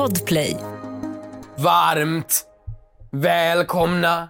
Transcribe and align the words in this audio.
Podplay. 0.00 0.56
Varmt 1.56 2.46
välkomna 3.10 4.28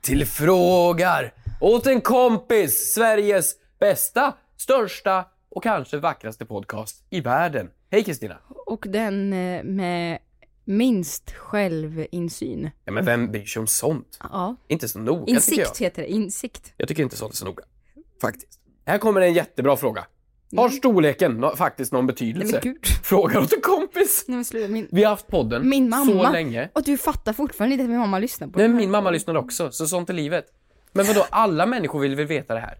till 0.00 0.26
Frågar 0.26 1.34
åt 1.60 1.86
en 1.86 2.00
kompis, 2.00 2.92
Sveriges 2.94 3.54
bästa, 3.80 4.34
största 4.56 5.24
och 5.48 5.62
kanske 5.62 5.96
vackraste 5.96 6.44
podcast 6.46 7.04
i 7.10 7.20
världen. 7.20 7.70
Hej 7.90 8.04
Kristina! 8.04 8.38
Och 8.66 8.84
den 8.88 9.32
eh, 9.32 9.64
med 9.64 10.18
minst 10.64 11.30
självinsyn. 11.30 12.70
Ja, 12.84 12.92
men 12.92 13.04
vem 13.04 13.32
bryr 13.32 13.44
sig 13.44 13.60
om 13.60 13.66
sånt? 13.66 14.18
Ja. 14.20 14.56
Inte 14.68 14.88
så 14.88 14.98
noga 14.98 15.20
tycker 15.20 15.32
jag. 15.32 15.66
Insikt 15.66 15.78
heter 15.78 16.02
det, 16.02 16.08
insikt. 16.08 16.72
Jag 16.76 16.88
tycker 16.88 17.02
inte 17.02 17.16
sånt 17.16 17.32
är 17.32 17.36
så 17.36 17.44
noga. 17.44 17.64
Faktiskt. 18.20 18.60
Här 18.86 18.98
kommer 18.98 19.20
en 19.20 19.34
jättebra 19.34 19.76
fråga. 19.76 20.06
Har 20.56 20.68
storleken 20.68 21.44
no- 21.44 21.56
faktiskt 21.56 21.92
någon 21.92 22.04
Nej 22.06 22.12
betydelse? 22.14 22.60
men 22.64 22.72
gud. 22.72 22.86
Frågar 23.02 23.40
åt 23.40 23.52
en 23.52 23.60
kompis. 23.60 24.24
Nej 24.28 24.44
sluta, 24.44 24.68
min, 24.68 24.88
Vi 24.90 25.02
har 25.04 25.10
haft 25.10 25.26
podden 25.26 25.68
min 25.68 25.88
mamma. 25.88 26.04
så 26.12 26.32
länge. 26.32 26.68
Och 26.74 26.82
du 26.82 26.98
fattar 26.98 27.32
fortfarande 27.32 27.72
inte 27.74 27.84
att 27.84 27.90
min 27.90 27.98
mamma 27.98 28.18
lyssnar 28.18 28.48
på 28.48 28.58
Nej, 28.58 28.68
det 28.68 28.72
här. 28.74 28.80
min 28.80 28.90
mamma 28.90 29.10
lyssnade 29.10 29.38
också, 29.38 29.70
så 29.70 29.86
sånt 29.86 30.10
är 30.10 30.14
livet. 30.14 30.46
Men 30.92 31.06
vadå, 31.06 31.26
alla 31.30 31.66
människor 31.66 32.00
vill 32.00 32.16
väl 32.16 32.26
veta 32.26 32.54
det 32.54 32.60
här? 32.60 32.78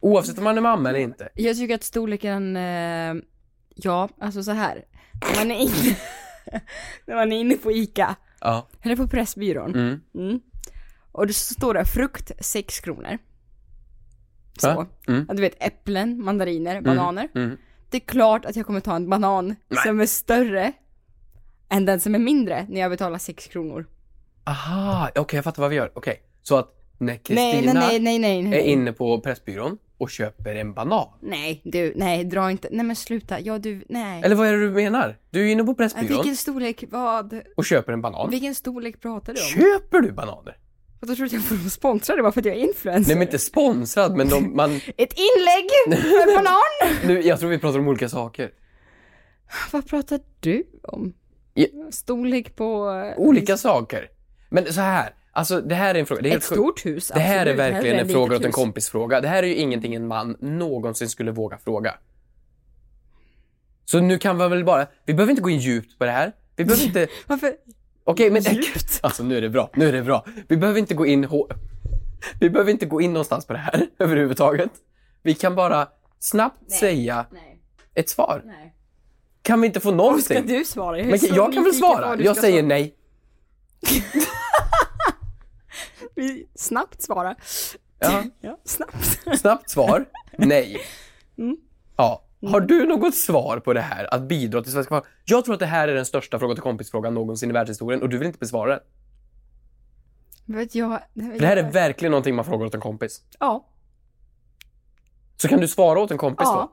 Oavsett 0.00 0.38
om 0.38 0.44
man 0.44 0.56
är 0.56 0.60
mamma 0.62 0.88
eller 0.88 0.98
inte. 0.98 1.28
Jag 1.34 1.56
tycker 1.56 1.74
att 1.74 1.84
storleken, 1.84 2.56
eh, 2.56 3.14
ja, 3.74 4.08
alltså 4.20 4.42
så 4.42 4.50
här. 4.52 4.84
När 5.30 5.36
man 5.44 5.50
är 5.50 5.60
inne, 5.60 5.96
när 7.06 7.14
man 7.14 7.32
är 7.32 7.40
inne 7.40 7.54
på 7.56 7.72
ICA, 7.72 8.16
Ja. 8.40 8.68
eller 8.82 8.96
på 8.96 9.06
Pressbyrån. 9.08 9.74
Mm. 9.74 10.00
Mm. 10.14 10.40
Och 11.12 11.26
det 11.26 11.32
står 11.32 11.74
där 11.74 11.84
frukt 11.84 12.32
6 12.40 12.80
kronor. 12.80 13.18
Så. 14.60 14.74
Va? 14.74 14.86
Mm. 15.08 15.24
Ja, 15.28 15.34
du 15.34 15.40
vet 15.40 15.56
äpplen, 15.60 16.24
mandariner, 16.24 16.80
bananer. 16.80 17.28
Mm. 17.34 17.56
Det 17.90 17.96
är 17.96 18.00
klart 18.00 18.44
att 18.44 18.56
jag 18.56 18.66
kommer 18.66 18.80
ta 18.80 18.96
en 18.96 19.10
banan 19.10 19.46
Nej. 19.46 19.82
som 19.86 20.00
är 20.00 20.06
större 20.06 20.72
än 21.68 21.84
den 21.84 22.00
som 22.00 22.14
är 22.14 22.18
mindre 22.18 22.66
när 22.68 22.80
jag 22.80 22.90
betalar 22.90 23.18
6 23.18 23.46
kronor. 23.46 23.86
Aha, 24.44 25.10
okej 25.14 25.36
jag 25.36 25.44
fattar 25.44 25.62
vad 25.62 25.70
vi 25.70 25.76
gör. 25.76 25.92
Okej, 25.94 26.22
så 26.42 26.56
att 26.56 26.74
när 26.98 27.14
Kristina 27.14 27.72
nej, 27.72 28.00
nej, 28.00 28.18
nej, 28.18 28.44
är 28.44 28.64
inne 28.64 28.92
på 28.92 29.20
Pressbyrån 29.20 29.78
och 29.98 30.10
köper 30.10 30.54
en 30.54 30.74
banan. 30.74 31.08
Nej, 31.20 31.60
du, 31.64 31.92
nej, 31.96 32.24
dra 32.24 32.50
inte, 32.50 32.68
nej 32.70 32.86
men 32.86 32.96
sluta, 32.96 33.40
ja 33.40 33.58
du, 33.58 33.84
nej. 33.88 34.22
Eller 34.24 34.36
vad 34.36 34.48
är 34.48 34.52
det 34.52 34.58
du 34.58 34.70
menar? 34.70 35.18
Du 35.30 35.48
är 35.48 35.52
inne 35.52 35.64
på 35.64 35.74
Pressbyrån 35.74 36.08
Vilken 36.08 36.36
storlek, 36.36 36.84
vad? 36.90 37.40
och 37.56 37.64
köper 37.64 37.92
en 37.92 38.02
banan. 38.02 38.30
Vilken 38.30 38.54
storlek 38.54 39.00
pratar 39.00 39.34
du 39.34 39.40
om? 39.40 39.46
Köper 39.46 40.00
du 40.00 40.12
bananer? 40.12 40.56
Och 41.00 41.06
då 41.06 41.14
tror 41.14 41.16
du 41.16 41.26
att 41.26 41.32
jag 41.32 41.42
får 41.42 41.70
sponsra 41.70 42.16
det 42.16 42.22
bara 42.22 42.32
för 42.32 42.40
att 42.40 42.44
jag 42.46 42.56
är 42.56 42.60
influencer? 42.60 43.08
Nej 43.08 43.16
men 43.18 43.28
inte 43.28 43.38
sponsrad, 43.38 44.16
men 44.16 44.28
de, 44.28 44.56
man... 44.56 44.70
Ett 44.96 45.14
inlägg 45.18 45.70
med 45.88 46.26
banan! 46.34 46.96
Nu, 47.06 47.20
jag 47.22 47.40
tror 47.40 47.50
vi 47.50 47.58
pratar 47.58 47.78
om 47.78 47.88
olika 47.88 48.08
saker. 48.08 48.50
Vad 49.72 49.88
pratar 49.88 50.20
du 50.40 50.64
om? 50.82 51.12
Storlek 51.90 52.56
på... 52.56 52.90
eh, 53.14 53.18
Olika 53.18 53.56
saker. 53.56 54.08
Men 54.48 54.72
så 54.72 54.80
här, 54.80 55.14
alltså 55.32 55.60
det 55.60 55.74
här 55.74 55.94
är 55.94 55.98
en 55.98 56.06
fråga. 56.06 56.22
Det 56.22 56.32
är 56.32 56.36
Ett 56.36 56.44
stort 56.44 56.86
hus, 56.86 57.08
Det 57.14 57.20
här 57.20 57.36
är 57.36 57.40
absolut. 57.40 57.58
verkligen 57.58 57.84
Hellre 57.84 58.00
en 58.00 58.06
ett 58.06 58.12
fråga 58.12 58.36
åt 58.36 58.44
en 58.44 58.52
kompis-fråga. 58.52 59.20
Det 59.20 59.28
här 59.28 59.42
är 59.42 59.46
ju 59.46 59.54
ingenting 59.54 59.94
en 59.94 60.06
man 60.06 60.36
någonsin 60.40 61.08
skulle 61.08 61.30
våga 61.30 61.58
fråga. 61.58 61.94
Så 63.84 64.00
nu 64.00 64.18
kan 64.18 64.38
vi 64.38 64.48
väl 64.48 64.64
bara, 64.64 64.86
vi 65.04 65.14
behöver 65.14 65.30
inte 65.30 65.42
gå 65.42 65.50
in 65.50 65.58
djupt 65.58 65.98
på 65.98 66.04
det 66.04 66.10
här. 66.10 66.32
Vi 66.56 66.64
behöver 66.64 66.84
inte, 66.84 67.08
Varför? 67.26 67.52
Okej 68.10 68.30
men 68.30 68.42
Djupt? 68.42 68.98
alltså 69.02 69.22
nu 69.24 69.36
är 69.36 69.40
det 69.40 69.50
bra, 69.50 69.70
nu 69.74 69.88
är 69.88 69.92
det 69.92 70.02
bra. 70.02 70.24
Vi 70.48 70.56
behöver 70.56 70.78
inte 70.80 70.94
gå 70.94 71.06
in 71.06 71.24
vi 72.40 72.50
behöver 72.50 72.70
inte 72.70 72.86
gå 72.86 73.00
in 73.00 73.12
någonstans 73.12 73.46
på 73.46 73.52
det 73.52 73.58
här 73.58 73.86
överhuvudtaget. 73.98 74.70
Vi 75.22 75.34
kan 75.34 75.54
bara 75.54 75.88
snabbt 76.18 76.72
säga 76.72 77.26
Nej, 77.32 77.60
ett 77.94 78.08
svar. 78.10 78.42
nej. 78.44 78.74
Kan 79.42 79.60
vi 79.60 79.66
inte 79.66 79.80
få 79.80 79.88
Ska 79.88 79.96
någonting? 79.96 80.46
du 80.46 80.64
svara? 80.64 80.98
är 80.98 81.04
Men 81.04 81.18
jag 81.22 81.52
kan 81.54 81.64
väl 81.64 81.74
svara? 81.74 82.16
Jag 82.22 82.36
ska 82.36 82.42
säger 82.42 82.58
svara. 82.62 82.68
nej. 82.68 82.94
Vi- 86.14 86.48
Snabbt 86.54 87.02
svara. 87.02 87.34
Ja. 87.98 88.22
Ja, 88.40 88.58
snabbt. 88.64 89.38
Snabbt 89.40 89.70
svar, 89.70 90.04
nej. 90.38 90.80
Mm. 91.38 91.56
Ja. 91.96 92.24
Har 92.46 92.60
du 92.60 92.86
något 92.86 93.14
svar 93.14 93.58
på 93.58 93.72
det 93.72 93.80
här, 93.80 94.14
att 94.14 94.22
bidra 94.22 94.62
till 94.62 94.72
svenska 94.72 94.94
folket? 94.94 95.10
Jag 95.24 95.44
tror 95.44 95.54
att 95.54 95.60
det 95.60 95.66
här 95.66 95.88
är 95.88 95.94
den 95.94 96.06
största 96.06 96.38
fråga 96.38 96.54
till 96.54 96.62
kompis-frågan 96.62 97.14
någonsin 97.14 97.50
i 97.50 97.52
världshistorien 97.52 98.02
och 98.02 98.08
du 98.08 98.18
vill 98.18 98.26
inte 98.26 98.38
besvara 98.38 98.70
den. 98.70 98.80
Vet 100.56 100.74
jag... 100.74 101.00
För 101.14 101.38
det 101.38 101.46
här 101.46 101.56
är 101.56 101.70
verkligen 101.70 102.10
någonting 102.10 102.34
man 102.34 102.44
frågar 102.44 102.66
åt 102.66 102.74
en 102.74 102.80
kompis. 102.80 103.22
Ja. 103.38 103.68
Så 105.36 105.48
kan 105.48 105.60
du 105.60 105.68
svara 105.68 106.00
åt 106.00 106.10
en 106.10 106.18
kompis 106.18 106.46
Ja. 106.50 106.72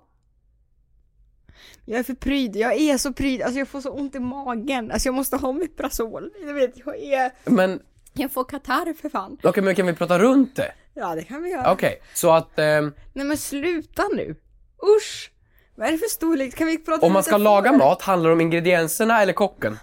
Jag 1.85 1.99
är 1.99 2.03
för 2.03 2.13
pryd, 2.13 2.55
jag 2.55 2.73
är 2.73 2.97
så 2.97 3.13
pryd, 3.13 3.41
alltså 3.41 3.59
jag 3.59 3.67
får 3.67 3.81
så 3.81 3.89
ont 3.89 4.15
i 4.15 4.19
magen, 4.19 4.91
alltså 4.91 5.07
jag 5.07 5.15
måste 5.15 5.37
ha 5.37 5.51
Miprazol. 5.51 6.31
Jag 6.45 6.53
vet, 6.53 6.77
jag 6.85 6.97
är... 6.97 7.31
då? 7.43 7.51
Men, 7.51 7.79
Jag 8.13 8.31
får 8.31 8.43
katarr 8.43 8.93
för 8.93 9.09
fan. 9.09 9.37
okej, 9.43 9.63
men 9.63 9.75
kan 9.75 9.85
vi 9.87 9.93
prata 9.93 10.19
runt 10.19 10.55
det? 10.55 10.71
Ja, 10.93 11.15
det 11.15 11.23
kan 11.23 11.43
vi 11.43 11.49
göra. 11.49 11.71
Okej, 11.71 12.01
så 12.13 12.31
att 12.31 12.59
ehm, 12.59 12.93
Nej 13.13 13.25
men 13.25 13.37
sluta 13.37 14.03
nu. 14.15 14.35
Usch! 14.97 15.31
Vad 15.75 15.87
är 15.87 15.91
det 15.91 15.97
för 15.97 16.09
storlek? 16.09 16.55
Kan 16.55 16.67
vi 16.67 16.77
prata 16.77 17.05
om 17.05 17.13
man 17.13 17.23
ska 17.23 17.37
laga 17.37 17.71
mat, 17.71 18.01
handlar 18.01 18.29
det 18.29 18.33
om 18.33 18.41
ingredienserna 18.41 19.21
eller 19.21 19.33
kocken? 19.33 19.77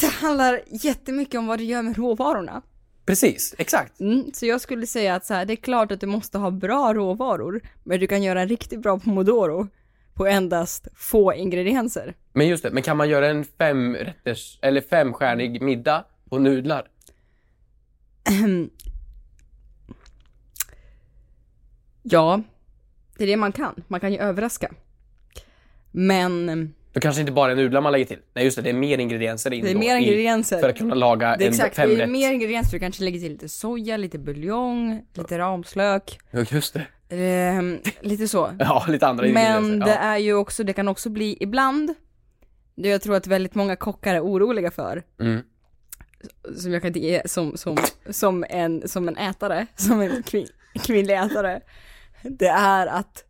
Det 0.00 0.06
handlar 0.06 0.60
jättemycket 0.66 1.38
om 1.38 1.46
vad 1.46 1.58
du 1.58 1.64
gör 1.64 1.82
med 1.82 1.96
råvarorna. 1.96 2.62
Precis, 3.06 3.54
exakt. 3.58 4.00
Mm, 4.00 4.32
så 4.32 4.46
jag 4.46 4.60
skulle 4.60 4.86
säga 4.86 5.14
att 5.14 5.26
så 5.26 5.34
här, 5.34 5.44
det 5.44 5.52
är 5.52 5.56
klart 5.56 5.92
att 5.92 6.00
du 6.00 6.06
måste 6.06 6.38
ha 6.38 6.50
bra 6.50 6.94
råvaror, 6.94 7.60
men 7.84 8.00
du 8.00 8.06
kan 8.06 8.22
göra 8.22 8.40
en 8.40 8.48
riktigt 8.48 8.80
bra 8.80 8.98
pomodoro 8.98 9.68
på 10.14 10.26
endast 10.26 10.88
få 10.94 11.34
ingredienser. 11.34 12.14
Men 12.32 12.48
just 12.48 12.62
det, 12.62 12.70
men 12.70 12.82
kan 12.82 12.96
man 12.96 13.08
göra 13.08 13.28
en 13.28 13.44
femrätters, 13.44 14.58
eller 14.62 14.80
femstjärnig 14.80 15.62
middag 15.62 16.04
på 16.30 16.38
nudlar? 16.38 16.86
Ja, 22.08 22.42
det 23.18 23.24
är 23.24 23.28
det 23.28 23.36
man 23.36 23.52
kan. 23.52 23.84
Man 23.88 24.00
kan 24.00 24.12
ju 24.12 24.18
överraska. 24.18 24.72
Men 25.90 26.74
Då 26.92 27.00
kanske 27.00 27.20
inte 27.20 27.32
bara 27.32 27.52
är 27.52 27.56
nudlar 27.56 27.80
man 27.80 27.92
lägger 27.92 28.04
till. 28.04 28.18
Nej 28.34 28.44
just 28.44 28.56
det, 28.56 28.62
det 28.62 28.70
är 28.70 28.74
mer 28.74 28.98
ingredienser 28.98 29.52
in 29.52 29.64
det 29.64 29.70
är 29.70 29.74
mer 29.74 29.96
i- 29.96 30.02
ingredienser. 30.02 30.60
För 30.60 30.68
att 30.68 30.78
kunna 30.78 30.94
laga 30.94 31.36
det 31.36 31.44
är 31.44 31.48
en 31.48 31.52
exakt, 31.54 31.76
det 31.76 31.82
är 31.82 31.88
femrätt. 31.88 32.10
mer 32.10 32.32
ingredienser. 32.32 32.72
Du 32.72 32.78
kanske 32.78 33.04
lägger 33.04 33.20
till 33.20 33.32
lite 33.32 33.48
soja, 33.48 33.96
lite 33.96 34.18
buljong, 34.18 35.02
lite 35.14 35.38
ramslök, 35.38 36.18
Ja, 36.30 36.44
just 36.50 36.74
det. 36.74 37.16
ehm, 37.16 37.78
lite 38.00 38.28
så. 38.28 38.50
Ja, 38.58 38.84
lite 38.88 39.06
andra 39.06 39.26
ingredienser. 39.26 39.60
Men 39.70 39.78
det 39.80 39.86
ja. 39.94 39.94
är 39.98 40.18
ju 40.18 40.34
också, 40.34 40.64
det 40.64 40.72
kan 40.72 40.88
också 40.88 41.10
bli 41.10 41.36
ibland, 41.40 41.94
det 42.74 42.88
jag 42.88 43.02
tror 43.02 43.16
att 43.16 43.26
väldigt 43.26 43.54
många 43.54 43.76
kockar 43.76 44.14
är 44.14 44.20
oroliga 44.24 44.70
för, 44.70 45.02
Mm. 45.20 45.40
som 46.56 46.72
jag 46.72 46.82
kan 46.82 46.88
inte 46.88 47.00
ge 47.00 47.22
som, 47.24 47.56
som, 47.56 47.76
som, 48.10 48.44
en, 48.50 48.88
som 48.88 49.08
en 49.08 49.16
ätare, 49.16 49.66
som 49.76 50.00
en 50.00 50.22
kvin, 50.22 50.46
kvinnlig 50.82 51.14
ätare, 51.18 51.60
det 52.38 52.48
är 52.48 52.86
att 52.86 53.24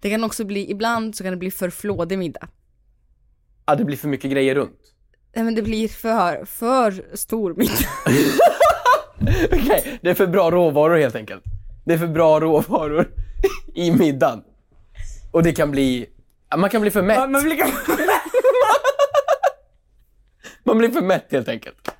det 0.00 0.10
kan 0.10 0.24
också 0.24 0.44
bli, 0.44 0.70
ibland 0.70 1.16
så 1.16 1.24
kan 1.24 1.30
det 1.32 1.36
bli 1.36 1.50
för 1.50 1.70
flådig 1.70 2.18
middag. 2.18 2.48
Ja, 3.66 3.74
det 3.74 3.84
blir 3.84 3.96
för 3.96 4.08
mycket 4.08 4.30
grejer 4.30 4.54
runt. 4.54 4.80
Nej 5.34 5.44
men 5.44 5.54
det 5.54 5.62
blir 5.62 5.88
för, 5.88 6.44
för 6.44 7.16
stor 7.16 7.54
middag. 7.54 7.88
Okej, 9.52 9.98
det 10.02 10.10
är 10.10 10.14
för 10.14 10.26
bra 10.26 10.50
råvaror 10.50 10.98
helt 10.98 11.14
enkelt. 11.14 11.42
Det 11.84 11.92
är 11.94 11.98
för 11.98 12.06
bra 12.06 12.40
råvaror 12.40 13.10
i 13.74 13.90
middagen. 13.90 14.42
Och 15.32 15.42
det 15.42 15.52
kan 15.52 15.70
bli... 15.70 16.06
Man 16.56 16.70
kan 16.70 16.80
bli 16.80 16.90
för 16.90 17.02
mätt. 17.02 17.30
Men 17.30 17.42
blir 17.42 17.64
Man 20.64 20.78
blir 20.78 20.88
för 20.88 21.02
mätt 21.02 21.26
helt 21.30 21.48
enkelt. 21.48 21.90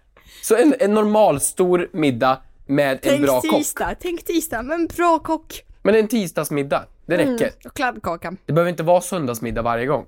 Så 0.43 0.57
en, 0.57 0.75
en 0.81 0.95
normal 0.95 1.41
stor 1.41 1.91
middag 1.93 2.43
med 2.67 2.93
en 2.93 2.99
Tänk 3.03 3.23
bra 3.23 3.41
kock. 3.41 3.51
tisdag, 3.51 3.95
tänk 4.01 4.25
tisdag, 4.25 4.63
men 4.63 4.87
bra 4.87 5.19
kock. 5.19 5.63
Men 5.87 5.95
en 5.95 6.09
tisdagsmiddag, 6.09 6.87
det 7.07 7.17
räcker. 7.17 7.51
Och 7.65 7.75
kladdkaka. 7.75 8.37
Det 8.47 8.53
behöver 8.53 8.71
inte 8.71 8.83
vara 8.83 9.01
söndagsmiddag 9.01 9.63
varje 9.63 9.87
gång. 9.87 10.07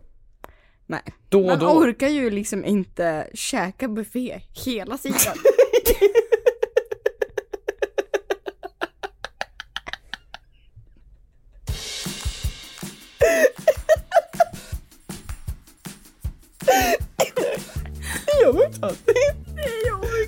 Nej. 0.86 1.02
Då 1.28 1.40
och 1.40 1.46
Man 1.46 1.58
då. 1.58 1.66
orkar 1.66 2.08
ju 2.08 2.30
liksom 2.30 2.64
inte 2.64 3.26
käka 3.34 3.88
buffé 3.88 4.40
hela 4.64 4.98
tiden. 4.98 5.18
Jag 18.42 18.52
vet 18.52 18.74
inte. 18.74 18.88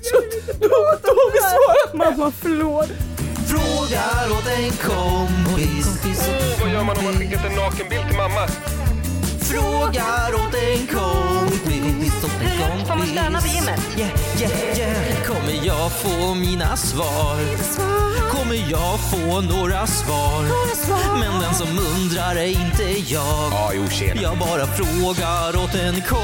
Så, 0.03 0.21
då, 0.59 0.67
då 1.03 1.09
har 1.09 1.31
vi 1.31 1.39
svarat. 1.39 1.93
Mamma 1.93 2.31
förlåt. 2.31 2.89
Frågar 3.49 4.31
åt 4.31 4.47
en 4.47 4.71
kompis. 4.71 5.99
Vad 6.61 6.71
gör 6.71 6.83
man 6.83 6.97
om 6.97 7.03
man 7.03 7.13
skickat 7.13 7.45
en 7.45 7.55
nakenbild 7.55 8.07
till 8.07 8.17
mamma? 8.17 8.47
Frågar 9.39 10.33
åt 10.33 10.55
en 10.55 10.87
kompis. 10.87 12.23
Åt 12.23 12.41
en 12.41 12.57
kompis. 12.59 12.87
Får 12.87 12.95
man 12.95 13.07
stöna 13.07 13.41
på 13.41 13.47
gymmet? 13.47 13.79
Yeah, 13.97 14.11
yeah, 14.41 14.79
yeah. 14.79 15.25
Kom 15.27 15.35
Kommer 15.35 15.67
jag 15.67 15.91
få 15.91 16.33
mina 16.33 16.77
svar? 16.77 17.37
Kommer 18.29 18.71
jag 18.71 18.99
få 18.99 19.41
några 19.41 19.87
svar? 19.87 20.43
Men 21.19 21.41
den 21.41 21.53
som 21.53 21.67
undrar 21.95 22.35
är 22.35 22.47
inte 22.47 22.83
jag. 23.13 23.51
Ja, 23.51 23.71
jo 23.75 23.87
tjena. 23.89 24.21
Jag 24.21 24.37
bara 24.37 24.65
frågar 24.65 25.63
åt 25.63 25.75
en 25.75 26.01
kompis. 26.01 26.19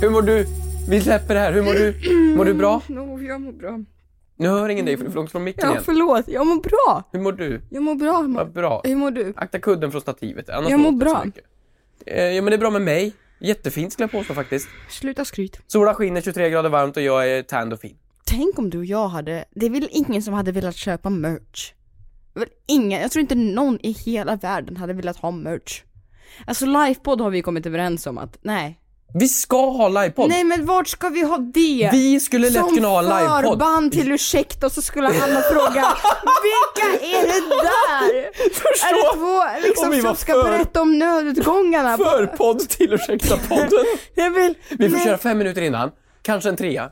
Hur 0.00 0.10
mår 0.10 0.22
du? 0.22 0.46
Vi 0.88 1.00
släpper 1.00 1.34
det 1.34 1.40
här. 1.40 1.52
Hur 1.52 1.62
mår 1.62 1.72
du? 1.72 1.94
Mår 2.36 2.44
du 2.44 2.54
bra? 2.54 2.82
No, 2.88 3.22
jag 3.22 3.40
mår 3.40 3.52
bra. 3.52 3.80
Nu 4.36 4.48
hör 4.48 4.68
ingen 4.68 4.84
dig 4.84 4.96
för 4.96 5.04
du 5.04 5.08
är 5.08 5.12
för 5.12 5.16
långt 5.18 5.30
från 5.32 5.44
micken 5.44 5.64
Ja, 5.64 5.70
igen. 5.70 5.82
förlåt. 5.84 6.28
Jag 6.28 6.46
mår 6.46 6.56
bra. 6.62 7.08
Hur 7.12 7.20
mår 7.20 7.32
du? 7.32 7.60
Jag 7.70 7.82
mår 7.82 7.94
bra. 7.94 8.22
Vad 8.28 8.52
bra. 8.52 8.80
Hur 8.84 8.96
mår 8.96 9.10
du? 9.10 9.32
Akta 9.36 9.58
kudden 9.58 9.90
från 9.90 10.00
stativet. 10.00 10.48
Annars 10.48 10.70
Jag 10.70 10.80
mår 10.80 10.92
låter 10.92 11.04
det 11.04 11.10
så 11.10 11.14
bra. 11.16 11.24
mycket. 11.24 11.44
Eh, 12.06 12.24
ja 12.24 12.42
men 12.42 12.50
det 12.50 12.56
är 12.56 12.58
bra 12.58 12.70
med 12.70 12.82
mig. 12.82 13.12
Jättefint 13.40 13.92
skulle 13.92 14.04
jag 14.04 14.10
påstå 14.12 14.34
faktiskt. 14.34 14.68
Sluta 14.90 15.24
skryt. 15.24 15.60
Solen 15.66 15.94
skiner, 15.94 16.20
23 16.20 16.50
grader 16.50 16.68
varmt 16.70 16.96
och 16.96 17.02
jag 17.02 17.30
är 17.30 17.42
tanned 17.42 17.72
och 17.72 17.80
fin. 17.80 17.96
Tänk 18.24 18.58
om 18.58 18.70
du 18.70 18.78
och 18.78 18.84
jag 18.84 19.08
hade, 19.08 19.44
det 19.50 19.66
är 19.66 19.70
väl 19.70 19.88
ingen 19.90 20.22
som 20.22 20.34
hade 20.34 20.52
velat 20.52 20.76
köpa 20.76 21.10
merch? 21.10 21.72
Det 22.34 22.38
är 22.40 22.44
Väl 22.44 22.48
ingen, 22.66 23.00
jag 23.02 23.10
tror 23.10 23.20
inte 23.20 23.34
någon 23.34 23.78
i 23.82 23.90
hela 23.92 24.36
världen 24.36 24.76
hade 24.76 24.92
velat 24.92 25.16
ha 25.16 25.30
merch. 25.30 25.82
Alltså 26.46 26.66
livepodd 26.66 27.20
har 27.20 27.30
vi 27.30 27.42
kommit 27.42 27.66
överens 27.66 28.06
om 28.06 28.18
att, 28.18 28.38
nej. 28.42 28.78
Vi 29.14 29.28
ska 29.28 29.70
ha 29.70 29.88
livepodd! 29.88 30.28
Nej 30.28 30.44
men 30.44 30.66
vart 30.66 30.88
ska 30.88 31.08
vi 31.08 31.22
ha 31.22 31.38
det? 31.38 31.88
Vi 31.92 32.20
skulle 32.20 32.50
lätt 32.50 32.62
Som 32.64 32.74
kunna 32.74 32.88
ha 32.88 33.00
livepodd. 33.02 33.44
förband 33.52 33.92
till 33.92 34.12
ursäkta 34.12 34.66
och 34.66 34.72
så 34.72 34.82
skulle 34.82 35.06
alla 35.08 35.40
fråga 35.42 35.72
Vilka 36.42 37.04
är 37.06 37.22
det 37.22 37.56
där? 37.62 38.18
är 38.18 38.94
det 38.94 39.18
två 39.18 39.66
liksom, 39.68 39.84
om 39.88 39.90
vi 39.94 40.00
som 40.02 40.16
ska 40.16 40.32
för- 40.32 40.42
berätta 40.42 40.80
om 40.82 40.98
nödutgångarna? 40.98 41.96
Förpodd 41.98 42.60
till 42.68 42.92
Ursäkta 42.92 43.36
podden. 43.36 43.68
Jag 44.14 44.30
vill, 44.30 44.54
Vi 44.70 44.88
får 44.90 44.96
nej, 44.96 45.06
köra 45.06 45.18
fem 45.18 45.38
minuter 45.38 45.62
innan. 45.62 45.90
Kanske 46.22 46.48
en 46.48 46.56
trea. 46.56 46.90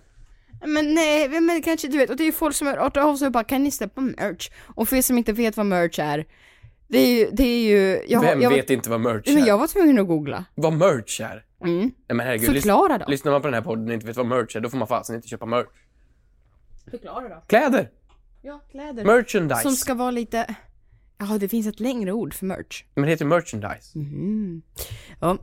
Men 0.66 0.94
nej, 0.94 1.28
men 1.28 1.62
kanske 1.62 1.88
du 1.88 1.98
vet, 1.98 2.10
och 2.10 2.16
det 2.16 2.22
är 2.22 2.26
ju 2.26 2.32
folk 2.32 2.56
som 2.56 2.66
har 2.66 2.76
hört 2.76 2.96
av 2.96 3.16
sig 3.16 3.26
och 3.26 3.32
bara 3.32 3.44
kan 3.44 3.64
ni 3.64 3.70
släppa 3.70 4.00
merch? 4.00 4.50
Och 4.74 4.88
för 4.88 4.96
er 4.96 5.02
som 5.02 5.18
inte 5.18 5.32
vet 5.32 5.56
vad 5.56 5.66
merch 5.66 5.98
är, 5.98 6.24
det 6.88 6.98
är 6.98 7.06
ju, 7.18 7.28
det 7.32 7.42
är 7.44 7.58
ju, 7.68 8.02
jag, 8.08 8.20
Vem 8.20 8.42
jag, 8.42 8.50
vet 8.50 8.70
inte 8.70 8.90
vad 8.90 9.00
merch 9.00 9.28
är? 9.28 9.32
Men 9.34 9.44
jag 9.44 9.58
var 9.58 9.66
tvungen 9.66 9.98
att 9.98 10.06
googla. 10.06 10.44
Vad 10.54 10.72
merch 10.72 11.20
är? 11.20 11.42
Mm. 11.60 11.78
Nej 11.80 11.92
men 12.16 12.20
herregud, 12.20 12.46
Förklara 12.52 12.98
då. 12.98 13.04
lyssnar 13.08 13.32
man 13.32 13.40
på 13.40 13.46
den 13.46 13.54
här 13.54 13.62
podden 13.62 13.88
och 13.88 13.94
inte 13.94 14.06
vet 14.06 14.16
vad 14.16 14.26
merch 14.26 14.56
är, 14.56 14.60
då 14.60 14.68
får 14.70 14.78
man 14.78 14.88
fasen 14.88 15.16
inte 15.16 15.28
köpa 15.28 15.46
merch. 15.46 15.66
Förklara 16.90 17.28
då. 17.28 17.42
Kläder! 17.46 17.90
Ja, 18.42 18.60
kläder. 18.70 19.04
Merchandise! 19.04 19.62
Som 19.62 19.72
ska 19.72 19.94
vara 19.94 20.10
lite, 20.10 20.54
ja 21.18 21.38
det 21.40 21.48
finns 21.48 21.66
ett 21.66 21.80
längre 21.80 22.12
ord 22.12 22.34
för 22.34 22.46
merch. 22.46 22.84
Men 22.94 23.04
det 23.04 23.10
heter 23.10 23.24
merchandise. 23.24 23.98
Mm. 23.98 24.62
Ja. 25.20 25.38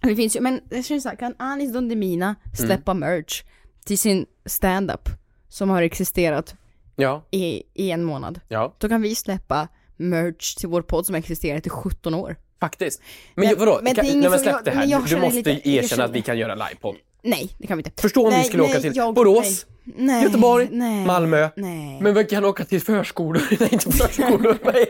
Det 0.00 0.16
finns 0.16 0.36
ju, 0.36 0.40
men 0.40 0.60
det 0.68 0.82
känns 0.82 1.02
såhär, 1.02 1.16
kan 1.16 1.34
Anis 1.38 1.72
Don 1.72 1.88
Demina 1.88 2.34
släppa 2.54 2.94
merch 2.94 3.42
till 3.84 3.98
sin 3.98 4.26
stand-up 4.44 5.08
som 5.48 5.70
har 5.70 5.82
existerat 5.82 6.54
Ja, 6.96 7.24
i, 7.30 7.62
i 7.74 7.90
en 7.90 8.04
månad? 8.04 8.40
ja, 8.48 8.74
Då 8.78 8.88
kan 8.88 9.02
vi 9.02 9.14
släppa 9.14 9.68
merch 9.96 10.54
till 10.54 10.68
vår 10.68 10.82
podd 10.82 11.06
som 11.06 11.14
har 11.14 11.18
existerat 11.18 11.66
i 11.66 11.70
17 11.70 12.14
år. 12.14 12.36
Faktiskt. 12.60 13.02
Men, 13.34 13.46
Men- 13.48 13.58
vadå? 13.58 13.80
men 13.82 13.94
det 13.94 14.00
kan, 14.02 14.20
nej, 14.20 14.30
men 14.30 14.38
släpp 14.38 14.64
det 14.64 14.70
här. 14.70 14.86
jag 14.86 15.04
Du 15.08 15.16
måste 15.16 15.36
lite- 15.36 15.68
erkänna 15.70 16.04
att 16.04 16.10
vi 16.10 16.22
kan 16.22 16.38
göra 16.38 16.54
livepodd. 16.54 16.96
Nej, 17.22 17.50
det 17.58 17.66
kan 17.66 17.76
vi 17.76 17.84
inte. 17.84 18.02
Förstå 18.02 18.24
om 18.24 18.30
nej, 18.30 18.42
vi 18.42 18.48
skulle 18.48 18.62
nej, 18.62 18.72
åka 18.72 18.80
till 18.80 18.96
jag- 18.96 19.14
Borås, 19.14 19.66
nej, 19.84 20.24
Göteborg, 20.24 20.68
nej, 20.70 21.06
Malmö. 21.06 21.48
Nej. 21.56 21.98
Men 22.02 22.14
vi 22.14 22.24
kan 22.24 22.44
åka 22.44 22.64
till 22.64 22.80
förskolor. 22.80 23.42
nej, 23.60 23.68
inte 23.72 23.92
förskolor. 23.92 24.58
Nej, 24.64 24.88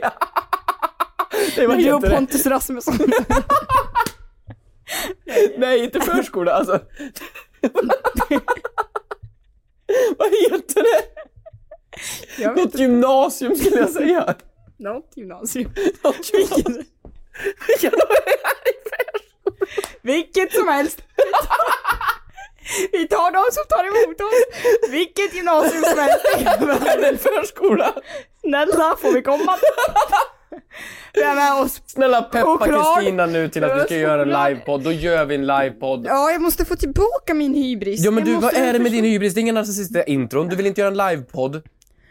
vad 1.66 1.68
Men 1.68 1.78
du 1.84 1.92
och 1.92 2.00
det? 2.00 2.10
Pontus 2.10 2.46
Rasmusson. 2.46 2.98
Nej, 5.58 5.84
inte 5.84 6.00
förskola. 6.00 6.52
Alltså. 6.52 6.72
vad 10.18 10.28
heter 10.50 10.82
det? 10.82 11.02
Något 12.56 12.78
gymnasium 12.78 13.56
skulle 13.56 13.76
jag 13.76 13.90
säga. 13.90 14.34
något 14.78 15.12
gymnasium. 15.16 15.70
Något 16.04 16.32
gymnasium. 16.32 16.84
Förskola? 17.80 18.04
Vilket 20.02 20.52
som 20.52 20.68
helst. 20.68 21.02
Vi 22.92 23.08
tar 23.08 23.30
de 23.30 23.44
som 23.52 23.64
tar 23.68 23.84
emot 23.84 24.20
oss. 24.20 24.90
Vilket 24.90 25.34
gymnasium 25.34 25.84
som 25.84 25.98
helst. 25.98 26.24
En 27.04 27.18
förskola? 27.18 27.94
Snälla, 28.40 28.96
får 29.00 29.12
vi 29.12 29.22
komma? 29.22 29.56
Vi 31.14 31.22
är 31.22 31.34
med 31.34 31.62
oss. 31.62 31.82
Snälla 31.86 32.22
peppa. 32.22 32.66
Kristina 32.66 33.26
nu 33.26 33.48
till 33.48 33.64
att 33.64 33.80
vi 33.80 33.84
ska 33.84 33.96
göra 33.96 34.22
en 34.22 34.28
livepodd. 34.28 34.82
Då 34.82 34.92
gör 34.92 35.24
vi 35.24 35.34
en 35.34 35.46
livepodd. 35.46 36.06
Ja, 36.08 36.30
jag 36.30 36.40
måste 36.40 36.64
få 36.64 36.76
tillbaka 36.76 37.34
min 37.34 37.54
hybris. 37.54 38.04
Ja 38.04 38.10
men 38.10 38.26
Jag 38.26 38.36
du, 38.36 38.40
vad 38.40 38.54
är 38.54 38.72
det 38.72 38.78
med 38.78 38.92
din 38.92 39.04
hybris? 39.04 39.34
Det 39.34 39.38
är 39.38 39.42
ingen 39.42 39.54
narcissistiska 39.54 40.04
intron. 40.04 40.48
Du 40.48 40.56
vill 40.56 40.66
inte 40.66 40.80
göra 40.80 40.90
en 40.90 40.96
livepodd. 41.10 41.62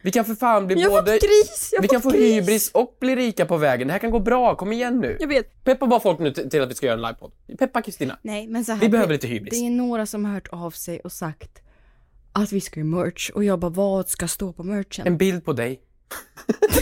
Vi 0.05 0.11
kan 0.11 0.25
för 0.25 0.35
fan 0.35 0.67
bli 0.67 0.81
Jag 0.81 0.91
både... 0.91 1.11
gris, 1.11 1.69
jag 1.71 1.81
Vi 1.81 1.87
kan 1.87 2.01
få 2.01 2.09
gris. 2.09 2.21
hybris 2.35 2.71
och 2.71 2.97
bli 2.99 3.15
rika 3.15 3.45
på 3.45 3.57
vägen. 3.57 3.87
Det 3.87 3.91
här 3.91 3.99
kan 3.99 4.11
gå 4.11 4.19
bra. 4.19 4.55
Kom 4.55 4.71
igen 4.71 4.99
nu. 4.99 5.17
Jag 5.19 5.27
vet. 5.27 5.63
Peppa 5.63 5.87
bara 5.87 5.99
folk 5.99 6.19
nu 6.19 6.31
till 6.31 6.61
att 6.61 6.69
vi 6.69 6.73
ska 6.75 6.85
göra 6.85 6.95
en 6.95 7.01
livepodd. 7.01 7.31
Peppa 7.59 7.81
Kristina. 7.81 8.17
Nej, 8.21 8.47
men 8.47 8.65
så 8.65 8.71
här. 8.71 8.79
Vi 8.79 8.89
behöver 8.89 9.07
det- 9.07 9.13
lite 9.13 9.27
hybris. 9.27 9.59
Det 9.59 9.65
är 9.67 9.69
några 9.71 10.05
som 10.05 10.25
har 10.25 10.33
hört 10.33 10.47
av 10.51 10.71
sig 10.71 10.99
och 10.99 11.11
sagt 11.11 11.61
att 12.31 12.51
vi 12.51 12.61
ska 12.61 12.79
göra 12.79 12.87
merch 12.89 13.29
och 13.29 13.43
jag 13.43 13.59
bara, 13.59 13.71
vad 13.71 14.09
ska 14.09 14.27
stå 14.27 14.53
på 14.53 14.63
merchen? 14.63 15.07
En 15.07 15.17
bild 15.17 15.45
på 15.45 15.53
dig. 15.53 15.81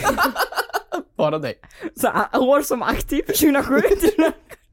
bara 1.17 1.39
dig. 1.39 1.55
Så 1.95 2.07
här, 2.07 2.27
år 2.41 2.61
som 2.61 2.81
aktiv, 2.83 3.21
2007. 3.25 3.81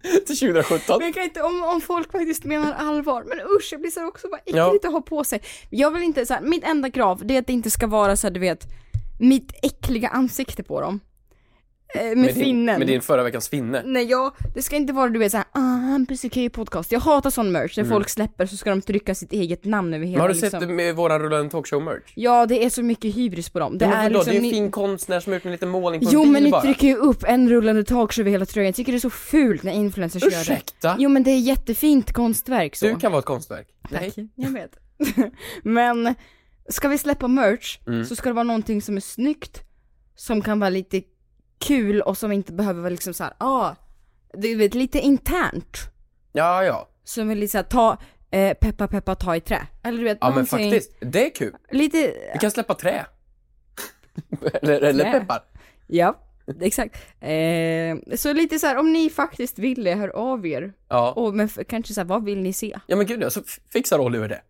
Till 0.26 0.38
2017. 0.38 0.96
Men 0.98 1.06
jag 1.06 1.14
kan 1.14 1.22
inte, 1.24 1.42
om, 1.42 1.62
om 1.62 1.80
folk 1.80 2.12
faktiskt 2.12 2.44
menar 2.44 2.72
allvar, 2.72 3.24
men 3.26 3.38
usch 3.40 3.68
jag 3.72 3.80
blir 3.80 3.90
så 3.90 4.06
också 4.08 4.28
bara 4.28 4.38
äckligt 4.38 4.56
Ja. 4.56 4.76
att 4.84 4.92
ha 4.92 5.00
på 5.00 5.24
sig. 5.24 5.42
Jag 5.70 5.90
vill 5.90 6.02
inte, 6.02 6.26
så 6.26 6.34
här, 6.34 6.40
mitt 6.40 6.64
enda 6.64 6.90
krav 6.90 7.22
det 7.26 7.34
är 7.34 7.38
att 7.38 7.46
det 7.46 7.52
inte 7.52 7.70
ska 7.70 7.86
vara 7.86 8.16
så 8.16 8.26
här, 8.26 8.34
du 8.34 8.40
vet, 8.40 8.66
mitt 9.20 9.52
äckliga 9.62 10.08
ansikte 10.08 10.62
på 10.62 10.80
dem. 10.80 11.00
Eh, 11.94 12.02
med, 12.04 12.16
Med 12.18 12.26
din, 12.34 12.44
finnen. 12.44 12.78
med 12.78 12.86
din 12.88 13.00
förra 13.00 13.22
veckans 13.22 13.48
finne. 13.48 13.82
Nej 13.86 14.04
jag, 14.04 14.32
det 14.54 14.62
ska 14.62 14.76
inte 14.76 14.92
vara 14.92 15.08
du 15.08 15.18
vet 15.18 15.30
såhär, 15.32 15.46
ah 15.52 15.60
Hampus 15.60 16.24
Ikea 16.24 16.50
podcast. 16.50 16.92
Jag 16.92 17.00
hatar 17.00 17.30
sån 17.30 17.52
merch, 17.52 17.76
när 17.76 17.84
folk 17.84 18.08
släpper 18.08 18.46
så 18.46 18.56
ska 18.56 18.70
de 18.70 18.82
trycka 18.82 19.14
sitt 19.14 19.32
eget 19.32 19.64
namn 19.64 19.94
över 19.94 20.06
hela 20.06 20.12
Men 20.16 20.20
har 20.20 20.28
du 20.28 20.34
liksom. 20.34 20.50
sett 20.50 20.60
det 20.68 20.74
med 20.74 20.96
våran 20.96 21.20
rullande 21.22 21.50
talkshow-merch? 21.50 22.12
Ja 22.14 22.46
det 22.46 22.64
är 22.64 22.70
så 22.70 22.82
mycket 22.82 23.14
hybris 23.16 23.50
på 23.50 23.58
dem. 23.58 23.78
Det 23.78 23.86
Det, 23.86 23.92
är 23.92 24.04
är, 24.06 24.10
liksom 24.10 24.24
det 24.32 24.38
är 24.38 24.40
ju 24.40 24.46
en 24.48 24.54
fin 24.54 24.70
konstnär 24.70 25.20
som 25.20 25.30
har 25.32 25.36
gjort 25.36 25.44
en 25.46 25.52
liten 25.52 25.68
målning 25.68 26.00
på 26.00 26.06
Jo 26.12 26.20
en 26.20 26.24
bil 26.26 26.32
men 26.32 26.42
ni 26.42 26.50
bara. 26.50 26.60
trycker 26.62 26.86
ju 26.86 26.94
upp 26.96 27.24
en 27.26 27.48
rullande 27.48 27.84
talkshow 27.84 28.22
över 28.22 28.30
hela 28.30 28.46
tröjan. 28.46 28.66
Jag 28.66 28.74
tycker 28.74 28.92
det 28.92 28.98
är 28.98 29.00
så 29.00 29.10
fult 29.10 29.62
när 29.62 29.72
influencers 29.72 30.22
gör 30.22 30.30
det. 30.30 30.36
Ursäkta? 30.40 30.96
Jo 30.98 31.08
men 31.10 31.22
det 31.22 31.30
är 31.30 31.38
jättefint 31.38 32.12
konstverk 32.12 32.76
så. 32.76 32.86
Du 32.86 32.96
kan 32.96 33.12
vara 33.12 33.18
ett 33.18 33.24
konstverk. 33.24 33.66
Tack, 33.90 34.14
jag 34.34 34.50
vet. 34.50 34.70
men, 35.62 36.14
ska 36.68 36.88
vi 36.88 36.98
släppa 36.98 37.28
merch 37.28 37.78
Mm. 37.86 38.04
så 38.04 38.16
ska 38.16 38.28
det 38.28 38.34
vara 38.34 38.44
någonting 38.44 38.82
som 38.82 38.96
är 38.96 39.00
snyggt, 39.00 39.62
som 40.16 40.42
kan 40.42 40.60
vara 40.60 40.70
lite 40.70 41.02
kul 41.60 42.00
och 42.00 42.18
som 42.18 42.32
inte 42.32 42.52
behöver 42.52 42.80
vara 42.80 42.90
liksom 42.90 43.14
såhär, 43.14 43.32
ah, 43.38 43.74
du 44.34 44.54
vet 44.54 44.74
lite 44.74 44.98
internt. 45.00 45.76
Ja, 46.32 46.64
ja. 46.64 46.88
Som 47.04 47.28
vill 47.28 47.38
lite 47.38 47.50
såhär, 47.52 47.62
ta, 47.64 47.96
eh, 48.30 48.54
peppa 48.54 48.88
peppa 48.88 49.14
ta 49.14 49.36
i 49.36 49.40
trä. 49.40 49.66
Eller 49.82 49.98
du 49.98 50.04
vet 50.04 50.18
Ja 50.20 50.26
men 50.26 50.34
någonting, 50.34 50.70
faktiskt, 50.70 50.96
det 51.00 51.26
är 51.26 51.34
kul. 51.34 51.54
Lite, 51.70 52.14
Vi 52.32 52.38
kan 52.38 52.50
släppa 52.50 52.74
trä. 52.74 53.06
eller, 54.62 54.80
eller 54.82 55.04
Trä. 55.04 55.20
peppar. 55.20 55.42
ja, 55.86 56.18
exakt. 56.60 56.96
Eh, 57.20 58.16
så 58.16 58.32
lite 58.32 58.58
så 58.58 58.66
här, 58.66 58.76
om 58.76 58.92
ni 58.92 59.10
faktiskt 59.10 59.58
vill 59.58 59.84
det, 59.84 59.94
hör 59.94 60.08
av 60.08 60.46
er. 60.46 60.72
Ja. 60.88 61.12
Och 61.12 61.34
men 61.34 61.46
f- 61.46 61.58
kanske 61.68 61.94
såhär, 61.94 62.06
vad 62.08 62.24
vill 62.24 62.38
ni 62.42 62.52
se? 62.52 62.78
Ja 62.86 62.96
men 62.96 63.06
gud 63.06 63.22
ja, 63.22 63.30
så 63.30 63.40
f- 63.46 63.60
fixar 63.72 63.98
Oliver 63.98 64.28
det. 64.28 64.40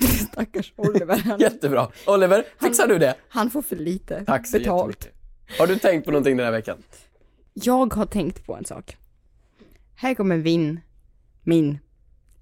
Stackars 0.32 0.72
Oliver, 0.76 1.16
han, 1.18 1.40
Jättebra. 1.40 1.88
Oliver, 2.06 2.44
fixar 2.60 2.86
du 2.86 2.98
det? 2.98 3.14
han 3.28 3.50
får 3.50 3.62
för 3.62 3.76
lite 3.76 4.24
Tack 4.24 4.46
så 4.46 4.58
betalt. 4.58 4.86
jättemycket. 5.04 5.19
Har 5.58 5.66
du 5.66 5.78
tänkt 5.78 6.04
på 6.04 6.10
någonting 6.10 6.36
den 6.36 6.44
här 6.44 6.52
veckan? 6.52 6.82
Jag 7.54 7.94
har 7.94 8.06
tänkt 8.06 8.46
på 8.46 8.56
en 8.56 8.64
sak. 8.64 8.96
Här 9.94 10.14
kommer 10.14 10.36
vin, 10.36 10.80
min, 11.42 11.78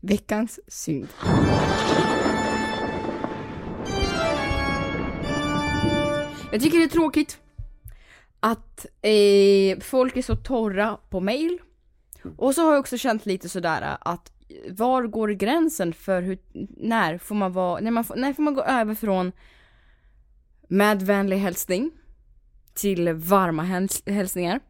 veckans 0.00 0.60
synd. 0.68 1.08
Jag 6.52 6.62
tycker 6.62 6.78
det 6.78 6.84
är 6.84 6.88
tråkigt 6.88 7.38
att 8.40 8.86
eh, 9.02 9.78
folk 9.80 10.16
är 10.16 10.22
så 10.22 10.36
torra 10.36 10.98
på 11.10 11.20
mail. 11.20 11.58
Och 12.36 12.54
så 12.54 12.62
har 12.62 12.72
jag 12.72 12.80
också 12.80 12.98
känt 12.98 13.26
lite 13.26 13.48
sådär 13.48 13.96
att 14.00 14.32
var 14.70 15.02
går 15.02 15.28
gränsen 15.28 15.92
för 15.92 16.22
hur, 16.22 16.38
när 16.76 17.18
får 17.18 17.34
man 17.34 17.52
vara, 17.52 17.80
när, 17.80 17.90
man 17.90 18.04
får, 18.04 18.16
när 18.16 18.32
får 18.32 18.42
man 18.42 18.54
gå 18.54 18.62
över 18.62 18.94
från 18.94 19.32
med 20.68 21.02
vänlig 21.02 21.38
hälsning 21.38 21.90
till 22.78 23.12
varma 23.12 23.62
häls- 23.64 24.10
hälsningar 24.10 24.60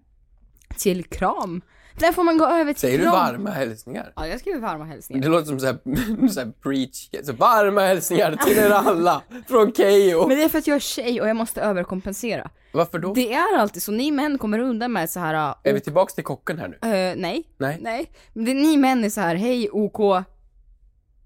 till 0.76 1.04
kram. 1.04 1.60
När 2.00 2.12
får 2.12 2.24
man 2.24 2.38
gå 2.38 2.46
över 2.46 2.72
till 2.72 2.80
Säger 2.80 2.98
du 2.98 3.04
kram? 3.04 3.12
varma 3.14 3.50
hälsningar? 3.50 4.12
Ja, 4.16 4.26
jag 4.26 4.40
skriver 4.40 4.60
varma 4.60 4.84
hälsningar. 4.84 5.22
Det 5.22 5.28
låter 5.28 5.46
som 5.46 5.60
såhär, 5.60 5.78
såhär 6.28 6.52
preach, 6.62 7.08
så 7.26 7.32
varma 7.32 7.80
hälsningar 7.80 8.36
till 8.46 8.58
er 8.58 8.70
alla 8.70 9.22
från 9.48 9.72
Keyyo. 9.72 10.28
Men 10.28 10.36
det 10.36 10.44
är 10.44 10.48
för 10.48 10.58
att 10.58 10.66
jag 10.66 10.74
är 10.74 10.80
tjej 10.80 11.20
och 11.20 11.28
jag 11.28 11.36
måste 11.36 11.60
överkompensera. 11.60 12.50
Varför 12.72 12.98
då? 12.98 13.14
Det 13.14 13.32
är 13.34 13.58
alltid 13.58 13.82
så, 13.82 13.92
ni 13.92 14.10
män 14.10 14.38
kommer 14.38 14.58
undan 14.58 14.92
med 14.92 15.10
så 15.10 15.20
här. 15.20 15.54
Är 15.64 15.72
vi 15.72 15.80
tillbaks 15.80 16.14
till 16.14 16.24
kocken 16.24 16.58
här 16.58 16.68
nu? 16.68 16.74
eh, 16.82 17.14
nej, 17.16 17.44
Nej. 17.58 17.78
nej. 17.80 18.10
Men 18.32 18.44
det, 18.44 18.54
ni 18.54 18.76
män 18.76 19.04
är 19.04 19.10
så 19.10 19.20
här, 19.20 19.34
hej 19.34 19.70
OK, 19.72 20.24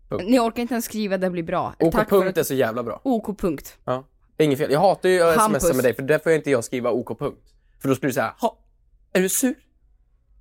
Punkt. 0.08 0.24
Ni 0.28 0.38
orkar 0.38 0.62
inte 0.62 0.74
ens 0.74 0.84
skriva 0.84 1.18
det 1.18 1.30
blir 1.30 1.42
bra. 1.42 1.74
OK 1.80 1.92
Tack 1.92 2.08
punkt 2.10 2.28
att... 2.28 2.36
är 2.38 2.42
så 2.42 2.54
jävla 2.54 2.82
bra. 2.82 3.00
OK 3.04 3.38
punkt. 3.40 3.78
Ja. 3.84 4.04
Det 4.42 4.44
är 4.44 4.46
inget 4.46 4.58
fel. 4.58 4.72
Jag 4.72 4.80
hatar 4.80 5.08
ju 5.08 5.22
att 5.22 5.36
Hampus. 5.36 5.62
smsa 5.62 5.74
med 5.74 5.84
dig 5.84 5.94
för 5.94 6.02
där 6.02 6.18
får 6.18 6.32
jag 6.32 6.38
inte 6.38 6.50
jag 6.50 6.64
skriva 6.64 6.90
OK 6.90 7.18
punkt. 7.18 7.54
För 7.78 7.88
då 7.88 7.94
skulle 7.94 8.08
du 8.08 8.14
säga, 8.14 8.34
ha, 8.40 8.58
är 9.12 9.20
du 9.20 9.28
sur? 9.28 9.54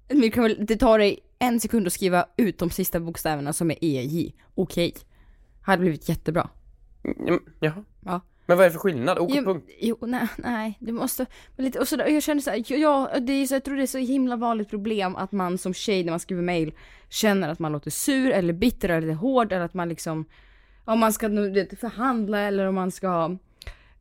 Men 0.09 0.65
det 0.65 0.75
tar 0.75 0.99
dig 0.99 1.19
en 1.39 1.59
sekund 1.59 1.87
att 1.87 1.93
skriva 1.93 2.25
ut 2.37 2.57
de 2.59 2.69
sista 2.69 2.99
bokstäverna 2.99 3.53
som 3.53 3.71
är 3.71 3.77
EJ. 3.81 4.35
Okej. 4.55 4.93
Hade 5.61 5.81
blivit 5.81 6.09
jättebra. 6.09 6.49
Mm, 7.27 7.39
Jaha. 7.59 7.83
Ja. 8.05 8.21
Men 8.45 8.57
vad 8.57 8.65
är 8.65 8.69
det 8.69 8.73
för 8.73 8.79
skillnad? 8.79 9.19
OK 9.19 9.31
Jo, 9.33 9.43
punkt? 9.43 9.69
jo 9.79 9.97
nej, 10.01 10.27
nej, 10.37 10.77
det 10.79 10.91
måste, 10.91 11.25
lite, 11.57 11.79
och 11.79 11.87
så, 11.87 11.95
jag 11.95 12.23
känner 12.23 12.41
såhär, 12.41 12.63
ja, 12.67 13.11
det 13.19 13.33
är 13.33 13.45
så, 13.45 13.55
jag 13.55 13.63
tror 13.63 13.75
det 13.75 13.83
är 13.83 13.87
så 13.87 13.97
himla 13.97 14.35
vanligt 14.35 14.69
problem 14.69 15.15
att 15.15 15.31
man 15.31 15.57
som 15.57 15.73
tjej 15.73 16.03
när 16.03 16.11
man 16.11 16.19
skriver 16.19 16.41
mail 16.41 16.73
känner 17.09 17.49
att 17.49 17.59
man 17.59 17.71
låter 17.71 17.91
sur 17.91 18.31
eller 18.31 18.53
bitter 18.53 18.89
eller 18.89 19.13
hård 19.13 19.51
eller 19.51 19.65
att 19.65 19.73
man 19.73 19.89
liksom, 19.89 20.25
om 20.85 20.99
man 20.99 21.13
ska 21.13 21.27
nu, 21.27 21.51
vet, 21.51 21.79
förhandla 21.79 22.39
eller 22.39 22.65
om 22.65 22.75
man 22.75 22.91
ska 22.91 23.37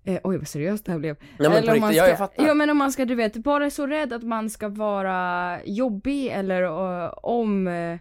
Eh, 0.04 0.18
oj 0.24 0.36
vad 0.38 0.48
seriöst 0.48 0.84
det 0.84 0.92
här 0.92 0.98
blev. 0.98 1.16
men 1.38 1.52
eller 1.52 1.74
om 1.74 1.80
man 1.80 1.90
riktigt, 1.90 2.14
ska, 2.16 2.28
ja. 2.36 2.46
Ja 2.46 2.54
men 2.54 2.70
om 2.70 2.76
man 2.76 2.92
ska 2.92 3.04
du 3.04 3.14
vet, 3.14 3.36
bara 3.36 3.66
är 3.66 3.70
så 3.70 3.86
rädd 3.86 4.12
att 4.12 4.22
man 4.22 4.50
ska 4.50 4.68
vara 4.68 5.58
jobbig 5.64 6.26
eller 6.26 6.62
eh, 6.62 7.12
om 7.22 7.68
eh, 7.68 7.98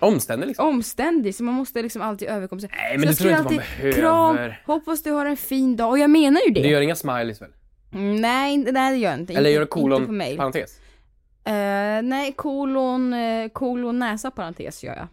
Omständig 0.00 0.46
liksom. 0.46 0.68
omständig 0.68 1.34
så 1.34 1.44
man 1.44 1.54
måste 1.54 1.82
liksom 1.82 2.02
alltid 2.02 2.28
överkompensera. 2.28 2.70
Nej, 2.76 2.92
Så 2.94 2.98
men 3.00 3.06
jag 3.08 3.12
det 3.12 3.16
tror 3.16 3.30
jag 3.30 3.40
inte 3.40 3.54
man 3.54 3.62
behöver. 3.80 4.00
Kram, 4.00 4.52
hoppas 4.66 5.02
du 5.02 5.10
har 5.10 5.26
en 5.26 5.36
fin 5.36 5.76
dag 5.76 5.90
och 5.90 5.98
jag 5.98 6.10
menar 6.10 6.40
ju 6.46 6.52
det. 6.52 6.62
Du 6.62 6.68
gör 6.68 6.80
inga 6.80 6.94
smileys 6.96 7.42
väl? 7.42 7.50
Mm, 7.92 8.16
nej, 8.16 8.54
inte- 8.54 8.72
nej 8.72 8.92
det 8.92 8.98
gör 8.98 9.10
jag 9.10 9.20
inte. 9.20 9.32
Eller 9.32 9.40
inte, 9.40 9.54
gör 9.54 9.60
du 9.60 9.66
kolon, 9.66 10.06
parentes? 10.36 10.80
Eh, 11.44 11.52
nej, 12.02 12.32
kolon, 12.36 13.12
eh, 13.12 13.48
kolon 13.48 13.98
näsa 13.98 14.30
parentes 14.30 14.84
gör 14.84 14.96
jag. 14.96 15.06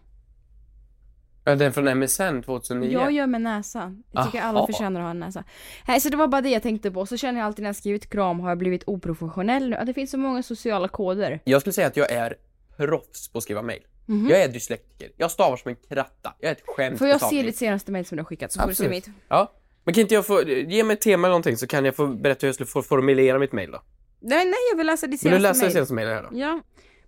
Ja, 1.48 1.56
Den 1.56 1.72
från 1.72 1.98
MSN 1.98 2.42
2009? 2.42 2.92
Jag 2.92 3.12
gör 3.12 3.26
med 3.26 3.40
näsa. 3.40 3.94
Jag 4.12 4.24
tycker 4.26 4.40
alla 4.40 4.58
Aha. 4.58 4.66
förtjänar 4.66 5.00
att 5.00 5.04
ha 5.04 5.10
en 5.10 5.20
näsa. 5.20 5.44
Nej, 5.88 6.00
så 6.00 6.08
det 6.08 6.16
var 6.16 6.28
bara 6.28 6.40
det 6.40 6.48
jag 6.50 6.62
tänkte 6.62 6.90
på. 6.90 7.06
Så 7.06 7.16
känner 7.16 7.40
jag 7.40 7.46
alltid 7.46 7.62
när 7.62 7.68
jag 7.68 7.76
skrivit 7.76 8.10
kram 8.10 8.40
har 8.40 8.48
jag 8.48 8.58
blivit 8.58 8.82
oprofessionell 8.86 9.70
nu. 9.70 9.76
Att 9.76 9.86
det 9.86 9.94
finns 9.94 10.10
så 10.10 10.18
många 10.18 10.42
sociala 10.42 10.88
koder. 10.88 11.40
Jag 11.44 11.60
skulle 11.60 11.72
säga 11.72 11.86
att 11.86 11.96
jag 11.96 12.10
är 12.12 12.34
proffs 12.76 13.28
på 13.28 13.38
att 13.38 13.44
skriva 13.44 13.62
mail. 13.62 13.82
Mhm. 14.06 14.28
Jag 14.30 14.42
är 14.42 14.48
dyslektiker. 14.48 15.10
Jag 15.16 15.30
stavar 15.30 15.56
som 15.56 15.68
en 15.68 15.76
kratta. 15.88 16.34
Jag 16.40 16.48
är 16.48 16.52
ett 16.54 16.62
skämt 16.66 16.98
Får 16.98 17.08
jag 17.08 17.20
se 17.20 17.42
ditt 17.42 17.56
senaste 17.56 17.92
mail 17.92 18.06
som 18.06 18.16
du 18.16 18.22
har 18.22 18.26
skickat 18.26 18.52
så 18.52 18.60
får 18.60 18.68
du 18.68 18.74
se 18.74 18.84
Absolut. 18.84 19.06
mitt. 19.06 19.16
Ja. 19.28 19.52
Men 19.84 19.94
kan 19.94 20.00
inte 20.00 20.14
jag 20.14 20.26
få, 20.26 20.42
ge 20.48 20.84
mig 20.84 20.94
ett 20.94 21.00
tema 21.00 21.26
eller 21.26 21.32
någonting 21.32 21.56
så 21.56 21.66
kan 21.66 21.84
jag 21.84 21.96
få 21.96 22.06
berätta 22.06 22.38
hur 22.40 22.48
jag 22.48 22.54
skulle 22.54 22.66
få 22.66 22.82
formulera 22.82 23.38
mitt 23.38 23.52
mail 23.52 23.70
då. 23.70 23.82
Nej, 24.20 24.44
nej, 24.44 24.54
jag 24.70 24.76
vill 24.76 24.86
läsa 24.86 25.06
ditt 25.06 25.24
Vill 25.24 25.32
du 25.32 25.38
senaste 25.38 25.48
läsa 25.48 25.64
mail. 25.64 25.72
senaste 25.72 25.94
mailet 25.94 26.14
här 26.14 26.22
då? 26.22 26.38
Ja. 26.38 26.60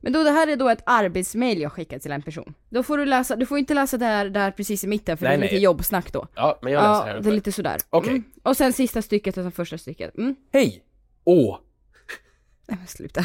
Men 0.02 0.12
då 0.12 0.22
det 0.24 0.30
här 0.30 0.46
är 0.48 0.56
då 0.56 0.68
ett 0.68 0.82
arbetsmail 0.86 1.60
jag 1.60 1.72
skickat 1.72 2.02
till 2.02 2.12
en 2.12 2.22
person. 2.22 2.54
Då 2.68 2.82
får 2.82 2.98
du 2.98 3.04
läsa, 3.06 3.36
du 3.36 3.46
får 3.46 3.58
inte 3.58 3.74
läsa 3.74 3.96
det 3.98 4.04
här, 4.04 4.28
det 4.30 4.40
här 4.40 4.50
precis 4.50 4.84
i 4.84 4.86
mitten 4.86 5.16
för 5.16 5.24
Nej, 5.24 5.30
det 5.30 5.36
är 5.36 5.40
nej. 5.40 5.48
lite 5.52 5.62
jobbsnack 5.62 6.12
då. 6.12 6.26
Ja, 6.34 6.58
men 6.62 6.72
jag 6.72 6.80
läser 6.80 6.90
Ja, 6.92 7.02
här 7.04 7.12
det 7.12 7.16
är 7.18 7.20
uppe. 7.20 7.30
lite 7.30 7.52
sådär. 7.52 7.78
Okej. 7.90 8.10
Mm. 8.10 8.24
Och 8.42 8.56
sen 8.56 8.72
sista 8.72 9.02
stycket 9.02 9.36
och 9.36 9.42
sen 9.44 9.52
första 9.52 9.78
stycket. 9.78 10.18
Mm. 10.18 10.36
Hej! 10.52 10.84
Åh! 11.24 11.58
Nej 12.68 12.78
men 12.78 12.86
sluta. 12.86 13.20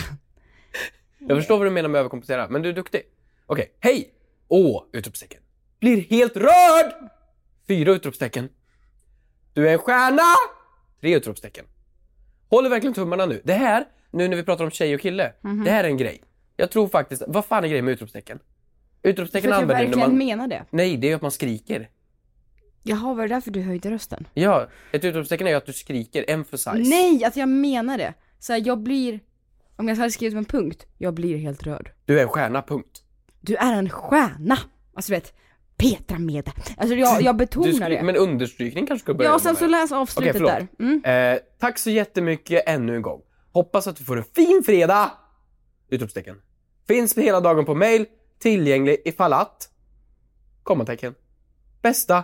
Jag 1.19 1.37
förstår 1.37 1.57
vad 1.57 1.67
du 1.67 1.71
menar 1.71 1.89
med 1.89 1.99
överkompensera, 1.99 2.47
men 2.49 2.61
du 2.61 2.69
är 2.69 2.73
duktig. 2.73 3.01
Okej, 3.45 3.75
hej! 3.79 4.09
Åh! 4.47 4.83
Utropstecken. 4.93 5.41
Blir 5.79 6.01
helt 6.01 6.37
rörd! 6.37 7.09
Fyra 7.67 7.91
utropstecken. 7.91 8.49
Du 9.53 9.69
är 9.69 9.73
en 9.73 9.79
stjärna! 9.79 10.21
Tre 11.01 11.15
utropstecken. 11.15 11.65
Håller 12.49 12.69
verkligen 12.69 12.93
tummarna 12.93 13.25
nu. 13.25 13.41
Det 13.43 13.53
här, 13.53 13.85
nu 14.11 14.27
när 14.27 14.37
vi 14.37 14.43
pratar 14.43 14.63
om 14.63 14.71
tjej 14.71 14.95
och 14.95 15.01
kille, 15.01 15.33
Mhm. 15.41 15.63
det 15.63 15.71
här 15.71 15.83
är 15.83 15.87
en 15.87 15.97
grej. 15.97 16.23
Jag 16.55 16.71
tror 16.71 16.87
faktiskt, 16.87 17.23
vad 17.27 17.45
fan 17.45 17.63
är 17.63 17.67
grejen 17.67 17.85
med 17.85 17.91
utropstecken? 17.91 18.39
Utropstecken 19.03 19.51
För 19.51 19.55
använder 19.55 19.75
du 19.75 19.81
när 19.81 19.87
verkligen 19.87 20.09
man... 20.09 20.17
menar 20.17 20.47
det. 20.47 20.65
Nej, 20.69 20.97
det 20.97 21.07
är 21.07 21.09
ju 21.09 21.15
att 21.15 21.21
man 21.21 21.31
skriker. 21.31 21.89
Jaha, 22.83 23.13
var 23.13 23.27
det 23.27 23.35
därför 23.35 23.51
du 23.51 23.61
höjde 23.61 23.91
rösten? 23.91 24.27
Ja, 24.33 24.67
ett 24.91 25.05
utropstecken 25.05 25.47
är 25.47 25.51
ju 25.51 25.57
att 25.57 25.65
du 25.65 25.73
skriker, 25.73 26.25
emphasize. 26.27 26.89
Nej, 26.89 27.23
att 27.25 27.35
jag 27.35 27.49
menar 27.49 27.97
det. 27.97 28.13
Så 28.39 28.53
här, 28.53 28.63
jag 28.65 28.79
blir, 28.79 29.19
om 29.75 29.87
jag 29.87 29.95
hade 29.95 30.11
skrivit 30.11 30.37
en 30.37 30.45
punkt, 30.45 30.85
jag 30.97 31.13
blir 31.13 31.37
helt 31.37 31.63
rörd. 31.63 31.91
Du 32.05 32.19
är 32.19 32.23
en 32.23 32.29
stjärna, 32.29 32.61
punkt. 32.61 33.03
Du 33.41 33.55
är 33.55 33.73
en 33.73 33.89
stjärna! 33.89 34.57
Alltså 34.93 35.11
du 35.11 35.15
vet, 35.15 35.33
Petra 35.77 36.19
med. 36.19 36.49
Alltså 36.77 36.95
jag, 36.95 37.21
jag 37.21 37.35
betonar 37.35 37.71
skulle, 37.71 37.89
det. 37.89 38.03
men 38.03 38.15
understrykning 38.15 38.87
kanske 38.87 39.03
ska 39.03 39.13
börja 39.13 39.29
Ja, 39.29 39.35
och 39.35 39.41
sen 39.41 39.55
så 39.55 39.67
läs 39.67 39.91
avslutet 39.91 40.41
Okej, 40.41 40.67
där. 40.77 40.85
Mm. 40.85 41.33
Eh, 41.33 41.39
tack 41.59 41.77
så 41.77 41.89
jättemycket 41.89 42.63
ännu 42.67 42.95
en 42.95 43.01
gång. 43.01 43.21
Hoppas 43.51 43.87
att 43.87 43.95
du 43.95 44.03
får 44.03 44.17
en 44.17 44.23
fin 44.35 44.63
fredag! 44.65 45.11
Utropstecken. 45.95 46.41
Finns 46.87 47.17
hela 47.17 47.41
dagen 47.41 47.65
på 47.65 47.75
mail, 47.75 48.05
tillgänglig 48.39 49.01
ifall 49.05 49.33
att... 49.33 49.69
Kommatecken. 50.63 51.15
Bästa 51.81 52.23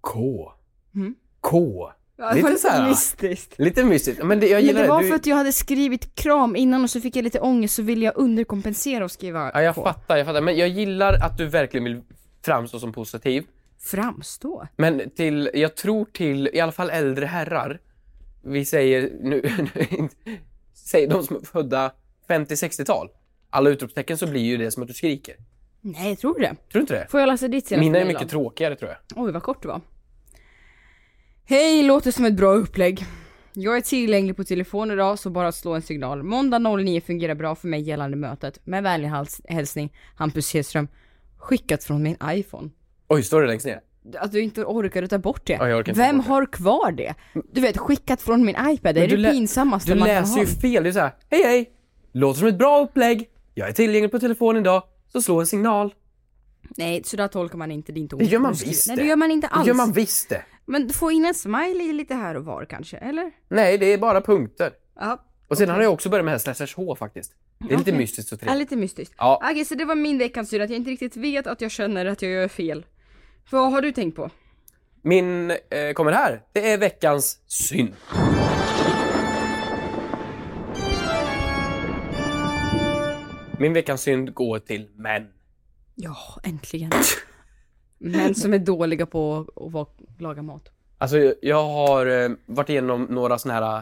K. 0.00 0.52
Mm. 0.94 1.14
K. 1.40 1.90
Ja, 2.16 2.32
lite 2.32 2.50
det 2.50 2.56
så 2.56 2.68
här, 2.68 2.88
mystiskt. 2.88 3.58
Lite 3.58 3.84
mystiskt. 3.84 4.24
Men 4.24 4.40
det, 4.40 4.48
jag 4.48 4.56
Men 4.56 4.66
gillar 4.66 4.82
det 4.82 4.88
var 4.88 5.02
Du, 5.02 5.08
för 5.08 5.14
att 5.14 5.26
jag 5.26 5.36
hade 5.36 5.52
skrivit 5.52 6.14
kram 6.14 6.56
innan 6.56 6.84
och 6.84 6.90
så 6.90 7.00
fick 7.00 7.16
jag 7.16 7.22
lite 7.22 7.40
ångest 7.40 7.74
så 7.74 7.82
ville 7.82 8.04
jag 8.04 8.16
underkompensera 8.16 9.04
och 9.04 9.10
skriva 9.10 9.50
Ja, 9.54 9.62
jag 9.62 9.74
K. 9.74 9.84
fattar, 9.84 10.16
jag 10.16 10.26
fattar. 10.26 10.40
Men 10.40 10.56
jag 10.56 10.68
gillar 10.68 11.14
att 11.14 11.38
du 11.38 11.46
verkligen 11.46 11.84
vill 11.84 12.02
framstå 12.44 12.78
som 12.78 12.92
positiv. 12.92 13.44
Framstå? 13.78 14.66
Men 14.76 15.10
till, 15.10 15.50
jag 15.54 15.76
tror 15.76 16.04
till, 16.04 16.50
i 16.52 16.60
alla 16.60 16.72
fall 16.72 16.90
äldre 16.90 17.26
herrar, 17.26 17.80
vi 18.42 18.64
säger 18.64 19.10
nu, 19.20 19.42
säg 20.74 21.06
de 21.06 21.22
som 21.22 21.36
är 21.36 21.40
födda 21.40 21.92
50-60-tal, 22.28 23.08
alla 23.50 23.70
utropstecken 23.70 24.18
så 24.18 24.26
blir 24.26 24.42
ju 24.42 24.56
det 24.56 24.70
som 24.70 24.82
att 24.82 24.88
du 24.88 24.94
skriker. 24.94 25.34
Nej, 25.80 26.08
jag 26.08 26.18
tror 26.18 26.38
det. 26.40 26.48
Tror 26.48 26.56
du 26.72 26.80
inte 26.80 26.94
det? 26.94 27.06
Får 27.10 27.20
jag 27.20 27.26
läsa 27.26 27.48
ditt 27.48 27.66
senaste 27.66 27.84
Mina 27.84 27.98
är 27.98 28.04
mycket 28.04 28.22
då? 28.22 28.28
tråkigare 28.28 28.76
tror 28.76 28.90
jag. 28.90 29.24
Oj, 29.24 29.32
vad 29.32 29.42
kort 29.42 29.62
det 29.62 29.68
var. 29.68 29.80
Hej, 31.44 31.82
låter 31.82 32.10
som 32.10 32.24
ett 32.24 32.34
bra 32.36 32.52
upplägg. 32.54 33.04
Jag 33.52 33.76
är 33.76 33.80
tillgänglig 33.80 34.36
på 34.36 34.44
telefon 34.44 34.90
idag, 34.90 35.18
så 35.18 35.30
bara 35.30 35.52
slå 35.52 35.74
en 35.74 35.82
signal. 35.82 36.22
Måndag 36.22 36.58
09 36.58 37.00
fungerar 37.00 37.34
bra 37.34 37.54
för 37.54 37.68
mig 37.68 37.80
gällande 37.80 38.16
mötet. 38.16 38.66
Med 38.66 38.82
vänlig 38.82 39.08
hals- 39.08 39.40
hälsning, 39.48 39.92
Hampus 40.16 40.54
Hedström. 40.54 40.88
Skickat 41.38 41.84
från 41.84 42.02
min 42.02 42.16
iPhone. 42.24 42.70
Oj, 43.08 43.22
står 43.22 43.40
det 43.42 43.48
längst 43.48 43.66
ner? 43.66 43.80
Att 44.18 44.32
du 44.32 44.40
inte 44.40 44.64
orkar 44.64 45.06
ta 45.06 45.18
bort 45.18 45.46
det. 45.46 45.52
Ja, 45.52 45.68
jag 45.68 45.78
orkar 45.78 45.92
inte 45.92 46.00
ta 46.00 46.06
Vem 46.06 46.16
bort 46.16 46.26
det. 46.26 46.32
har 46.32 46.46
kvar 46.46 46.92
det? 46.92 47.14
Du 47.52 47.60
vet, 47.60 47.78
skickat 47.78 48.22
från 48.22 48.44
min 48.44 48.56
iPad, 48.68 48.94
det 48.94 49.00
är 49.00 49.02
Men 49.02 49.08
du 49.10 49.16
det 49.16 49.22
lä- 49.22 49.30
pinsammaste 49.30 49.92
Du 49.92 49.98
man 49.98 50.08
kan 50.08 50.14
läser 50.20 50.34
ha. 50.34 50.40
ju 50.40 50.46
fel, 50.46 50.82
det 50.82 50.88
är 50.88 50.92
såhär, 50.92 51.12
hej 51.30 51.42
hej! 51.44 51.70
Låter 52.18 52.38
som 52.38 52.48
ett 52.48 52.58
bra 52.58 52.80
upplägg, 52.80 53.28
jag 53.54 53.68
är 53.68 53.72
tillgänglig 53.72 54.10
på 54.10 54.18
telefon 54.18 54.56
idag, 54.56 54.82
så 55.12 55.22
slå 55.22 55.40
en 55.40 55.46
signal. 55.46 55.94
Nej, 56.76 57.02
så 57.04 57.16
där 57.16 57.28
tolkar 57.28 57.58
man 57.58 57.70
inte 57.70 57.92
din 57.92 58.08
ton. 58.08 58.18
Det 58.18 58.24
gör 58.24 58.38
man 58.38 58.52
visst 58.52 58.88
Nej, 58.88 58.96
det. 58.96 59.04
gör 59.04 59.16
man 59.16 59.30
inte 59.30 59.46
alls. 59.46 59.64
Det 59.64 59.68
gör 59.68 59.74
man 59.76 59.92
visst 59.92 60.28
det. 60.28 60.44
Men 60.66 60.90
få 60.90 61.10
in 61.10 61.24
en 61.24 61.34
smiley 61.34 61.92
lite 61.92 62.14
här 62.14 62.34
och 62.36 62.44
var 62.44 62.64
kanske, 62.64 62.96
eller? 62.96 63.32
Nej, 63.48 63.78
det 63.78 63.86
är 63.92 63.98
bara 63.98 64.20
punkter. 64.20 64.70
Ja. 65.00 65.24
Och 65.48 65.56
sen 65.56 65.64
Okej. 65.64 65.74
har 65.76 65.82
jag 65.82 65.92
också 65.92 66.08
börjat 66.08 66.24
med 66.24 66.40
här 66.46 66.54
slash 66.54 66.66
H 66.76 66.96
faktiskt. 66.96 67.32
Det 67.58 67.64
är 67.74 67.78
lite 67.78 67.90
Okej. 67.90 67.98
mystiskt 67.98 68.32
och 68.32 68.38
Ja, 68.42 68.46
trevligt. 68.46 68.58
lite 68.60 68.76
mystiskt. 68.76 69.14
Ja. 69.18 69.40
Okej, 69.50 69.64
så 69.64 69.74
det 69.74 69.84
var 69.84 69.94
min 69.94 70.18
veckans 70.18 70.50
synd, 70.50 70.62
att 70.62 70.70
jag 70.70 70.76
inte 70.76 70.90
riktigt 70.90 71.16
vet 71.16 71.46
att 71.46 71.60
jag 71.60 71.70
känner 71.70 72.06
att 72.06 72.22
jag 72.22 72.30
gör 72.30 72.48
fel. 72.48 72.86
Vad 73.50 73.72
har 73.72 73.82
du 73.82 73.92
tänkt 73.92 74.16
på? 74.16 74.30
Min 75.02 75.50
eh, 75.50 75.56
kommer 75.94 76.12
här. 76.12 76.42
Det 76.52 76.70
är 76.72 76.78
veckans 76.78 77.38
synd. 77.46 77.92
Min 83.60 83.72
veckans 83.72 84.00
synd 84.02 84.34
går 84.34 84.58
till 84.58 84.88
män. 84.96 85.26
Ja, 85.94 86.16
äntligen. 86.42 86.90
Män 87.98 88.34
som 88.34 88.54
är 88.54 88.58
dåliga 88.58 89.06
på 89.06 89.46
att 89.74 90.20
laga 90.20 90.42
mat. 90.42 90.68
Alltså 90.98 91.34
jag 91.42 91.64
har 91.64 92.06
eh, 92.06 92.30
varit 92.46 92.68
igenom 92.68 93.02
några 93.02 93.38
såna 93.38 93.54
här, 93.54 93.78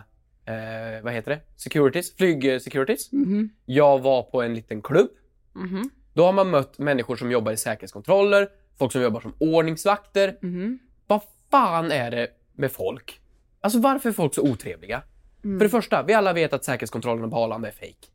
eh, 0.96 1.02
vad 1.04 1.12
heter 1.12 1.30
det? 1.30 1.40
Securities? 1.56 2.16
Flyg-securities. 2.16 3.12
Mhm. 3.12 3.50
Jag 3.64 3.98
var 3.98 4.22
på 4.22 4.42
en 4.42 4.54
liten 4.54 4.82
klubb. 4.82 5.10
Mhm. 5.52 5.90
Då 6.12 6.24
har 6.24 6.32
man 6.32 6.50
mött 6.50 6.78
människor 6.78 7.16
som 7.16 7.30
jobbar 7.30 7.52
i 7.52 7.56
säkerhetskontroller, 7.56 8.48
folk 8.78 8.92
som 8.92 9.02
jobbar 9.02 9.20
som 9.20 9.34
ordningsvakter. 9.38 10.38
Mhm. 10.42 10.78
Vad 11.06 11.20
fan 11.50 11.90
är 11.92 12.10
det 12.10 12.28
med 12.52 12.72
folk? 12.72 13.20
Alltså 13.60 13.78
varför 13.80 14.08
är 14.08 14.12
folk 14.12 14.34
så 14.34 14.42
otrevliga? 14.42 15.02
Mm. 15.44 15.58
För 15.58 15.64
det 15.64 15.70
första, 15.70 16.02
vi 16.02 16.12
alla 16.14 16.32
vet 16.32 16.52
att 16.52 16.64
säkerhetskontrollen 16.64 17.30
på 17.30 17.36
Arlanda 17.36 17.68
är 17.68 17.72
fake. 17.72 18.06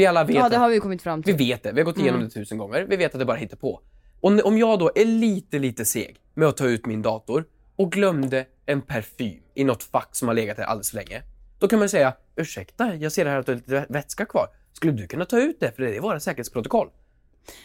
Vi 0.00 0.06
alla 0.06 0.24
vet 0.24 0.36
Ja, 0.36 0.48
det 0.48 0.56
har 0.56 0.68
vi 0.68 0.78
kommit 0.80 1.02
fram 1.02 1.20
Vi 1.20 1.24
till. 1.24 1.36
vet 1.36 1.62
det, 1.62 1.72
vi 1.72 1.80
har 1.80 1.84
gått 1.84 1.98
igenom 1.98 2.14
Mm. 2.20 2.28
det 2.28 2.34
tusen 2.34 2.58
gånger. 2.58 2.86
Vi 2.88 2.96
vet 2.96 3.14
att 3.14 3.18
det 3.18 3.24
bara 3.24 3.36
hittar 3.36 3.56
på. 3.56 3.80
Och 4.20 4.44
om 4.46 4.58
jag 4.58 4.78
då 4.78 4.90
är 4.94 5.04
lite, 5.04 5.58
lite 5.58 5.84
seg 5.84 6.16
med 6.34 6.48
att 6.48 6.56
ta 6.56 6.66
ut 6.66 6.86
min 6.86 7.02
dator 7.02 7.44
och 7.76 7.92
glömde 7.92 8.44
en 8.66 8.82
parfym 8.82 9.40
i 9.54 9.64
något 9.64 9.82
fack 9.82 10.08
som 10.12 10.28
har 10.28 10.34
legat 10.34 10.56
där 10.56 10.64
alldeles 10.64 10.90
för 10.90 10.96
länge. 10.96 11.22
Då 11.58 11.68
kan 11.68 11.78
man 11.78 11.88
säga, 11.88 12.14
ursäkta, 12.36 12.94
jag 12.94 13.12
ser 13.12 13.26
här 13.26 13.38
att 13.38 13.46
du 13.46 13.52
har 13.52 13.56
lite 13.56 13.86
vätska 13.88 14.24
kvar. 14.26 14.46
Skulle 14.72 14.92
du 14.92 15.06
kunna 15.06 15.24
ta 15.24 15.38
ut 15.40 15.60
det? 15.60 15.72
För 15.76 15.82
det 15.82 15.96
är 15.96 16.00
våra 16.00 16.20
säkerhetsprotokoll. 16.20 16.88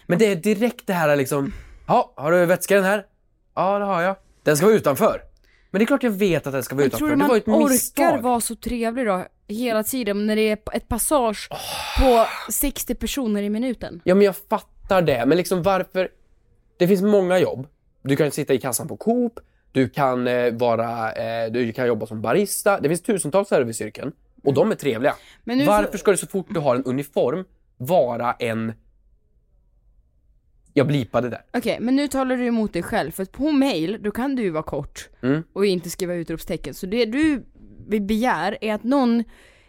Men 0.07 0.19
det 0.19 0.25
är 0.25 0.35
direkt 0.35 0.87
det 0.87 0.93
här 0.93 1.15
liksom, 1.15 1.53
ja, 1.87 2.13
har 2.17 2.31
du 2.31 2.45
vätska 2.45 2.75
den 2.75 2.83
här? 2.83 3.05
Ja, 3.55 3.79
det 3.79 3.85
har 3.85 4.01
jag. 4.01 4.15
Den 4.43 4.57
ska 4.57 4.65
vara 4.65 4.75
utanför. 4.75 5.21
Men 5.71 5.79
det 5.79 5.83
är 5.83 5.87
klart 5.87 6.03
jag 6.03 6.11
vet 6.11 6.47
att 6.47 6.53
den 6.53 6.63
ska 6.63 6.75
vara 6.75 6.83
Men 6.83 6.89
tror 6.91 7.09
utanför. 7.09 7.15
du 7.35 7.39
Det 7.39 7.47
var 7.51 7.57
man 7.59 7.61
ett 7.61 7.67
orkar 7.67 7.73
misstag. 7.73 8.21
vara 8.21 8.41
så 8.41 8.55
trevlig 8.55 9.05
då? 9.05 9.25
Hela 9.47 9.83
tiden 9.83 10.25
när 10.27 10.35
det 10.35 10.41
är 10.49 10.57
ett 10.73 10.87
passage 10.87 11.49
på 11.99 12.25
60 12.51 12.95
personer 12.95 13.43
i 13.43 13.49
minuten. 13.49 14.01
Ja, 14.03 14.15
men 14.15 14.25
jag 14.25 14.35
fattar 14.35 15.01
det. 15.01 15.25
Men 15.25 15.37
liksom 15.37 15.63
varför... 15.63 16.09
Det 16.77 16.87
finns 16.87 17.01
många 17.01 17.39
jobb 17.39 17.67
Du 18.03 18.15
kan 18.15 18.31
sitta 18.31 18.53
i 18.53 18.57
kassan 18.59 18.87
på 18.87 18.97
Coop, 18.97 19.39
du 19.71 19.89
kan, 19.89 20.27
eh, 20.27 20.53
vara, 20.53 21.11
eh, 21.13 21.51
du 21.51 21.71
kan 21.73 21.87
jobba 21.87 22.05
som 22.05 22.21
barista. 22.21 22.79
Det 22.79 22.89
finns 22.89 23.01
tusentals 23.01 23.47
serviceyrken 23.49 24.11
och 24.43 24.53
de 24.53 24.71
är 24.71 24.75
trevliga. 24.75 25.15
Varför 25.43 25.91
så- 25.91 25.97
ska 25.97 26.11
det 26.11 26.17
så 26.17 26.27
fort 26.27 26.47
du 26.49 26.59
har 26.59 26.75
en 26.75 26.83
uniform 26.83 27.45
vara 27.77 28.33
en... 28.33 28.73
Jag 30.73 30.87
blipade 30.87 31.29
där. 31.29 31.41
Okej, 31.53 31.77
men 31.81 31.95
nu 31.95 32.07
talar 32.07 32.37
du 32.37 32.45
emot 32.45 32.73
dig 32.73 32.83
själv, 32.83 33.11
för 33.11 33.25
på 33.25 33.51
mail, 33.51 33.97
då 34.01 34.11
kan 34.11 34.35
du 34.35 34.49
vara 34.49 34.63
kort 34.63 35.09
Mm. 35.21 35.43
och 35.53 35.65
inte 35.65 35.89
skriva 35.89 36.13
utropstecken. 36.13 36.73
Så 36.73 36.85
det 36.85 37.05
du 37.05 37.45
vi 37.87 38.01
begär 38.01 38.57
är 38.61 38.73
att 38.73 38.83
någon 38.83 39.23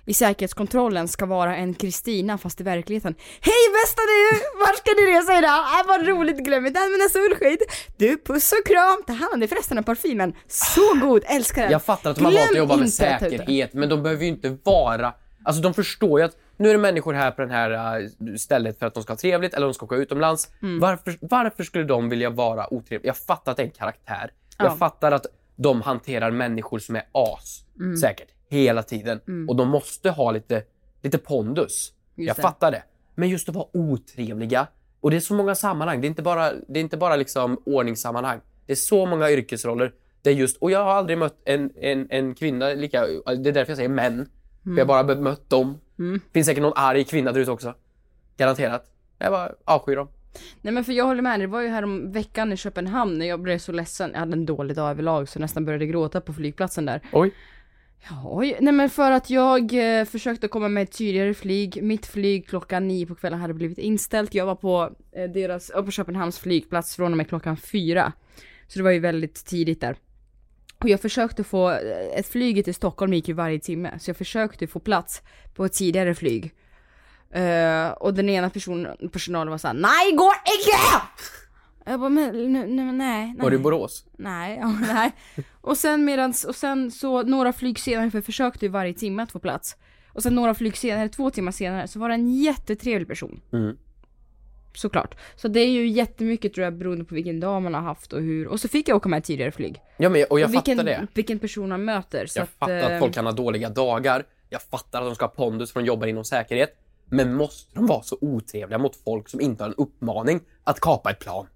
i 0.08 0.14
säkerhetskontrollen 0.14 1.08
ska 1.08 1.26
vara 1.26 1.56
en 1.56 1.74
Kristina 1.74 2.38
fast 2.38 2.60
i 2.60 2.64
verkligheten. 2.64 3.14
Hej 3.40 3.72
bästa 3.82 4.02
du! 4.02 4.40
Vart 4.60 4.76
ska 4.76 4.90
du 4.90 5.06
resa 5.06 5.38
idag? 5.38 5.58
Äh, 5.58 5.86
vad 5.88 6.06
roligt, 6.06 6.38
glöm 6.38 6.66
inte 6.66 6.80
använda 6.80 7.08
solskydd. 7.08 7.58
Du, 7.96 8.18
puss 8.24 8.52
och 8.52 8.66
kram! 8.66 9.02
Ta 9.06 9.12
hand 9.12 9.34
om 9.34 9.40
dig 9.40 9.48
förresten 9.48 9.78
av 9.78 9.82
parfymen. 9.82 10.34
Så 10.48 10.94
god, 11.00 11.22
älskar 11.26 11.62
den. 11.62 11.70
Jag 11.72 11.82
fattar 11.84 12.10
att 12.10 12.16
de 12.16 12.24
har 12.24 12.32
valt 12.32 12.50
att 12.50 12.56
jobba 12.56 12.76
med 12.76 12.86
det. 12.86 12.90
säkerhet, 12.90 13.72
men 13.72 13.88
de 13.88 14.02
behöver 14.02 14.22
ju 14.22 14.28
inte 14.28 14.56
vara... 14.64 15.14
Alltså 15.44 15.62
de 15.62 15.74
förstår 15.74 16.20
ju 16.20 16.26
att 16.26 16.36
nu 16.56 16.68
är 16.68 16.72
det 16.72 16.78
människor 16.78 17.12
här 17.14 17.30
på 17.30 17.42
det 17.44 17.52
här 17.52 17.70
äh, 18.00 18.36
stället 18.36 18.78
för 18.78 18.86
att 18.86 18.94
de 18.94 19.02
ska 19.02 19.12
ha 19.12 19.18
trevligt 19.18 19.54
eller 19.54 19.66
de 19.66 19.74
ska 19.74 19.86
åka 19.86 19.96
utomlands. 19.96 20.48
Mm. 20.62 20.80
Varför, 20.80 21.18
varför 21.20 21.64
skulle 21.64 21.84
de 21.84 22.08
vilja 22.08 22.30
vara 22.30 22.74
otrevliga? 22.74 23.08
Jag 23.08 23.16
fattar 23.16 23.50
att 23.52 23.56
det 23.56 23.62
är 23.62 23.64
en 23.66 23.70
karaktär. 23.70 24.30
Jag 24.58 24.66
Ja. 24.66 24.76
fattar 24.76 25.12
att 25.12 25.26
de 25.56 25.82
hanterar 25.82 26.30
människor 26.30 26.78
som 26.78 26.96
är 26.96 27.02
as, 27.12 27.62
Mm. 27.80 27.96
säkert, 27.96 28.28
hela 28.48 28.82
tiden. 28.82 29.20
Och 29.48 29.56
de 29.56 29.68
måste 29.68 30.10
ha 30.10 30.30
lite, 30.30 30.62
lite 31.02 31.18
pondus. 31.18 31.92
jag 32.14 32.36
det. 32.36 32.42
fattar 32.42 32.70
det. 32.70 32.82
Men 33.14 33.28
just 33.28 33.48
att 33.48 33.54
vara 33.54 33.66
otrevliga. 33.72 34.66
Och 35.00 35.10
det 35.10 35.16
är 35.16 35.20
så 35.20 35.34
många 35.34 35.54
sammanhang. 35.54 36.00
Det 36.00 36.06
är 36.06 36.08
inte 36.08 36.22
bara, 36.22 36.52
det 36.68 36.78
är 36.78 36.80
inte 36.80 36.96
bara 36.96 37.16
liksom 37.16 37.62
ordningssammanhang. 37.66 38.40
Det 38.66 38.72
är 38.72 38.76
så 38.76 39.06
många 39.06 39.30
yrkesroller. 39.30 39.92
Det 40.22 40.30
är 40.30 40.34
just, 40.34 40.56
och 40.56 40.70
jag 40.70 40.84
har 40.84 40.90
aldrig 40.92 41.18
mött 41.18 41.36
en, 41.44 41.70
en, 41.76 42.06
en 42.10 42.34
kvinna 42.34 42.68
lika, 42.68 43.06
det 43.06 43.30
är 43.30 43.36
därför 43.52 43.70
jag 43.70 43.76
säger 43.76 43.88
män. 43.88 44.28
För 44.62 44.70
jag 44.70 44.86
har 44.86 45.04
bara 45.04 45.20
mött 45.20 45.50
dem. 45.50 45.78
Finns 46.32 46.46
säkert 46.46 46.62
någon 46.62 46.72
arg 46.76 47.04
kvinna 47.04 47.32
där 47.32 47.40
ute 47.40 47.50
också. 47.50 47.74
Garanterat. 48.36 48.90
Jag 49.18 49.32
bara 49.32 49.52
avskyr 49.64 49.96
dem. 49.96 50.08
Nej 50.62 50.74
men 50.74 50.84
för 50.84 50.92
jag 50.92 51.04
håller 51.04 51.22
med 51.22 51.40
det 51.40 51.46
var 51.46 51.60
ju 51.60 51.68
här 51.68 51.82
om 51.82 52.12
veckan 52.12 52.52
i 52.52 52.56
Köpenhamn 52.56 53.18
när 53.18 53.26
jag 53.26 53.40
blev 53.40 53.58
så 53.58 53.72
ledsen, 53.72 54.10
jag 54.12 54.20
hade 54.20 54.32
en 54.32 54.46
dålig 54.46 54.76
dag 54.76 54.90
överlag 54.90 55.28
så 55.28 55.36
jag 55.36 55.40
nästan 55.40 55.64
började 55.64 55.86
gråta 55.86 56.20
på 56.20 56.32
flygplatsen 56.32 56.86
där. 56.86 57.00
Oj. 57.12 57.32
Oj, 58.24 58.56
nej 58.60 58.72
men 58.72 58.90
för 58.90 59.10
att 59.10 59.30
jag 59.30 59.98
eh, 59.98 60.04
försökte 60.04 60.48
komma 60.48 60.68
med 60.68 60.82
ett 60.82 60.92
tidigare 60.92 61.34
flyg, 61.34 61.82
mitt 61.82 62.06
flyg 62.06 62.48
klockan 62.48 62.88
nio 62.88 63.06
på 63.06 63.14
kvällen 63.14 63.40
hade 63.40 63.54
blivit 63.54 63.78
inställt, 63.78 64.34
jag 64.34 64.46
var 64.46 64.54
på 64.54 64.90
eh, 65.12 65.30
deras, 65.30 65.70
ja, 65.74 65.82
på 65.82 65.90
Köpenhamns 65.90 66.38
flygplats 66.38 66.96
från 66.96 67.12
och 67.12 67.16
med 67.16 67.28
klockan 67.28 67.56
fyra. 67.56 68.12
Så 68.68 68.78
det 68.78 68.82
var 68.82 68.90
ju 68.90 68.98
väldigt 68.98 69.44
tidigt 69.46 69.80
där. 69.80 69.96
Och 70.78 70.88
jag 70.88 71.00
försökte 71.00 71.44
få, 71.44 71.70
eh, 71.70 72.18
ett 72.18 72.26
flyg 72.26 72.64
till 72.64 72.74
Stockholm 72.74 73.12
gick 73.12 73.28
ju 73.28 73.34
varje 73.34 73.58
timme, 73.58 73.98
så 73.98 74.10
jag 74.10 74.16
försökte 74.16 74.66
få 74.66 74.80
plats 74.80 75.22
på 75.54 75.64
ett 75.64 75.72
tidigare 75.72 76.14
flyg. 76.14 76.54
Eh, 77.30 77.90
och 77.90 78.14
den 78.14 78.28
ena 78.28 78.50
personen, 78.50 78.96
personalen 79.12 79.50
var 79.50 79.58
såhär, 79.58 79.74
nej 79.74 80.12
går 80.12 80.34
inte! 80.58 81.02
Jag 81.88 82.00
bara, 82.00 82.08
men 82.08 82.52
nej, 82.52 82.66
nej, 82.66 82.92
nej. 82.92 83.34
Var 83.38 83.50
det 83.50 83.56
i 83.56 83.58
Borås? 83.58 84.04
Nej, 84.18 84.58
ja, 84.60 84.68
nej. 84.94 85.12
Och 85.60 85.76
sen 85.78 86.04
medans, 86.04 86.44
och 86.44 86.56
sen 86.56 86.90
så 86.90 87.22
några 87.22 87.52
flyg 87.52 87.78
senare, 87.78 88.10
för 88.10 88.18
jag 88.18 88.24
försökte 88.24 88.64
ju 88.64 88.70
varje 88.70 88.94
timme 88.94 89.22
att 89.22 89.32
få 89.32 89.38
plats. 89.38 89.76
Och 90.12 90.22
sen 90.22 90.34
några 90.34 90.54
flyg 90.54 90.76
senare, 90.76 91.08
två 91.08 91.30
timmar 91.30 91.52
senare, 91.52 91.88
så 91.88 91.98
var 91.98 92.08
det 92.08 92.14
en 92.14 92.34
jättetrevlig 92.34 93.08
person. 93.08 93.40
Mm. 93.52 93.76
Såklart. 94.74 95.14
Så 95.36 95.48
det 95.48 95.60
är 95.60 95.68
ju 95.68 95.88
jättemycket 95.88 96.54
tror 96.54 96.64
jag 96.64 96.74
beroende 96.74 97.04
på 97.04 97.14
vilken 97.14 97.40
dag 97.40 97.62
man 97.62 97.74
har 97.74 97.80
haft 97.80 98.12
och 98.12 98.20
hur. 98.20 98.48
Och 98.48 98.60
så 98.60 98.68
fick 98.68 98.88
jag 98.88 98.96
åka 98.96 99.08
med 99.08 99.24
tidigare 99.24 99.52
flyg. 99.52 99.80
Ja, 99.96 100.08
men, 100.08 100.24
och 100.30 100.40
jag 100.40 100.48
och 100.48 100.54
vilken, 100.54 100.76
fattar 100.76 100.90
det. 100.90 101.06
vilken 101.14 101.38
person 101.38 101.68
man 101.68 101.84
möter. 101.84 102.26
Så 102.26 102.38
Jag 102.38 102.42
att, 102.42 102.50
fattar 102.50 102.90
eh, 102.90 102.94
att 102.94 103.00
folk 103.00 103.14
kan 103.14 103.24
ha 103.26 103.32
dåliga 103.32 103.68
dagar. 103.68 104.24
Jag 104.48 104.62
fattar 104.62 105.02
att 105.02 105.08
de 105.08 105.14
ska 105.14 105.24
ha 105.24 105.30
pondus 105.30 105.72
för 105.72 105.80
de 105.80 105.86
jobbar 105.86 106.06
inom 106.06 106.24
säkerhet. 106.24 106.76
Men 107.08 107.34
måste 107.34 107.74
de 107.74 107.86
vara 107.86 108.02
så 108.02 108.18
otrevliga 108.20 108.78
mot 108.78 108.96
folk 109.04 109.28
som 109.28 109.40
inte 109.40 109.64
har 109.64 109.68
en 109.68 109.74
uppmaning 109.76 110.40
att 110.64 110.80
kapa 110.80 111.10
ett 111.10 111.18
plan? 111.18 111.46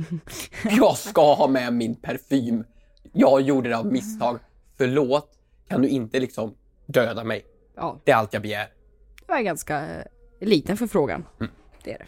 jag 0.64 0.98
ska 0.98 1.34
ha 1.34 1.48
med 1.48 1.72
min 1.72 1.96
parfym. 1.96 2.64
Jag 3.12 3.40
gjorde 3.40 3.68
det 3.68 3.76
av 3.78 3.86
misstag. 3.86 4.38
Förlåt. 4.78 5.28
Kan 5.68 5.82
du 5.82 5.88
inte 5.88 6.20
liksom 6.20 6.54
döda 6.86 7.24
mig? 7.24 7.44
Ja, 7.76 8.00
Det 8.04 8.12
är 8.12 8.16
allt 8.16 8.32
jag 8.32 8.42
begär. 8.42 8.66
det 9.26 9.32
var 9.32 9.40
ganska 9.40 9.80
eh, 9.80 10.04
liten 10.40 10.76
förfrågan. 10.76 11.24
Mm. 11.40 11.52
Det 11.84 11.92
är 11.92 11.98
det. 11.98 12.04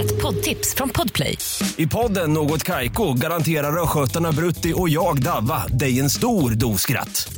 Ett 0.00 0.22
poddtips 0.22 0.74
från 0.74 0.88
Podplay. 0.88 1.38
I 1.76 1.86
podden 1.86 2.32
Något 2.32 2.62
Kaiko 2.62 3.12
garanterar 3.14 3.82
östgötarna 3.82 4.32
Brutti 4.32 4.72
och 4.76 4.88
jag, 4.88 5.22
Davva, 5.22 5.66
dig 5.66 6.00
en 6.00 6.10
stor 6.10 6.50
dos 6.50 6.80
skratt. 6.80 7.37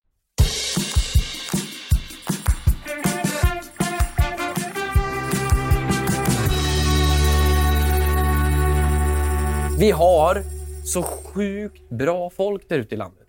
Vi 9.81 9.91
har 9.91 10.43
så 10.83 11.03
sjukt 11.03 11.89
bra 11.89 12.29
folk 12.29 12.69
där 12.69 12.79
ute 12.79 12.95
i 12.95 12.97
landet. 12.97 13.27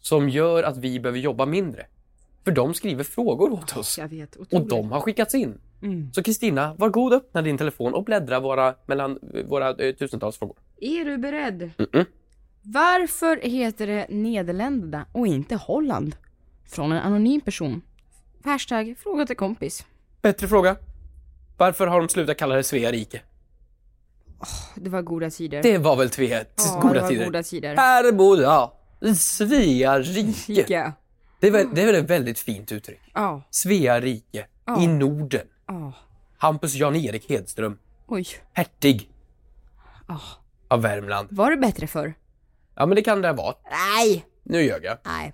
Som 0.00 0.28
gör 0.28 0.62
att 0.62 0.76
vi 0.76 1.00
behöver 1.00 1.18
jobba 1.18 1.46
mindre. 1.46 1.86
För 2.44 2.52
de 2.52 2.74
skriver 2.74 3.04
frågor 3.04 3.52
åt 3.52 3.76
oss. 3.76 3.98
Vet, 3.98 4.36
Och 4.36 4.68
de 4.68 4.92
har 4.92 5.00
skickats 5.00 5.34
in. 5.34 5.60
Så 6.12 6.22
Kristina, 6.22 6.74
var 6.74 6.88
god 6.88 7.12
öppna 7.12 7.42
din 7.42 7.58
telefon 7.58 7.94
och 7.94 8.04
bläddra 8.04 8.40
våra, 8.40 8.74
mellan 8.86 9.18
våra 9.44 9.68
eh, 9.70 9.94
tusentals 9.94 10.38
frågor. 10.38 10.56
Är 10.80 11.04
du 11.04 11.18
beredd? 11.18 11.70
Mm-mm. 11.78 12.06
Varför 12.62 13.36
heter 13.36 13.86
det 13.86 14.06
Nederländerna 14.08 15.06
och 15.12 15.26
inte 15.26 15.56
Holland? 15.56 16.16
Från 16.64 16.92
en 16.92 16.98
anonym 16.98 17.40
person. 17.40 17.82
Hashtag 18.44 18.94
fråga 18.98 19.26
till 19.26 19.36
kompis. 19.36 19.86
Bättre 20.22 20.48
fråga. 20.48 20.76
Varför 21.56 21.86
har 21.86 22.00
de 22.00 22.08
slutat 22.08 22.36
kalla 22.36 22.54
det 22.54 22.64
Svea 22.64 22.92
rike? 22.92 23.20
Det 24.74 24.90
var 24.90 25.02
goda 25.02 25.30
tider. 25.30 25.62
Det 25.62 25.78
var 25.78 25.96
väl 25.96 26.10
tve, 26.10 26.24
ja, 26.26 26.38
det 26.38 26.88
goda 26.88 27.00
var 27.00 27.08
tider. 27.08 27.24
goda 27.24 27.42
tider. 27.42 27.76
Här 27.76 28.12
bodde 28.12 28.42
jag. 28.42 28.70
Svea 29.16 29.98
rike. 30.00 30.92
Det 31.40 31.46
är, 31.46 31.50
väl, 31.50 31.66
det 31.74 31.82
är 31.82 31.86
väl 31.86 31.94
ett 31.94 32.10
väldigt 32.10 32.38
fint 32.38 32.72
uttryck. 32.72 33.00
Ja, 33.14 33.42
Svea 33.50 34.00
rike. 34.00 34.46
I 34.80 34.86
Norden. 34.86 35.46
Hampus 36.38 36.74
Jan-Erik 36.74 37.30
Hedström. 37.30 37.78
Oj. 38.06 38.26
Hertig. 38.52 39.10
Av 40.68 40.82
Värmland. 40.82 41.28
Var 41.30 41.50
det 41.50 41.56
bättre 41.56 41.86
för? 41.86 42.14
Ja, 42.74 42.86
men 42.86 42.96
det 42.96 43.02
kan 43.02 43.22
det 43.22 43.32
vara. 43.32 43.54
Nej! 43.70 44.24
Nu 44.42 44.62
ljög 44.62 44.84
jag. 44.84 44.96
Nej. 45.04 45.32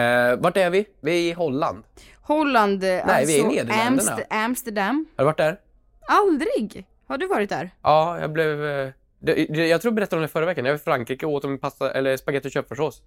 Eh, 0.00 0.36
vart 0.36 0.56
är 0.56 0.70
vi? 0.70 0.86
Vi 1.00 1.10
är 1.10 1.30
i 1.30 1.32
Holland. 1.32 1.84
Holland, 2.20 2.80
vi 2.80 2.88
är 2.88 3.30
i 3.30 3.42
Nederländerna. 3.42 4.12
Amst- 4.12 4.26
Amsterdam. 4.30 5.06
Har 5.16 5.24
du 5.24 5.26
varit 5.26 5.36
där? 5.36 5.60
Aldrig! 6.08 6.86
Har 7.08 7.18
du 7.18 7.26
varit 7.26 7.48
där? 7.50 7.70
Ja, 7.82 8.20
jag 8.20 8.32
blev... 8.32 8.64
eh, 8.64 8.88
Det, 9.20 9.34
det, 9.34 9.66
jag 9.68 9.80
tror 9.82 9.90
jag 9.90 9.94
berättade 9.94 10.16
om 10.16 10.22
det 10.22 10.28
förra 10.28 10.46
veckan. 10.46 10.64
Jag 10.64 10.72
var 10.72 10.78
i 10.78 10.82
Frankrike 10.82 11.26
och 11.26 11.32
åt 11.32 11.44
en 11.44 11.58
pasta, 11.58 11.90
eller 11.90 12.16
spagetti 12.16 12.48
och 12.48 12.52
köttfärssås. 12.52 13.02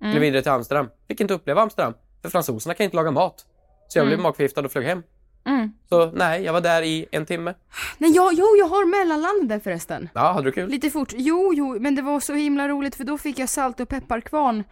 Mm. 0.00 0.10
Blev 0.12 0.20
vidare 0.22 0.42
till 0.42 0.52
Amsterdam. 0.52 0.88
Fick 1.08 1.20
inte 1.20 1.34
uppleva 1.34 1.62
Amsterdam. 1.62 1.94
För 2.22 2.28
fransoserna 2.30 2.74
kan 2.74 2.84
inte 2.84 2.96
laga 2.96 3.10
mat. 3.10 3.46
Så 3.88 3.98
jag 3.98 4.06
blev 4.06 4.18
magförgiftad 4.18 4.60
och 4.64 4.72
flög 4.72 4.84
hem. 4.84 5.02
Mm. 5.44 5.72
Så 5.88 6.10
nej, 6.10 6.42
jag 6.42 6.52
var 6.52 6.60
där 6.60 6.82
i 6.82 7.06
en 7.12 7.26
timme. 7.26 7.54
Nej, 7.98 8.10
jag, 8.10 8.32
jo, 8.34 8.44
jag 8.58 8.66
har 8.66 8.86
mellanlandet 8.86 9.48
där 9.48 9.58
förresten. 9.60 10.08
Ja, 10.14 10.32
hade 10.32 10.44
du 10.48 10.52
kul? 10.52 10.68
Lite 10.70 10.90
fort. 10.90 11.12
Jo, 11.16 11.52
jo, 11.54 11.76
men 11.80 11.94
det 11.94 12.02
var 12.02 12.20
så 12.20 12.34
himla 12.34 12.68
roligt 12.68 12.94
för 12.94 13.04
då 13.04 13.18
fick 13.18 13.38
jag 13.38 13.48
salt 13.48 13.80
och 13.80 13.88
pepparkvarn 13.88 14.64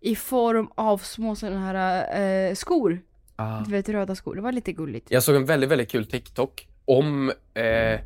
i 0.00 0.16
form 0.16 0.68
av 0.74 0.98
små 0.98 1.36
sådana 1.36 1.60
här 1.60 2.20
eh, 2.48 2.54
skor. 2.54 3.00
Ah. 3.36 3.60
Du 3.60 3.70
vet, 3.70 3.88
röda 3.88 4.14
skor. 4.14 4.34
Det 4.34 4.40
var 4.40 4.52
lite 4.52 4.72
gulligt. 4.72 5.10
Jag 5.10 5.22
såg 5.22 5.36
en 5.36 5.44
väldigt, 5.44 5.70
väldigt 5.70 5.90
kul 5.90 6.06
TikTok 6.06 6.68
om 6.84 7.32
eh, 7.54 8.00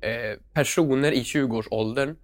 eh, 0.00 0.38
personer 0.52 1.12
i 1.12 1.22
20-årsåldern 1.22 2.16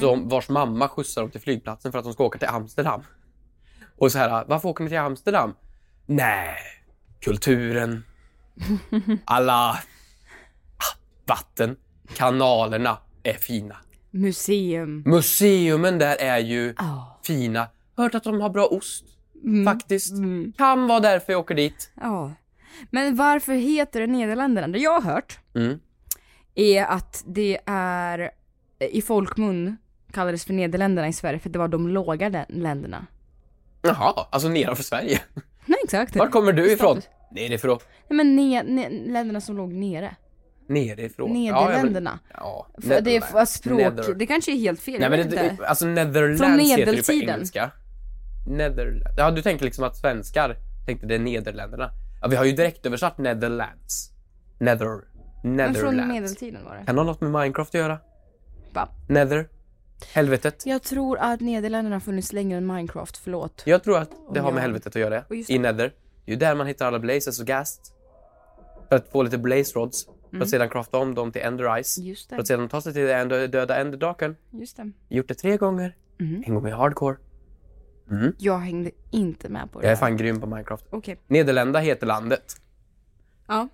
som 0.00 0.28
vars 0.28 0.48
mamma 0.48 0.88
skjutsar 0.88 1.22
dem 1.22 1.30
till 1.30 1.40
flygplatsen 1.40 1.92
för 1.92 1.98
att 1.98 2.04
de 2.04 2.12
ska 2.12 2.24
åka 2.24 2.38
till 2.38 2.48
Amsterdam. 2.48 3.02
Och 3.98 4.12
så 4.12 4.18
här, 4.18 4.44
varför 4.48 4.68
åker 4.68 4.84
ni 4.84 4.90
till 4.90 4.98
Amsterdam? 4.98 5.54
Nej, 6.06 6.56
kulturen, 7.20 8.04
alla 9.24 9.70
ah, 9.70 9.78
vatten, 11.26 11.76
kanalerna 12.14 12.98
är 13.22 13.34
fina. 13.34 13.76
Museum. 14.10 15.02
Museumen 15.06 15.98
där 15.98 16.16
är 16.16 16.38
ju 16.38 16.74
Ja. 16.78 17.20
fina. 17.24 17.68
Hört 17.96 18.14
att 18.14 18.24
de 18.24 18.40
har 18.40 18.50
bra 18.50 18.66
ost. 18.66 19.04
Faktiskt. 19.64 20.12
Kan 20.58 20.86
vara 20.86 21.00
därför 21.00 21.32
jag 21.32 21.40
åker 21.40 21.54
dit. 21.54 21.90
Ja. 22.00 22.32
Men 22.90 23.16
varför 23.16 23.52
heter 23.52 24.00
det 24.00 24.06
Nederländerna? 24.06 24.68
Det 24.68 24.78
jag 24.78 25.00
har 25.00 25.12
hört 25.12 25.38
Mm. 25.54 25.78
Är 26.54 26.84
att 26.84 27.22
det 27.26 27.58
är 27.66 28.30
i 28.90 29.02
folkmun 29.02 29.76
kallades 30.12 30.44
för 30.44 30.52
Nederländerna 30.52 31.08
i 31.08 31.12
Sverige 31.12 31.38
för 31.38 31.50
det 31.50 31.58
var 31.58 31.68
de 31.68 31.88
låga 31.88 32.28
lä- 32.28 32.46
länderna. 32.48 33.06
Jaha, 33.82 34.26
alltså 34.30 34.48
nedanför 34.48 34.82
Sverige. 34.84 35.20
Nej 35.66 35.78
exakt. 35.84 36.16
Var 36.16 36.26
kommer 36.26 36.52
du 36.52 36.72
ifrån? 36.72 37.00
Nerifrån. 37.30 37.78
Nej 38.08 38.16
men 38.16 38.38
ne- 38.38 38.64
ne- 38.64 39.12
länderna 39.12 39.40
som 39.40 39.56
låg 39.56 39.72
nere. 39.72 40.14
Nerifrån. 40.68 41.32
Nederländerna. 41.32 42.18
Ja, 42.34 42.66
För 42.82 43.00
det 43.00 43.16
är 43.16 43.22
f- 43.36 43.48
språk, 43.48 43.78
Nether. 43.78 44.14
det 44.14 44.26
kanske 44.26 44.52
är 44.52 44.56
helt 44.56 44.80
fel, 44.80 45.00
Nej 45.00 45.10
men 45.10 45.18
det, 45.18 45.24
inte. 45.50 45.66
alltså 45.66 45.86
Netherlands 45.86 46.42
heter 46.70 46.96
det 46.96 47.06
på 47.06 47.12
engelska. 47.12 47.70
Netherlands. 48.48 49.14
Ja, 49.16 49.30
du 49.30 49.42
tänker 49.42 49.64
liksom 49.64 49.84
att 49.84 49.96
svenskar 49.96 50.56
tänkte 50.86 51.06
det 51.06 51.14
är 51.14 51.18
Nederländerna. 51.18 51.90
Ja, 52.22 52.28
vi 52.28 52.36
har 52.36 52.44
ju 52.44 52.52
direkt 52.52 52.86
översatt 52.86 53.18
Netherlands. 53.18 54.10
Nether. 54.58 55.00
Men 55.42 55.56
Netherlands. 55.56 55.80
från 55.80 56.08
medeltiden 56.08 56.64
var 56.64 56.76
det. 56.76 56.86
Kan 56.86 56.94
det 56.94 57.00
ha 57.00 57.06
något 57.06 57.20
med 57.20 57.30
Minecraft 57.30 57.74
att 57.74 57.80
göra? 57.80 57.98
Va? 58.72 58.88
Nether? 59.08 59.48
Helvetet? 60.14 60.66
Jag 60.66 60.82
tror 60.82 61.18
att 61.18 61.40
Nederländerna 61.40 61.96
har 61.96 62.00
funnits 62.00 62.32
längre 62.32 62.58
än 62.58 62.66
Minecraft, 62.66 63.16
förlåt. 63.16 63.62
Jag 63.66 63.84
tror 63.84 63.98
att 63.98 64.10
det 64.34 64.40
har 64.40 64.52
med 64.52 64.62
helvetet 64.62 64.86
att 64.86 65.00
göra. 65.00 65.24
I 65.48 65.58
Nether. 65.58 65.92
Det 66.24 66.30
är 66.30 66.34
ju 66.34 66.36
där 66.36 66.54
man 66.54 66.66
hittar 66.66 66.86
alla 66.86 66.98
blazes 66.98 67.40
och 67.40 67.46
ghast. 67.46 67.94
För 68.88 68.96
att 68.96 69.08
få 69.08 69.22
lite 69.22 69.38
blaze 69.38 69.78
rods. 69.78 70.06
För 70.30 70.40
att 70.40 70.50
sedan 70.50 70.68
crafta 70.68 70.98
om 70.98 71.14
dem 71.14 71.32
till 71.32 71.42
ender 71.42 71.76
eyes. 71.76 71.98
Mm. 71.98 72.08
Just 72.08 72.28
För 72.28 72.36
det, 72.36 72.40
att 72.40 72.46
sedan 72.46 72.68
ta 72.68 72.80
sig 72.80 72.92
till 72.92 73.06
den 73.06 73.28
döda 73.28 73.76
enderdraken. 73.80 74.36
just 74.50 74.76
det. 74.76 74.90
Gjort 75.08 75.28
det 75.28 75.34
tre 75.34 75.56
gånger. 75.56 75.96
Mm. 76.20 76.42
En 76.46 76.54
gång 76.54 76.68
i 76.68 76.70
hardcore. 76.70 77.16
Jag 78.38 78.58
hängde 78.58 78.90
inte 79.10 79.48
med 79.48 79.72
på 79.72 79.80
det 79.80 79.86
Jag 79.86 79.92
är 79.92 79.96
fan 79.96 80.16
grym 80.16 80.40
på 80.40 80.46
Minecraft. 80.46 80.86
Okej. 80.90 81.16
Nederlända 81.26 81.78
heter 81.78 82.06
landet. 82.06 82.56
Ja. 83.46 83.68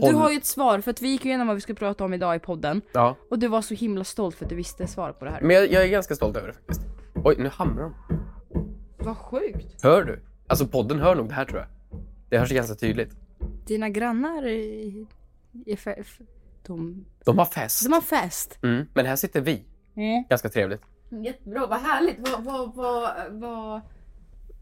Men 0.00 0.08
du 0.10 0.14
Håll- 0.14 0.22
har 0.22 0.30
ju 0.30 0.36
ett 0.36 0.46
svar, 0.46 0.80
för 0.80 0.90
att 0.90 1.02
vi 1.02 1.08
gick 1.08 1.24
ju 1.24 1.28
igenom 1.30 1.46
vad 1.46 1.56
vi 1.56 1.60
skulle 1.60 1.76
prata 1.76 2.04
om 2.04 2.14
idag 2.14 2.36
i 2.36 2.38
podden. 2.38 2.82
Ja. 2.92 3.16
Och 3.30 3.38
du 3.38 3.48
var 3.48 3.62
så 3.62 3.74
himla 3.74 4.04
stolt 4.04 4.34
för 4.36 4.44
att 4.44 4.48
du 4.48 4.56
visste 4.56 4.86
svar 4.86 5.12
på 5.12 5.24
det 5.24 5.30
här. 5.30 5.40
Men 5.40 5.56
jag, 5.56 5.72
jag 5.72 5.82
är 5.84 5.88
ganska 5.88 6.14
stolt 6.14 6.36
över 6.36 6.48
det 6.48 6.54
faktiskt. 6.54 6.80
Oj, 7.24 7.34
nu 7.38 7.48
hamrar 7.48 7.82
de. 7.82 7.94
Vad 8.98 9.16
sjukt. 9.16 9.82
Hör 9.82 10.04
du? 10.04 10.20
Alltså 10.46 10.66
podden 10.66 11.00
hör 11.00 11.14
nog 11.14 11.28
det 11.28 11.34
här 11.34 11.44
tror 11.44 11.58
jag. 11.58 11.68
Det 12.28 12.38
hörs 12.38 12.50
ganska 12.50 12.74
tydligt. 12.74 13.16
Dina 13.66 13.88
grannar 13.88 14.42
är... 14.46 15.06
är 15.66 15.76
fe- 15.76 15.94
f- 15.98 16.18
de... 16.66 17.04
De 17.24 17.38
har 17.38 17.44
fest. 17.44 17.84
de 17.84 17.92
har 17.92 18.00
fest. 18.00 18.58
Mm. 18.62 18.86
Men 18.94 19.06
här 19.06 19.16
sitter 19.16 19.40
vi. 19.40 19.64
Mm. 19.96 20.24
Ganska 20.30 20.48
trevligt. 20.48 20.82
Jättebra, 21.24 21.66
vad 21.66 21.78
härligt. 21.78 22.16
Vad, 22.18 22.44
vad, 22.44 22.74
vad, 22.74 23.10
vad... 23.30 23.80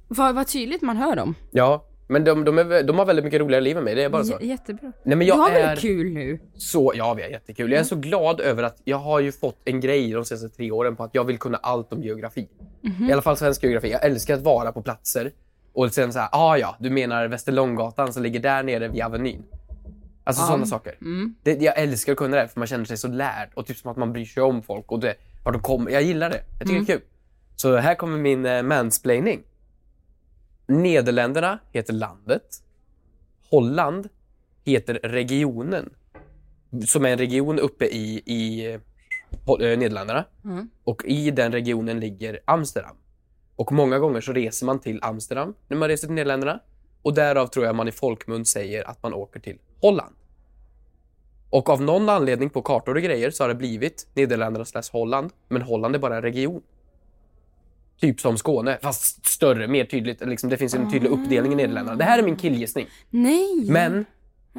Vad, 0.09 0.35
vad 0.35 0.47
tydligt 0.49 0.83
man 0.83 0.97
hör 0.97 1.16
dem. 1.16 1.35
Ja, 1.51 1.85
men 2.07 2.25
de, 2.25 2.45
de, 2.45 2.59
är, 2.59 2.83
de 2.83 2.99
har 2.99 3.07
väldigt 3.07 3.25
mycket 3.25 3.40
roligare 3.40 3.61
liv 3.61 3.79
än 3.79 3.85
mig. 3.85 3.95
Det 3.95 4.03
är 4.03 4.09
bara 4.09 4.25
så. 4.25 4.38
J- 4.40 4.47
jättebra. 4.49 4.93
Nej 5.03 5.17
men 5.17 5.19
Du 5.19 5.25
jag 5.25 5.35
har 5.37 5.51
är 5.51 5.67
väl 5.67 5.77
kul 5.79 6.12
nu? 6.12 6.38
så, 6.57 6.93
ja 6.97 7.14
vi 7.14 7.23
har 7.23 7.29
jättekul. 7.31 7.73
Jag 7.73 7.81
är 7.81 7.85
så 7.85 7.97
glad 7.97 8.40
över 8.40 8.62
att 8.62 8.81
jag 8.85 8.97
har 8.97 9.21
ju 9.21 9.33
fått 9.33 9.59
en 9.64 9.81
grej 9.81 10.11
de 10.12 10.25
senaste 10.25 10.49
tre 10.49 10.71
åren 10.71 10.97
på 10.97 11.05
att 11.05 11.14
jag 11.14 11.25
vill 11.25 11.38
kunna 11.38 11.59
allt 11.59 11.93
om 11.93 12.03
geografi. 12.03 12.49
Mhm. 12.81 13.09
I 13.09 13.12
alla 13.12 13.23
fall 13.23 13.37
svensk 13.37 13.62
geografi. 13.62 13.90
Jag 13.90 14.05
älskar 14.05 14.35
att 14.35 14.43
vara 14.43 14.73
på 14.73 14.83
platser 14.83 15.31
och 15.73 15.95
sen 15.95 16.12
så 16.12 16.19
här, 16.19 16.29
ah 16.33 16.57
ja, 16.57 16.77
du 16.81 16.90
menar 16.90 17.29
Västerlånggatan 17.29 18.12
som 18.12 18.23
ligger 18.23 18.40
där 18.40 18.62
nere 18.62 18.88
vid 18.88 19.03
Avenyn. 19.03 19.43
Alltså 20.25 20.43
sådana 20.47 20.67
saker. 20.67 20.95
Mm. 21.01 21.35
Det, 21.43 21.53
jag 21.62 21.79
älskar 21.79 22.12
att 22.12 22.19
kunna 22.19 22.37
det 22.37 22.49
för 22.49 22.61
man 22.61 22.67
känner 22.67 22.85
sig 22.85 22.97
så 22.97 23.09
lärd 23.09 23.49
och 23.55 23.67
typ 23.67 23.77
som 23.77 23.90
att 23.90 23.97
man 23.97 24.12
bryr 24.12 24.25
sig 24.25 24.43
om 24.43 24.62
folk 24.62 24.93
och 24.93 25.01
det, 25.01 25.14
vart 25.45 25.55
de 25.55 25.62
kommer. 25.62 25.90
Jag 25.90 26.03
gillar 26.03 26.31
det. 26.31 26.40
Jag 26.59 26.69
tycker 26.69 26.73
Mm. 26.73 26.85
det 26.85 26.93
är 26.93 26.97
kul. 26.97 27.07
Så 27.57 27.77
här 27.77 27.95
kommer 27.95 28.19
min 28.19 28.47
eh, 28.47 28.62
mansplaining. 28.62 29.40
Nederländerna 30.66 31.59
heter 31.72 31.92
landet. 31.92 32.62
Holland 33.50 34.09
heter 34.64 34.94
regionen. 35.03 35.90
Som 36.87 37.05
är 37.05 37.09
en 37.09 37.18
region 37.18 37.59
uppe 37.59 37.85
i, 37.85 38.22
i 38.27 38.72
eh, 38.72 38.81
Nederländerna. 39.59 40.24
Mm. 40.44 40.70
Och 40.85 41.03
i 41.05 41.31
den 41.31 41.53
regionen 41.53 42.00
ligger 42.00 42.40
Amsterdam. 42.44 42.96
Och 43.57 43.72
många 43.72 43.98
gånger 43.98 44.20
så 44.20 44.33
reser 44.33 44.66
man 44.66 44.81
till 44.81 44.98
Amsterdam 45.03 45.55
när 45.68 45.77
man 45.77 45.88
reser 45.88 46.07
till 46.07 46.14
Nederländerna. 46.14 46.61
Och 47.03 47.14
därav 47.14 47.46
tror 47.46 47.66
jag 47.66 47.74
man 47.74 47.88
i 47.88 47.92
folkmun 47.92 48.44
säger 48.44 48.90
att 48.90 49.03
man 49.03 49.14
åker 49.14 49.40
till 49.40 49.59
Holland. 49.81 50.14
Och 51.50 51.70
av 51.70 51.83
någon 51.83 52.09
anledning 52.09 52.50
på 52.50 52.62
kartor 52.62 52.94
och 52.94 53.03
grejer 53.03 53.31
så 53.31 53.44
har 53.44 53.48
det 53.48 53.55
blivit 53.55 54.07
Nederländerna 54.14 54.64
slash 54.64 54.83
Holland. 54.92 55.31
Men 55.48 55.62
Holland 55.62 55.94
är 55.94 55.98
bara 55.98 56.16
en 56.16 56.22
region. 56.22 56.62
Typ 58.05 58.21
som 58.21 58.38
Skåne, 58.38 58.79
fast 58.83 59.27
större, 59.27 59.69
mer 59.69 59.85
tydligt. 59.85 60.21
Liksom, 60.27 60.51
det 60.51 60.57
finns 60.57 60.75
en 60.75 60.90
tydlig 60.90 61.11
uppdelning 61.11 61.53
i 61.53 61.55
Nederländerna. 61.55 61.97
Det 61.99 62.05
här 62.05 62.19
är 62.19 62.23
min 62.23 62.37
killgissning. 62.37 62.87
Nej! 63.11 63.67
Men 63.69 64.07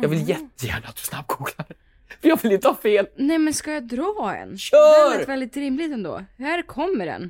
jag 0.01 0.10
vill 0.10 0.29
jättegärna 0.29 0.88
att 0.88 0.95
du 0.95 1.01
snabbgooglar. 1.01 1.65
För 2.21 2.29
jag 2.29 2.41
vill 2.41 2.51
inte 2.51 2.67
ha 2.67 2.75
fel. 2.75 3.08
Nej 3.15 3.38
men 3.38 3.53
ska 3.53 3.71
jag 3.73 3.88
dra 3.88 4.36
en? 4.36 4.58
Kör! 4.58 5.12
Det 5.12 5.17
lät 5.19 5.29
väldigt 5.29 5.58
rimligt 5.58 5.91
ändå. 5.91 6.21
Här 6.38 6.62
kommer 6.62 7.05
den. 7.05 7.29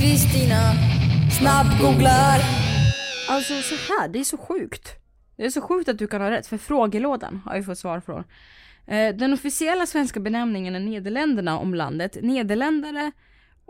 Kristina 0.00 0.72
snabbgooglar. 1.38 2.40
Alltså 3.28 3.54
så 3.62 3.74
här, 3.74 4.08
det 4.08 4.18
är 4.20 4.24
så 4.24 4.36
sjukt. 4.36 4.88
Det 5.36 5.44
är 5.44 5.50
så 5.50 5.60
sjukt 5.60 5.88
att 5.88 5.98
du 5.98 6.06
kan 6.06 6.20
ha 6.20 6.30
rätt, 6.30 6.46
för 6.46 6.58
frågelådan 6.58 7.42
har 7.44 7.56
jag 7.56 7.66
fått 7.66 7.78
svar 7.78 8.00
från. 8.00 8.24
Eh, 8.86 9.14
Den 9.14 9.32
officiella 9.32 9.86
svenska 9.86 10.20
benämningen 10.20 10.76
är 10.76 10.80
Nederländerna 10.80 11.58
om 11.58 11.74
landet, 11.74 12.16
Nederländare 12.22 13.12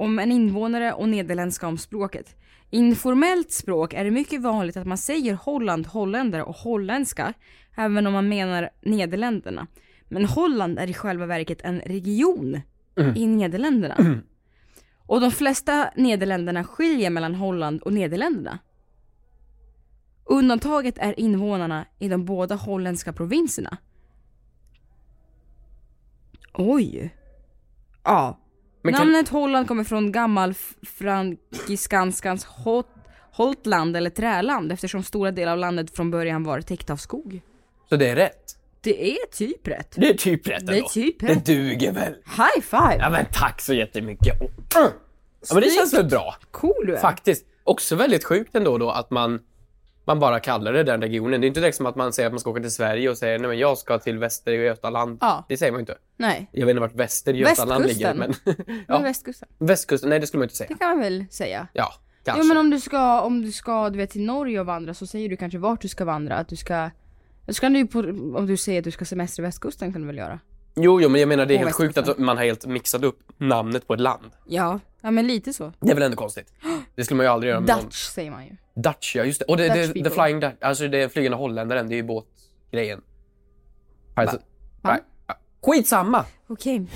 om 0.01 0.19
en 0.19 0.33
invånare 0.33 0.93
och 0.93 1.09
nederländska 1.09 1.69
om 1.69 1.79
språket. 1.79 2.37
Informellt 2.71 3.53
språk 3.53 3.95
är 3.95 4.05
det 4.05 4.11
mycket 4.11 4.43
vanligt 4.43 4.77
att 4.77 4.87
man 4.87 4.99
säger 4.99 5.35
Holland, 5.35 5.87
holländare 5.87 6.43
och 6.43 6.57
holländska, 6.57 7.35
även 7.77 8.07
om 8.07 8.13
man 8.13 8.29
menar 8.29 8.71
Nederländerna. 8.83 9.67
Men 10.09 10.25
Holland 10.25 10.79
är 10.79 10.91
i 10.91 10.95
själva 10.95 11.27
verket 11.27 11.61
en 11.61 11.81
region 11.81 12.61
i 13.17 13.27
Nederländerna. 13.27 14.23
Och 15.07 15.21
de 15.21 15.31
flesta 15.31 15.91
Nederländerna 15.97 16.65
skiljer 16.65 17.11
mellan 17.11 17.35
Holland 17.35 17.83
och 17.83 17.93
Nederländerna. 17.93 18.59
Undantaget 20.25 20.99
är 20.99 21.21
invånarna 21.21 21.87
i 21.99 22.09
de 22.09 22.25
båda 22.25 22.55
holländska 22.55 23.13
provinserna. 23.13 23.77
Oj. 26.55 27.15
Ja. 28.05 28.40
Men 28.83 28.95
kan- 28.95 29.07
Namnet 29.07 29.29
Holland 29.29 29.69
kommer 29.69 29.85
från 29.85 30.13
gammal 30.13 30.55
frankiskanskans 30.83 32.45
hot, 32.45 32.87
Holtland 33.33 33.97
eller 33.97 34.11
träland 34.11 34.73
eftersom 34.73 35.03
stora 35.03 35.31
delar 35.31 35.53
av 35.53 35.59
landet 35.59 35.97
från 35.97 36.11
början 36.11 36.45
var 36.45 36.61
täckt 36.61 36.91
av 36.91 36.97
skog. 36.97 37.41
Så 37.89 37.97
det 37.97 38.09
är 38.09 38.17
rätt. 38.17 38.57
Det 38.81 39.11
är 39.13 39.27
typ 39.33 39.69
rätt. 39.69 39.95
Det 39.97 40.11
är 40.11 40.15
typ 40.15 40.47
rätt 40.49 40.67
Det 40.67 40.73
är 40.73 40.77
ändå. 40.77 40.89
typ 40.89 41.21
Det 41.21 41.27
rätt. 41.27 41.47
duger 41.47 41.93
väl. 41.93 42.13
High 42.37 42.63
five! 42.63 42.97
Ja 42.99 43.11
men 43.11 43.27
tack 43.33 43.61
så 43.61 43.75
jättemycket. 43.75 44.41
Och, 44.41 44.47
uh. 44.51 44.89
Ja 45.49 45.55
men 45.55 45.63
det 45.63 45.71
känns 45.71 45.95
väl 45.95 46.07
bra. 46.07 46.35
Cool 46.51 46.87
du 46.87 46.97
är. 46.97 47.01
Faktiskt. 47.01 47.47
Också 47.65 47.97
väldigt 47.97 48.25
sjukt 48.25 48.55
ändå 48.55 48.79
då 48.79 48.91
att 48.91 49.11
man, 49.11 49.41
man 50.05 50.19
bara 50.19 50.41
kallar 50.41 50.73
det 50.73 50.83
den 50.83 51.03
regionen. 51.03 51.41
Det 51.41 51.47
är 51.47 51.49
inte 51.49 51.61
direkt 51.61 51.77
som 51.77 51.87
att 51.87 51.97
man 51.97 52.13
säger 52.13 52.27
att 52.27 52.33
man 52.33 52.41
ska 52.41 52.51
åka 52.51 52.61
till 52.61 52.71
Sverige 52.71 53.11
och 53.11 53.19
säger 53.19 53.39
nej 53.39 53.49
men 53.49 53.59
jag 53.59 53.79
ska 53.79 53.99
till 53.99 54.19
Väster 54.19 54.53
Götaland. 54.53 55.19
Ja. 55.21 55.45
Det 55.49 55.57
säger 55.57 55.73
man 55.73 55.81
inte. 55.81 55.99
Nej. 56.17 56.49
Jag 56.53 56.67
vet 56.67 56.71
inte 56.71 56.81
vart 56.81 56.95
Väster 56.95 57.35
Götaland 57.35 57.87
ligger 57.87 58.15
men... 58.15 58.35
Ja. 58.45 58.55
ja. 58.89 58.99
västkusten. 58.99 59.49
Västkusten, 59.59 60.11
nej 60.11 60.21
det 60.21 60.27
skulle 60.27 60.39
man 60.39 60.45
inte 60.45 60.57
säga. 60.57 60.69
Det 60.69 60.79
kan 60.79 60.89
man 60.89 61.01
väl 61.01 61.25
säga. 61.31 61.69
Ja, 61.73 61.95
kanske. 62.25 62.43
Jo 62.43 62.49
men 62.49 62.57
om 62.57 62.71
du 62.71 62.81
ska, 62.81 63.21
om 63.21 63.43
du 63.43 63.53
ska 63.53 63.91
du 63.91 63.99
vet, 63.99 64.11
till 64.11 64.23
Norge 64.23 64.61
och 64.61 64.67
vandra 64.67 64.95
så 64.95 65.07
säger 65.07 65.29
du 65.29 65.37
kanske 65.37 65.59
vart 65.59 65.81
du 65.81 65.89
ska 65.89 66.05
vandra. 66.05 66.37
Att 66.37 66.49
du 66.49 66.57
ska... 66.57 66.91
Så 67.49 67.61
kan 67.61 67.73
du 67.73 67.87
på, 67.87 67.99
om 67.99 68.47
du 68.47 68.57
säger 68.57 68.79
att 68.79 68.85
du 68.85 68.91
ska 68.91 69.05
semester 69.05 69.43
i 69.43 69.47
västkusten 69.47 69.93
kan 69.93 70.01
du 70.01 70.07
väl 70.07 70.17
göra? 70.17 70.41
Jo, 70.75 71.01
jo, 71.01 71.09
men 71.09 71.21
jag 71.21 71.29
menar 71.29 71.47
det 71.47 71.55
är 71.55 71.59
helt 71.59 71.73
sjukt 71.73 71.99
att 71.99 72.19
man 72.19 72.37
har 72.37 72.45
helt 72.45 72.67
mixat 72.67 73.05
upp 73.05 73.19
namnet 73.37 73.87
på 73.87 73.95
ett 73.95 74.01
land. 74.01 74.33
Ja, 74.47 74.81
ja 75.01 75.11
men 75.11 75.27
lite 75.27 75.53
så. 75.53 75.73
Det 75.81 75.91
är 75.91 75.95
väl 75.95 76.03
ändå 76.03 76.17
konstigt? 76.17 76.53
Det 76.95 77.05
skulle 77.05 77.17
man 77.17 77.27
ju 77.27 77.33
aldrig 77.33 77.51
göra 77.51 77.61
med 77.61 77.69
någon. 77.69 77.85
Dutch 77.85 78.07
säger 78.07 78.31
man 78.31 78.45
ju. 78.45 78.57
Dutch, 78.83 79.17
ja 79.17 79.25
just 79.25 79.39
det. 79.39 79.45
Och 79.45 79.57
det, 79.57 79.69
Dutch 79.69 79.93
det, 79.95 80.05
the 80.05 80.11
flying 80.11 80.41
Dutch, 80.41 80.55
alltså 80.61 80.89
det 80.89 81.03
är 81.03 81.09
flygande 81.09 81.39
holländaren, 81.39 81.89
det 81.89 81.95
är 81.95 81.97
ju 81.97 82.03
båtgrejen. 82.03 83.01
Alltså, 84.15 84.37
Va? 84.83 84.91
nej. 84.91 85.01
Skitsamma! 85.63 86.25
Okej. 86.49 86.87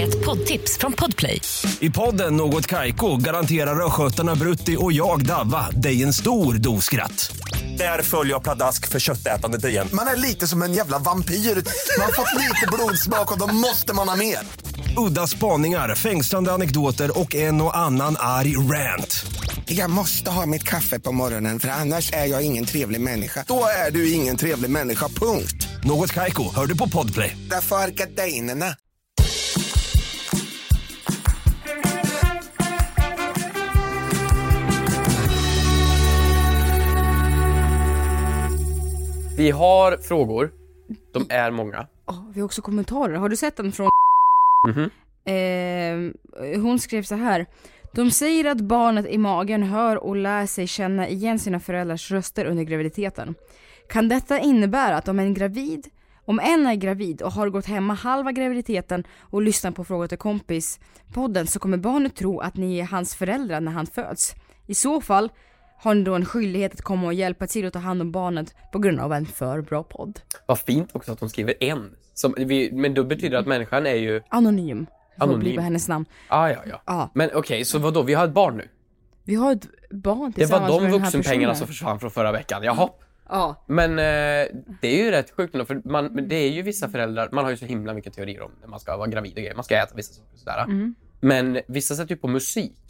Ett 0.00 0.24
poddtips 0.24 0.78
från 0.78 0.92
Podplay. 0.92 1.40
I 1.80 1.90
podden 1.90 2.36
Något 2.36 2.66
Kaiko 2.66 3.16
garanterar 3.16 3.86
östgötarna 3.86 4.34
Brutti 4.34 4.76
och 4.80 4.92
jag, 4.92 5.26
Davva, 5.26 5.70
dig 5.70 6.02
en 6.02 6.12
stor 6.12 6.54
dos 6.54 6.84
skratt. 6.84 7.36
Där 7.78 8.02
följer 8.02 8.32
jag 8.32 8.42
pladask 8.42 8.88
för 8.88 8.98
köttätandet 8.98 9.64
igen. 9.64 9.88
Man 9.92 10.06
är 10.06 10.16
lite 10.16 10.46
som 10.46 10.62
en 10.62 10.72
jävla 10.72 10.98
vampyr. 10.98 11.34
Man 11.34 12.04
har 12.04 12.12
fått 12.12 12.34
lite 12.34 12.66
blodsmak 12.72 13.32
och 13.32 13.38
då 13.38 13.46
måste 13.54 13.94
man 13.94 14.08
ha 14.08 14.16
mer. 14.16 14.38
Udda 14.98 15.26
spaningar, 15.26 15.94
fängslande 15.94 16.52
anekdoter 16.52 17.20
och 17.20 17.34
en 17.34 17.60
och 17.60 17.76
annan 17.76 18.16
arg 18.18 18.56
rant. 18.56 19.26
Jag 19.64 19.90
måste 19.90 20.30
ha 20.30 20.46
mitt 20.46 20.62
kaffe 20.62 21.00
på 21.00 21.12
morgonen 21.12 21.60
för 21.60 21.68
annars 21.68 22.12
är 22.12 22.26
jag 22.26 22.42
ingen 22.42 22.64
trevlig 22.64 23.00
människa. 23.00 23.44
Då 23.48 23.64
är 23.86 23.90
du 23.90 24.12
ingen 24.12 24.36
trevlig 24.36 24.70
människa, 24.70 25.08
punkt. 25.08 25.68
Något 25.84 26.12
kajko, 26.12 26.54
hör 26.54 26.66
du 26.66 26.78
på 26.78 26.88
podplay. 26.88 27.36
Därför 27.50 27.76
är 27.76 27.88
gardinerna. 27.88 28.66
Vi 39.36 39.50
har 39.50 39.96
frågor. 39.96 40.50
De 41.12 41.26
är 41.30 41.50
många. 41.50 41.86
Ja, 42.06 42.30
vi 42.34 42.40
har 42.40 42.44
också 42.44 42.62
kommentarer. 42.62 43.14
Har 43.14 43.28
du 43.28 43.36
sett 43.36 43.56
den 43.56 43.72
från 43.72 43.90
Mhm. 44.66 44.90
eh, 45.24 46.60
Hon 46.60 46.78
skrev 46.78 47.02
så 47.02 47.14
här. 47.14 47.46
De 47.94 48.10
säger 48.10 48.44
att 48.44 48.60
barnet 48.60 49.06
i 49.06 49.18
magen 49.18 49.62
hör 49.62 49.96
och 49.96 50.16
lär 50.16 50.46
sig 50.46 50.66
känna 50.66 51.08
igen 51.08 51.38
sina 51.38 51.60
föräldrars 51.60 52.10
röster 52.10 52.44
under 52.44 52.62
graviditeten. 52.62 53.34
Kan 53.88 54.08
detta 54.08 54.38
innebära 54.38 54.96
att 54.96 55.08
om 55.08 55.18
en 55.18 55.34
gravid, 55.34 55.86
om 56.24 56.40
en 56.40 56.66
är 56.66 56.74
gravid 56.74 57.22
och 57.22 57.32
har 57.32 57.48
gått 57.48 57.66
hemma 57.66 57.94
halva 57.94 58.32
graviditeten 58.32 59.04
och 59.20 59.42
lyssnar 59.42 59.70
på 59.70 59.84
Fråga 59.84 60.08
till 60.08 60.18
kompis 60.18 60.80
podden 61.14 61.46
så 61.46 61.58
kommer 61.58 61.76
barnet 61.76 62.16
tro 62.16 62.40
att 62.40 62.56
ni 62.56 62.78
är 62.78 62.84
hans 62.84 63.14
föräldrar 63.14 63.60
när 63.60 63.72
han 63.72 63.86
föds. 63.86 64.34
I 64.66 64.74
så 64.74 65.00
fall 65.00 65.28
har 65.78 65.94
ni 65.94 66.02
då 66.02 66.14
en 66.14 66.24
skyldighet 66.24 66.72
att 66.74 66.82
komma 66.82 67.06
och 67.06 67.14
hjälpa 67.14 67.46
till 67.46 67.66
att 67.66 67.72
ta 67.72 67.78
hand 67.78 68.02
om 68.02 68.12
barnet 68.12 68.54
på 68.72 68.78
grund 68.78 69.00
av 69.00 69.12
en 69.12 69.26
för 69.26 69.60
bra 69.60 69.82
podd. 69.82 70.20
Vad 70.46 70.58
fint 70.58 70.90
också 70.92 71.12
att 71.12 71.20
de 71.20 71.28
skriver 71.28 71.54
en. 71.60 71.90
Som, 72.18 72.34
vi, 72.36 72.70
men 72.72 72.94
då 72.94 73.04
betyder 73.04 73.30
det 73.30 73.38
att 73.38 73.46
människan 73.46 73.86
är 73.86 73.94
ju... 73.94 74.22
Anonym. 74.28 74.86
Anonym. 75.18 75.56
på 75.56 75.62
hennes 75.62 75.88
namn. 75.88 76.04
Ah, 76.28 76.48
ja, 76.48 76.58
ja. 76.70 76.82
Ja. 76.86 77.10
Men 77.14 77.30
okej, 77.34 77.64
så 77.64 77.78
vad 77.78 77.94
då? 77.94 78.02
Vi 78.02 78.14
har 78.14 78.24
ett 78.24 78.32
barn 78.32 78.56
nu. 78.56 78.68
Vi 79.24 79.34
har 79.34 79.52
ett 79.52 79.66
barn 79.90 80.18
Det 80.18 80.24
var 80.24 80.30
tillsammans 80.30 80.68
de 80.68 80.82
med 80.82 80.92
den 80.92 81.00
här 81.00 81.10
vuxenpengarna 81.10 81.54
som 81.54 81.66
försvann 81.66 82.00
från 82.00 82.10
förra 82.10 82.32
veckan. 82.32 82.62
Jaha. 82.62 82.88
Ja. 83.28 83.64
Men 83.66 83.90
eh, 83.90 84.46
det 84.80 84.88
är 84.88 85.04
ju 85.04 85.10
rätt 85.10 85.30
sjukt 85.30 85.54
ändå, 85.54 85.64
för 85.64 85.82
man, 85.84 86.28
det 86.28 86.36
är 86.36 86.50
ju 86.50 86.62
vissa 86.62 86.88
föräldrar, 86.88 87.28
man 87.32 87.44
har 87.44 87.50
ju 87.50 87.56
så 87.56 87.64
himla 87.64 87.94
mycket 87.94 88.14
teorier 88.14 88.42
om 88.42 88.50
när 88.60 88.68
man 88.68 88.80
ska 88.80 88.96
vara 88.96 89.08
gravid 89.08 89.32
och 89.32 89.38
grejer. 89.38 89.54
Man 89.54 89.64
ska 89.64 89.76
äta 89.76 89.94
vissa 89.94 90.14
saker 90.14 90.32
och 90.32 90.38
sådär. 90.38 90.64
Mm. 90.64 90.94
Men 91.20 91.60
vissa 91.66 91.94
sätter 91.94 92.14
ju 92.14 92.20
på 92.20 92.28
musik. 92.28 92.80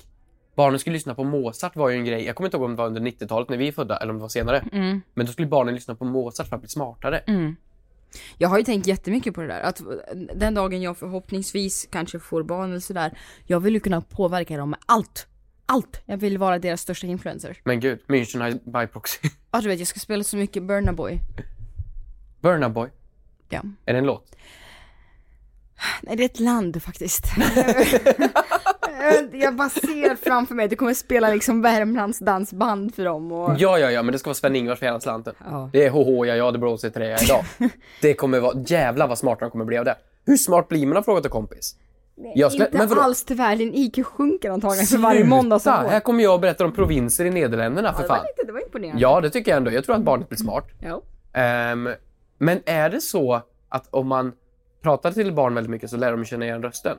Barnen 0.54 0.78
skulle 0.78 0.94
lyssna 0.94 1.14
på 1.14 1.24
Mozart 1.24 1.76
var 1.76 1.88
ju 1.88 1.96
en 1.96 2.04
grej. 2.04 2.24
Jag 2.24 2.36
kommer 2.36 2.48
inte 2.48 2.56
ihåg 2.56 2.64
om 2.64 2.70
det 2.70 2.76
var 2.76 2.86
under 2.86 3.00
90-talet 3.00 3.48
när 3.48 3.56
vi 3.56 3.68
är 3.68 3.72
födda 3.72 3.96
eller 3.96 4.10
om 4.10 4.18
det 4.18 4.22
var 4.22 4.28
senare. 4.28 4.64
Mm. 4.72 5.00
Men 5.14 5.26
då 5.26 5.32
skulle 5.32 5.48
barnen 5.48 5.74
lyssna 5.74 5.94
på 5.94 6.04
Mozart 6.04 6.46
för 6.46 6.56
att 6.56 6.62
bli 6.62 6.68
smartare. 6.68 7.22
Jag 8.38 8.48
har 8.48 8.58
ju 8.58 8.64
tänkt 8.64 8.86
jättemycket 8.86 9.34
på 9.34 9.40
det 9.40 9.46
där. 9.46 9.60
Att 9.60 9.80
den 10.34 10.54
dagen 10.54 10.82
jag 10.82 10.96
förhoppningsvis 10.96 11.88
kanske 11.90 12.18
får 12.18 12.42
barn 12.42 12.70
eller 12.70 12.80
sådär. 12.80 13.18
Jag 13.46 13.60
vill 13.60 13.74
ju 13.74 13.80
kunna 13.80 14.00
påverka 14.00 14.56
dem 14.56 14.70
med 14.70 14.78
allt. 14.86 15.26
Allt! 15.66 16.02
Jag 16.06 16.16
vill 16.16 16.38
vara 16.38 16.58
deras 16.58 16.80
största 16.80 17.06
influencer. 17.06 17.60
Men 17.64 17.80
gud, 17.80 18.00
München 18.06 18.60
by 18.64 18.86
proxy. 18.86 19.28
Ja 19.50 19.60
du 19.60 19.68
vet, 19.68 19.78
jag 19.78 19.88
ska 19.88 20.00
spela 20.00 20.24
så 20.24 20.36
mycket 20.36 20.62
Burna 20.62 20.92
Boy. 20.92 21.20
Burna 22.40 22.68
Boy. 22.68 22.88
Ja. 23.48 23.62
Är 23.86 23.92
det 23.92 23.98
en 23.98 24.06
låt? 24.06 24.36
Nej, 26.02 26.16
det 26.16 26.22
är 26.22 26.24
ett 26.24 26.40
land 26.40 26.82
faktiskt. 26.82 27.24
jag 29.32 29.54
bara 29.56 29.68
ser 29.68 30.16
framför 30.16 30.54
mig 30.54 30.64
att 30.64 30.70
det 30.70 30.76
kommer 30.76 30.94
spela 30.94 31.28
liksom 31.28 31.62
Värmlands 31.62 32.18
dansband 32.18 32.94
för 32.94 33.04
dem 33.04 33.32
och... 33.32 33.54
Ja, 33.58 33.78
ja, 33.78 33.90
ja, 33.90 34.02
men 34.02 34.12
det 34.12 34.18
ska 34.18 34.28
vara 34.28 34.34
Sven-Ingvars 34.34 34.78
för 34.78 34.86
hela 34.86 35.00
slanten. 35.00 35.34
Ja. 35.50 35.70
Det 35.72 35.86
är 35.86 35.90
hoho, 35.90 36.24
ja, 36.24 36.34
ja, 36.34 36.50
det 36.50 36.58
blåser 36.58 36.88
i 36.88 36.90
trä 36.90 37.16
idag. 37.24 37.44
det 38.02 38.14
kommer 38.14 38.40
vara, 38.40 38.58
jävlar 38.66 39.08
vad 39.08 39.18
smart 39.18 39.40
de 39.40 39.50
kommer 39.50 39.64
bli 39.64 39.78
av 39.78 39.84
det. 39.84 39.96
Hur 40.26 40.36
smart 40.36 40.68
blir 40.68 40.86
man 40.86 40.96
av 40.96 41.02
Fråga 41.02 41.20
till 41.20 41.30
kompis? 41.30 41.76
Jag 42.34 42.52
skulle- 42.52 42.66
Inte 42.66 42.78
men 42.78 42.88
vadå? 42.88 43.00
alls 43.00 43.24
tyvärr, 43.24 43.56
din 43.56 43.74
IQ 43.74 44.06
sjunker 44.06 44.50
antagligen 44.50 44.86
för 44.86 44.98
varje 44.98 45.24
måndag 45.24 45.58
som 45.58 45.82
går. 45.82 45.88
Här 45.90 46.00
kommer 46.00 46.22
jag 46.22 46.34
och 46.34 46.40
berättar 46.40 46.64
om 46.64 46.72
provinser 46.72 47.24
i 47.24 47.30
Nederländerna, 47.30 47.92
för 47.92 48.02
det, 48.02 48.08
var 48.08 48.16
fan. 48.16 48.26
lite, 48.36 48.46
det 48.46 48.52
var 48.52 48.60
imponerande. 48.60 49.02
Ja, 49.02 49.20
det 49.20 49.30
tycker 49.30 49.50
jag 49.50 49.56
ändå. 49.56 49.70
Jag 49.70 49.84
tror 49.84 49.94
att 49.96 50.02
barnet 50.02 50.28
blir 50.28 50.38
smart. 50.38 50.64
Ja. 50.80 51.02
Ehm, 51.32 51.88
men 52.38 52.60
är 52.66 52.90
det 52.90 53.00
så 53.00 53.42
att 53.68 53.88
om 53.90 54.06
man 54.08 54.32
pratar 54.82 55.12
till 55.12 55.32
barn 55.32 55.54
väldigt 55.54 55.70
mycket 55.70 55.90
så 55.90 55.96
lär 55.96 56.10
de 56.12 56.24
känna 56.24 56.44
igen 56.44 56.62
rösten? 56.62 56.96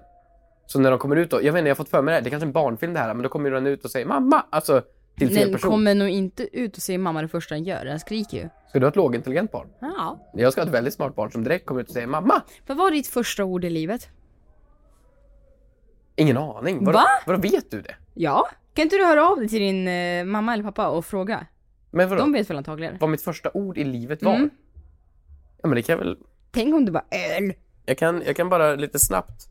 Så 0.72 0.80
när 0.80 0.90
de 0.92 1.00
kommer 1.00 1.16
ut 1.16 1.30
då, 1.32 1.44
jag 1.44 1.54
vet 1.54 1.60
inte, 1.60 1.68
jag 1.68 1.76
har 1.76 1.76
fått 1.76 1.90
för 1.90 2.02
mig 2.02 2.16
det, 2.16 2.22
det 2.22 2.28
är 2.28 2.30
kanske 2.30 2.46
är 2.46 2.48
en 2.48 2.52
barnfilm 2.54 2.94
det 2.94 3.00
här, 3.00 3.14
men 3.14 3.24
då 3.24 3.30
kommer 3.30 3.52
den 3.52 3.68
ut 3.68 3.86
och 3.86 3.92
säger 3.92 4.06
mamma, 4.06 4.46
alltså 4.50 4.82
till 5.18 5.28
fel 5.28 5.38
Den 5.38 5.52
person. 5.54 5.72
kommer 5.72 5.96
nog 5.96 6.10
inte 6.10 6.58
ut 6.60 6.78
och 6.78 6.84
säger 6.84 7.00
mamma 7.00 7.22
det 7.22 7.28
första 7.28 7.56
den 7.56 7.64
gör, 7.64 7.86
den 7.86 8.00
skriker 8.00 8.38
ju. 8.38 8.50
Ska 8.70 8.80
du 8.80 8.86
ha 8.86 8.90
ett 8.90 8.96
lågintelligent 8.96 9.52
barn? 9.52 9.68
Ja. 9.80 10.30
Jag 10.34 10.52
ska 10.52 10.62
ha 10.62 10.68
ett 10.68 10.74
väldigt 10.74 10.94
smart 10.94 11.16
barn 11.16 11.32
som 11.32 11.44
direkt 11.44 11.66
kommer 11.66 11.82
ut 11.82 11.88
och 11.88 11.94
säger 11.94 12.08
mamma. 12.08 12.42
Vad 12.68 12.78
var 12.78 12.92
ditt 12.92 13.08
första 13.08 13.44
ord 13.44 13.66
i 13.66 13.70
livet? 13.70 14.10
Ingen 16.16 16.38
aning. 16.38 16.86
Vadå, 16.86 16.98
Va? 16.98 17.06
vadå 17.26 17.40
vet 17.40 17.72
du 17.72 17.82
det? 17.82 17.96
Ja. 18.14 18.50
Kan 18.74 18.84
inte 18.84 18.96
du 18.96 19.06
höra 19.06 19.30
av 19.30 19.38
dig 19.38 19.50
till 19.50 19.60
din 19.60 19.88
eh, 19.88 20.24
mamma 20.26 20.54
eller 20.54 20.64
pappa 20.64 20.88
och 20.90 21.06
fråga? 21.06 21.46
Men 21.92 22.10
vadå? 22.10 22.22
De 22.22 22.34
vet 22.34 22.50
väl 22.50 22.58
antagligen? 22.58 22.98
Vad 23.00 23.10
mitt 23.10 23.22
första 23.22 23.52
ord 23.54 23.78
i 23.78 23.84
livet 23.84 24.24
var? 24.24 24.36
Mm. 24.36 24.50
Ja 25.62 25.68
men 25.70 25.76
det 25.76 25.82
kan 25.82 25.94
jag 25.94 26.06
väl... 26.06 26.18
Tänk 26.52 26.76
om 26.76 26.86
du 26.86 26.92
bara 26.92 27.06
öl. 27.38 27.54
Jag 27.86 27.98
kan, 27.98 28.24
jag 28.26 28.36
kan 28.36 28.50
bara 28.50 28.76
lite 28.76 29.00
snabbt. 29.00 29.50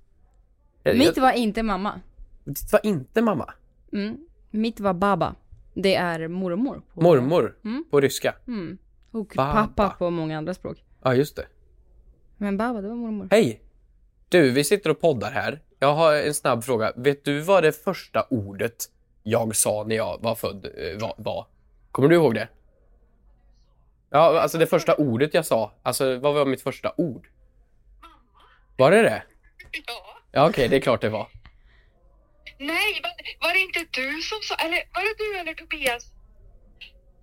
Jag, 0.83 0.99
Mitt 0.99 1.19
var 1.19 1.33
inte 1.33 1.63
mamma. 1.63 2.01
det 2.45 2.73
var 2.73 2.81
inte 2.87 3.23
mamma. 3.23 3.55
Mm. 3.93 4.27
Mitt 4.51 4.81
var 4.81 4.95
baba. 4.95 5.35
Det 5.75 5.95
är 5.95 6.29
mormor. 6.29 6.83
På, 6.95 7.01
Mormor. 7.01 7.57
Mm. 7.65 7.85
På 7.91 8.01
ryska. 8.01 8.35
Mm. 8.47 8.79
Och 9.11 9.33
Baba. 9.37 9.53
pappa 9.53 9.91
på 9.99 10.11
många 10.11 10.39
andra 10.39 10.55
språk. 10.55 10.85
Ja 11.03 11.15
just 11.15 11.37
det. 11.37 11.47
Men 12.37 12.57
baba, 12.57 12.81
det 12.81 12.89
var 12.89 12.95
mormor. 12.97 13.29
Hej! 13.31 13.63
Du, 14.29 14.51
vi 14.51 14.65
sitter 14.65 14.91
och 14.91 15.01
poddar 15.01 15.31
här. 15.31 15.61
Jag 15.79 15.95
har 15.95 16.15
en 16.15 16.35
snabb 16.35 16.65
fråga. 16.65 16.93
Vet 16.97 17.25
du 17.25 17.41
vad 17.41 17.63
det 17.63 17.73
första 17.73 18.27
ordet 18.31 18.85
jag 19.23 19.57
sa 19.57 19.85
när 19.85 19.97
jag 19.97 20.19
var 20.23 20.35
född 20.35 20.65
eh, 20.65 21.01
var? 21.01 21.15
var? 21.19 21.47
Kommer 21.91 22.09
du 22.09 22.15
ihåg 22.15 22.35
det? 22.35 22.49
Ja, 24.11 24.41
alltså 24.41 24.59
det 24.59 24.67
första 24.67 24.95
ordet 24.95 25.35
jag 25.35 25.47
sa. 25.47 25.73
Alltså, 25.83 26.19
vad 26.19 26.35
var 26.35 26.47
mitt 26.47 26.63
första 26.63 26.93
ord? 26.97 27.29
Var 28.77 28.91
det 28.91 29.03
det? 29.03 29.23
Ja. 29.87 30.18
Ja, 30.39 30.49
okej, 30.49 30.69
det 30.69 30.77
är 30.77 30.81
klart 30.81 31.01
det 31.01 31.09
var. 31.09 31.29
Nej, 32.59 33.01
var, 33.03 33.13
var 33.41 33.53
det 33.55 33.59
inte 33.59 33.85
du 33.91 34.23
som 34.23 34.39
sa, 34.43 34.55
eller 34.55 34.83
var 34.95 35.03
det 35.03 35.15
du 35.19 35.39
eller 35.39 35.55
Tobias? 35.55 36.05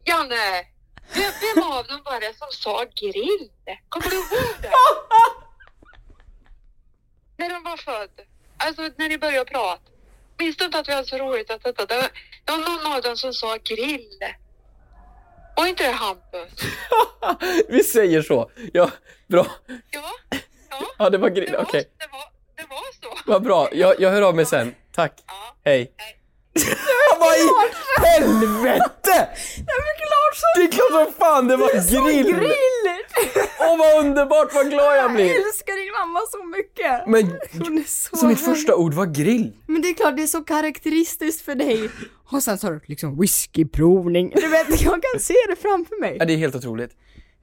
Janne, 0.05 0.65
vem, 1.13 1.31
vem 1.41 1.63
av 1.63 1.87
dem 1.87 2.01
var 2.05 2.19
det 2.19 2.33
som 2.37 2.47
sa 2.51 2.85
grill? 3.01 3.51
Kommer 3.89 4.09
du 4.09 4.15
ihåg 4.15 4.55
det? 4.61 4.71
när 7.37 7.49
de 7.49 7.63
var 7.63 7.77
född, 7.77 8.21
alltså 8.57 8.81
när 8.95 9.09
ni 9.09 9.17
började 9.17 9.51
prata. 9.51 9.91
Minns 10.37 10.57
du 10.57 10.65
inte 10.65 10.79
att 10.79 10.87
vi 10.87 10.93
hade 10.93 11.07
så 11.07 11.17
roligt 11.17 11.51
att 11.51 11.63
detta? 11.63 11.85
Det 11.85 11.95
var, 11.95 12.09
det 12.45 12.51
var 12.51 12.57
någon 12.57 12.93
av 12.93 13.01
dem 13.01 13.17
som 13.17 13.33
sa 13.33 13.57
grill. 13.63 14.19
Var 15.55 15.67
inte 15.67 15.83
det 15.83 15.91
Hampus? 15.91 16.51
vi 17.69 17.83
säger 17.83 18.21
så. 18.21 18.51
Ja, 18.73 18.91
bra. 19.27 19.47
Ja, 19.91 20.11
ja. 20.69 20.81
Ja, 20.97 21.09
det 21.09 21.17
var 21.17 21.29
grill. 21.29 21.55
Okej, 21.55 21.89
det 21.97 22.07
var, 22.11 22.25
det 22.55 22.65
var 22.69 22.93
så. 23.01 23.14
vad 23.27 23.43
bra. 23.43 23.69
Jag, 23.71 23.99
jag 23.99 24.11
hör 24.11 24.21
av 24.21 24.35
mig 24.35 24.45
sen. 24.45 24.75
Tack. 24.95 25.23
Ja. 25.27 25.55
Hej. 25.65 25.91
Vad 27.19 27.35
i 27.35 27.49
helvete! 28.07 29.29
Ja 29.57 29.73
men 29.83 29.95
klart! 29.97 30.41
Det 30.55 30.61
är 30.63 30.71
klart 30.71 31.05
som 31.05 31.13
fan 31.13 31.47
det 31.47 31.57
var 31.57 32.05
grill! 32.07 32.35
grill! 32.35 32.51
Åh 33.59 33.77
vad 33.77 34.05
underbart, 34.05 34.53
vad 34.53 34.69
glad 34.69 34.97
jag 34.97 35.13
blir! 35.13 35.25
Jag 35.25 35.35
älskar 35.35 35.73
din 35.75 35.91
mamma 35.99 36.19
så 36.31 36.43
mycket! 36.43 37.07
Men, 37.07 37.39
Hon 37.67 37.77
är 37.77 37.83
så, 37.83 38.17
så 38.17 38.27
mitt 38.27 38.39
första 38.39 38.75
ord 38.75 38.93
var 38.93 39.05
grill. 39.05 39.53
Men 39.67 39.81
det 39.81 39.89
är 39.89 39.93
klart 39.93 40.17
det 40.17 40.23
är 40.23 40.27
så 40.27 40.43
karaktäristiskt 40.43 41.45
för 41.45 41.55
dig. 41.55 41.89
Och 42.31 42.43
sen 42.43 42.57
så 42.57 42.67
har 42.67 42.73
du 42.73 42.81
liksom 42.85 43.19
whiskyprovning. 43.21 44.31
Du 44.35 44.47
vet, 44.47 44.81
jag 44.81 45.01
kan 45.03 45.19
se 45.19 45.35
det 45.49 45.55
framför 45.55 46.01
mig. 46.01 46.15
Ja, 46.19 46.25
det 46.25 46.33
är 46.33 46.37
helt 46.37 46.55
otroligt. 46.55 46.91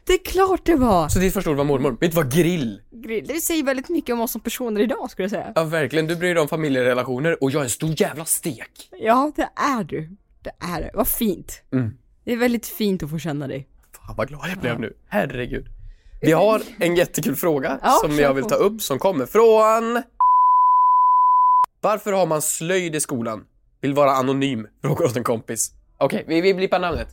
Det 0.06 0.12
är 0.12 0.24
klart 0.24 0.64
det 0.64 0.76
var! 0.76 1.08
Så 1.08 1.18
ditt 1.18 1.34
första 1.34 1.50
ord 1.50 1.56
var 1.56 1.64
mormor, 1.64 1.96
mitt 2.00 2.14
var 2.14 2.24
grill. 2.24 2.82
Grill. 2.90 3.26
Det 3.26 3.40
säger 3.40 3.64
väldigt 3.64 3.88
mycket 3.88 4.12
om 4.12 4.20
oss 4.20 4.32
som 4.32 4.40
personer 4.40 4.80
idag 4.80 5.10
skulle 5.10 5.24
jag 5.24 5.30
säga. 5.30 5.52
Ja, 5.54 5.64
verkligen. 5.64 6.06
Du 6.06 6.16
bryr 6.16 6.34
dig 6.34 6.42
om 6.42 6.48
familjerelationer 6.48 7.42
och 7.42 7.50
jag 7.50 7.60
är 7.60 7.64
en 7.64 7.70
stor 7.70 8.00
jävla 8.00 8.24
stek. 8.24 8.90
Ja, 9.00 9.32
det 9.36 9.48
är 9.56 9.84
du. 9.84 10.10
Det 10.44 10.50
är 10.60 10.80
det. 10.80 10.90
Vad 10.94 11.08
fint. 11.08 11.62
Mm. 11.72 11.90
Det 12.24 12.32
är 12.32 12.36
väldigt 12.36 12.66
fint 12.66 13.02
att 13.02 13.10
få 13.10 13.18
känna 13.18 13.46
dig. 13.48 13.68
Fan 14.06 14.16
vad 14.16 14.28
glad 14.28 14.48
jag 14.50 14.58
blev 14.58 14.80
nu. 14.80 14.92
Herregud. 15.08 15.66
Vi 16.20 16.32
har 16.32 16.62
en 16.78 16.96
jättekul 16.96 17.36
fråga 17.36 17.78
Ja, 17.82 17.90
som 18.02 18.18
jag 18.18 18.34
vill 18.34 18.44
ta 18.44 18.54
upp 18.54 18.82
som 18.82 18.98
kommer 18.98 19.26
från... 19.26 20.02
Varför 21.80 22.12
har 22.12 22.26
man 22.26 22.42
slöjd 22.42 22.94
i 22.94 23.00
skolan? 23.00 23.44
Vill 23.80 23.94
vara 23.94 24.10
anonym, 24.10 24.66
frågar 24.82 25.06
åt 25.06 25.16
en 25.16 25.24
kompis. 25.24 25.72
Okej, 25.98 26.24
vi, 26.28 26.40
vi 26.40 26.54
blippar 26.54 26.78
namnet. 26.78 27.08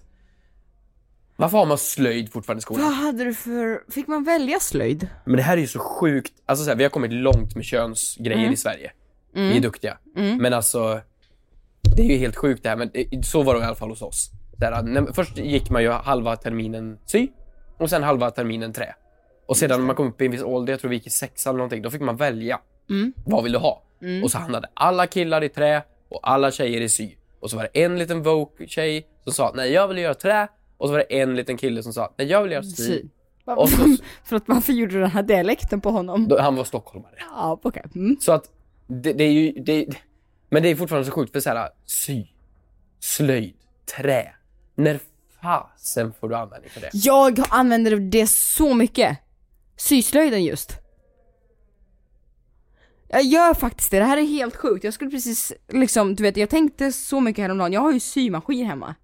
Varför 1.39 1.57
har 1.57 1.65
man 1.65 1.77
slöjd 1.77 2.31
fortfarande 2.33 2.59
i 2.59 2.61
skolan? 2.61 2.85
Vad 2.85 2.93
hade 2.93 3.23
du 3.23 3.33
för... 3.33 3.91
Fick 3.91 4.07
man 4.07 4.23
välja 4.23 4.59
slöjd? 4.59 5.07
Men 5.25 5.35
det 5.35 5.41
här 5.43 5.57
är 5.57 5.61
ju 5.61 5.67
så 5.67 5.79
sjukt. 5.79 6.33
Alltså 6.45 6.63
så 6.65 6.69
här, 6.71 6.77
vi 6.77 6.83
har 6.83 6.89
kommit 6.89 7.11
långt 7.13 7.55
med 7.55 7.65
könsgrejer 7.65 8.39
Mm. 8.39 8.53
i 8.53 8.57
Sverige. 8.57 8.91
Vi 9.33 9.57
är 9.57 9.61
duktiga. 9.61 9.97
Men 10.15 10.53
alltså, 10.53 11.01
det 11.95 12.01
är 12.01 12.07
ju 12.07 12.17
helt 12.17 12.35
sjukt 12.35 12.63
det 12.63 12.69
här. 12.69 12.75
Men 12.75 12.89
det, 12.93 13.25
så 13.25 13.43
var 13.43 13.53
det 13.55 13.61
i 13.61 13.63
alla 13.63 13.75
fall 13.75 13.89
hos 13.89 14.01
oss. 14.01 14.31
Där, 14.57 14.81
när, 14.83 15.13
först 15.13 15.37
gick 15.37 15.69
man 15.69 15.81
ju 15.83 15.89
halva 15.91 16.35
terminen 16.35 16.97
sy 17.05 17.27
och 17.77 17.89
sen 17.89 18.03
halva 18.03 18.31
terminen 18.31 18.73
trä. 18.73 18.95
Och 19.47 19.57
sedan 19.57 19.79
när 19.79 19.85
man 19.87 19.95
kom 19.95 20.07
upp 20.07 20.21
i 20.21 20.25
en 20.25 20.31
viss 20.31 20.43
ålder, 20.43 20.73
jag 20.73 20.79
tror 20.79 20.89
vi 20.89 20.95
gick 20.95 21.07
i 21.07 21.09
sexan 21.09 21.49
eller 21.51 21.57
någonting, 21.57 21.81
då 21.81 21.89
fick 21.89 22.01
man 22.01 22.15
välja. 22.17 22.59
Vad 23.25 23.43
vill 23.43 23.51
du 23.51 23.59
ha? 23.59 23.83
Och 24.23 24.31
så 24.31 24.37
hamnade 24.37 24.69
alla 24.73 25.07
killar 25.07 25.43
i 25.43 25.49
trä 25.49 25.83
och 26.09 26.19
alla 26.23 26.51
tjejer 26.51 26.81
i 26.81 26.89
sy. 26.89 27.09
Och 27.39 27.49
så 27.49 27.57
var 27.57 27.69
det 27.73 27.83
en 27.83 27.99
liten 27.99 28.23
Vogue-tjej 28.23 29.07
som 29.23 29.33
sa 29.33 29.51
nej 29.55 29.71
jag 29.71 29.87
vill 29.87 29.97
göra 29.97 30.13
trä. 30.13 30.47
Och 30.79 30.87
så 30.87 30.91
var 30.91 30.99
det 30.99 31.19
en 31.19 31.35
liten 31.35 31.57
kille 31.57 31.83
som 31.83 31.93
sa 31.93 32.13
nej 32.17 32.27
jag 32.27 32.43
vill 32.43 32.51
göra 32.51 32.63
sy. 32.63 32.83
Sy. 32.83 33.05
Och 33.45 33.69
så, 33.69 33.97
för 34.23 34.35
att 34.35 34.47
varför 34.47 34.73
gjorde 34.73 34.93
du 34.93 34.99
den 34.99 35.11
här 35.11 35.23
dialekten 35.23 35.81
på 35.81 35.89
honom? 35.91 36.27
då, 36.27 36.41
han 36.41 36.55
var 36.55 36.63
stockholmare. 36.63 37.15
Ja, 37.19 37.59
okej. 37.63 37.83
Mm. 37.95 38.17
Så 38.21 38.31
att 38.31 38.51
det, 38.87 39.13
det 39.13 39.23
är 39.23 39.31
ju, 39.31 39.51
det, 39.51 39.87
men 40.49 40.63
det 40.63 40.69
är 40.69 40.75
fortfarande 40.75 41.05
så 41.05 41.11
sjukt 41.11 41.31
för 41.31 41.39
så 41.39 41.49
här, 41.49 41.69
sy, 41.85 42.25
slöjd, 42.99 43.53
trä. 43.97 44.33
När 44.75 44.99
fasen 45.41 46.13
får 46.19 46.29
du 46.29 46.35
användning 46.35 46.69
för 46.69 46.81
det? 46.81 46.89
Jag 46.93 47.39
använder 47.49 47.95
det 47.95 48.29
så 48.29 48.73
mycket. 48.73 49.17
Syslöjden 49.75 50.43
just. 50.43 50.71
Jag 53.07 53.23
gör 53.23 53.53
faktiskt 53.53 53.91
det, 53.91 53.99
det 53.99 54.05
här 54.05 54.17
är 54.17 54.25
helt 54.25 54.55
sjukt. 54.55 54.83
Jag 54.83 54.93
skulle 54.93 55.11
precis 55.11 55.53
liksom, 55.67 56.15
du 56.15 56.23
vet 56.23 56.37
jag 56.37 56.49
tänkte 56.49 56.91
så 56.91 57.19
mycket 57.19 57.41
häromdagen, 57.41 57.73
jag 57.73 57.81
har 57.81 57.91
ju 57.91 57.99
symaskin 57.99 58.65
hemma. 58.65 58.95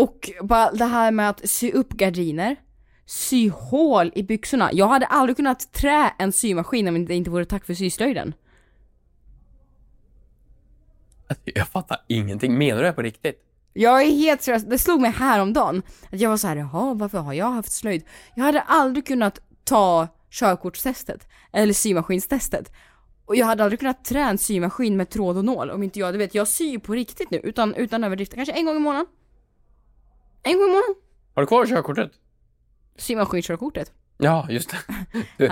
Och 0.00 0.30
bara 0.42 0.70
det 0.70 0.84
här 0.84 1.10
med 1.10 1.30
att 1.30 1.48
sy 1.48 1.72
upp 1.72 1.88
gardiner, 1.88 2.56
sy 3.06 3.50
hål 3.50 4.12
i 4.14 4.22
byxorna. 4.22 4.70
Jag 4.72 4.88
hade 4.88 5.06
aldrig 5.06 5.36
kunnat 5.36 5.72
trä 5.72 6.12
en 6.18 6.32
symaskin 6.32 6.88
om 6.88 7.04
det 7.04 7.14
inte 7.14 7.30
vore 7.30 7.44
tack 7.44 7.66
för 7.66 7.74
syslöjden. 7.74 8.34
Jag 11.44 11.68
fattar 11.68 11.98
ingenting. 12.08 12.58
Menar 12.58 12.82
du 12.82 12.88
det 12.88 12.92
på 12.92 13.02
riktigt? 13.02 13.42
Jag 13.72 14.02
är 14.02 14.10
helt 14.10 14.42
seriös, 14.42 14.62
det 14.62 14.78
slog 14.78 15.00
mig 15.00 15.10
häromdagen 15.10 15.82
att 16.12 16.20
jag 16.20 16.30
var 16.30 16.36
så 16.36 16.46
här, 16.46 16.56
jaha 16.56 16.94
varför 16.94 17.18
har 17.18 17.32
jag 17.32 17.50
haft 17.50 17.72
slöjd? 17.72 18.04
Jag 18.34 18.44
hade 18.44 18.60
aldrig 18.60 19.06
kunnat 19.06 19.40
ta 19.64 20.08
körkortstestet, 20.30 21.28
eller 21.52 21.72
symaskinstestet. 21.72 22.72
Och 23.24 23.36
jag 23.36 23.46
hade 23.46 23.64
aldrig 23.64 23.80
kunnat 23.80 24.04
trä 24.04 24.20
en 24.20 24.38
symaskin 24.38 24.96
med 24.96 25.10
tråd 25.10 25.36
och 25.36 25.44
nål 25.44 25.70
om 25.70 25.82
inte 25.82 25.98
jag, 25.98 26.14
du 26.14 26.18
vet, 26.18 26.34
jag 26.34 26.48
syr 26.48 26.78
på 26.78 26.92
riktigt 26.92 27.30
nu 27.30 27.38
utan, 27.38 27.74
utan 27.74 28.04
överdrift, 28.04 28.34
kanske 28.34 28.52
en 28.52 28.64
gång 28.64 28.76
i 28.76 28.80
månaden. 28.80 29.06
En 30.42 30.52
gång 30.52 30.62
i 30.62 30.66
månaden. 30.66 30.94
Har 31.34 31.42
du 31.42 31.46
kvar 31.46 31.66
körkortet? 31.66 32.12
Symaskinskörkortet. 32.96 33.92
Ja, 34.18 34.46
just 34.50 34.70
det. 34.70 34.76
Du, 35.38 35.48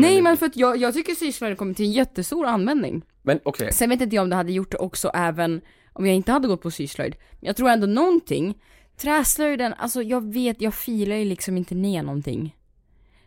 Nej. 0.00 0.14
jag 0.14 0.22
men 0.22 0.36
för 0.36 0.46
att 0.46 0.56
jag, 0.56 0.76
jag 0.76 0.94
tycker 0.94 1.14
syslöjden 1.14 1.56
kommer 1.56 1.74
till 1.74 1.86
en 1.86 1.92
jättestor 1.92 2.46
användning. 2.46 3.02
Men 3.22 3.40
okej, 3.42 3.72
Sen 3.72 3.90
vet 3.90 4.00
inte 4.00 4.16
jag 4.16 4.22
om 4.22 4.30
det 4.30 4.36
hade 4.36 4.52
gjort 4.52 4.70
det 4.70 4.78
också 4.78 5.10
även 5.14 5.60
om 5.92 6.06
jag 6.06 6.16
inte 6.16 6.32
hade 6.32 6.48
gått 6.48 6.62
på 6.62 6.70
syslöjd. 6.70 7.16
Men 7.30 7.46
jag 7.46 7.56
tror 7.56 7.68
ändå 7.68 7.86
någonting. 7.86 8.58
Träslöjden, 8.96 9.74
alltså 9.74 10.02
jag 10.02 10.32
vet, 10.32 10.60
jag 10.60 10.74
filar 10.74 11.16
ju 11.16 11.24
liksom 11.24 11.56
inte 11.56 11.74
ner 11.74 12.02
någonting. 12.02 12.56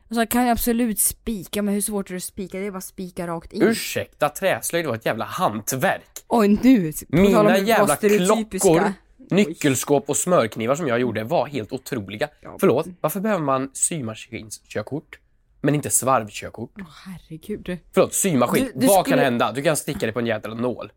Alltså 0.03 0.21
jag 0.21 0.29
kan 0.29 0.45
ju 0.45 0.51
absolut 0.51 0.99
spika, 0.99 1.61
men 1.61 1.73
hur 1.73 1.81
svårt 1.81 2.09
är 2.09 2.13
det 2.13 2.17
att 2.17 2.23
spika? 2.23 2.59
Det 2.59 2.65
är 2.65 2.71
bara 2.71 2.81
spika 2.81 3.27
rakt 3.27 3.53
in. 3.53 3.61
ursäkta, 3.61 4.29
träslöjd 4.29 4.85
var 4.85 4.95
ett 4.95 5.05
jävla 5.05 5.25
hantverk. 5.25 6.23
Oj 6.27 6.59
nu! 6.63 6.93
Mina 7.07 7.39
att 7.39 7.67
jävla 7.67 7.95
klockor, 7.95 8.93
nyckelskåp 9.29 10.09
och 10.09 10.17
smörknivar 10.17 10.75
som 10.75 10.87
jag 10.87 10.99
gjorde 10.99 11.23
var 11.23 11.45
helt 11.47 11.71
otroliga. 11.71 12.29
Förlåt, 12.59 12.87
varför 13.01 13.19
behöver 13.19 13.43
man 13.43 13.69
symaskinskörkort? 13.73 15.19
Men 15.61 15.75
inte 15.75 15.89
svarvkörkort? 15.89 16.71
Herregud. 17.05 17.77
Förlåt, 17.93 18.13
symaskin. 18.13 18.63
Du- 18.73 18.79
du 18.79 18.87
Vad 18.87 19.05
skulle- 19.05 19.15
kan 19.17 19.25
hända? 19.25 19.51
Du 19.51 19.61
kan 19.61 19.77
sticka 19.77 19.99
dig 19.99 20.11
på 20.11 20.19
en 20.19 20.25
jävla 20.25 20.55
nål. 20.55 20.91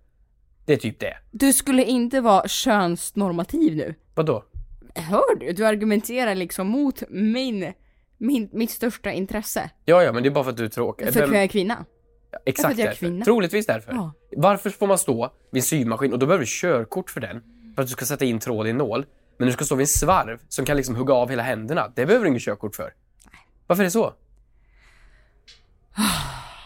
Det 0.67 0.73
är 0.73 0.77
typ 0.77 1.01
det. 1.01 1.17
Du 1.31 1.53
skulle 1.53 1.85
inte 1.85 2.21
vara 2.21 2.49
könsnormativ 2.49 3.77
nu. 3.77 3.95
Vadå? 4.15 4.45
Hör 4.95 5.37
du? 5.41 5.53
Du 5.53 5.67
argumenterar 5.67 6.35
liksom 6.35 6.67
mot 6.67 7.03
min, 7.09 7.73
min, 8.19 8.49
mitt 8.53 8.71
största 8.71 9.13
intresse. 9.13 9.71
Ja, 9.85 10.03
ja, 10.03 10.13
men 10.13 10.23
det 10.23 10.29
är 10.29 10.31
bara 10.31 10.45
för 10.45 10.51
att 10.51 10.57
du 10.57 10.65
är 10.65 10.69
tråkig. 10.69 11.13
För 11.13 11.23
att 11.23 11.33
jag 11.33 11.43
är 11.43 11.47
kvinna. 11.47 11.85
Exakt 12.47 12.79
jag 12.79 12.87
är 12.87 12.91
därför. 12.91 13.25
Troligtvis 13.25 13.67
därför. 13.67 13.93
Ja. 13.93 14.13
Varför 14.37 14.71
får 14.71 14.87
man 14.87 14.99
stå 14.99 15.33
vid 15.53 15.59
en 15.61 15.65
symaskin 15.65 16.13
och 16.13 16.19
då 16.19 16.27
behöver 16.27 16.45
du 16.45 16.51
körkort 16.51 17.11
för 17.11 17.21
den? 17.21 17.43
För 17.79 17.83
att 17.83 17.89
du 17.89 17.93
ska 17.93 18.05
sätta 18.05 18.25
in 18.25 18.39
tråd 18.39 18.67
i 18.67 18.71
en 18.71 18.77
nål. 18.77 19.07
Men 19.39 19.47
du 19.47 19.53
ska 19.53 19.65
stå 19.65 19.75
vid 19.75 19.85
en 19.85 19.89
svarv 19.89 20.39
som 20.49 20.65
kan 20.65 20.77
liksom 20.77 20.97
hugga 20.97 21.15
av 21.15 21.31
hela 21.31 21.43
händerna. 21.43 21.93
Det 21.97 22.07
behöver 22.07 22.25
du 22.25 22.31
inget 22.31 22.43
körkort 22.43 22.75
för. 22.77 22.93
Varför 23.67 23.83
är 23.83 23.85
det 23.85 23.91
så? 23.91 24.13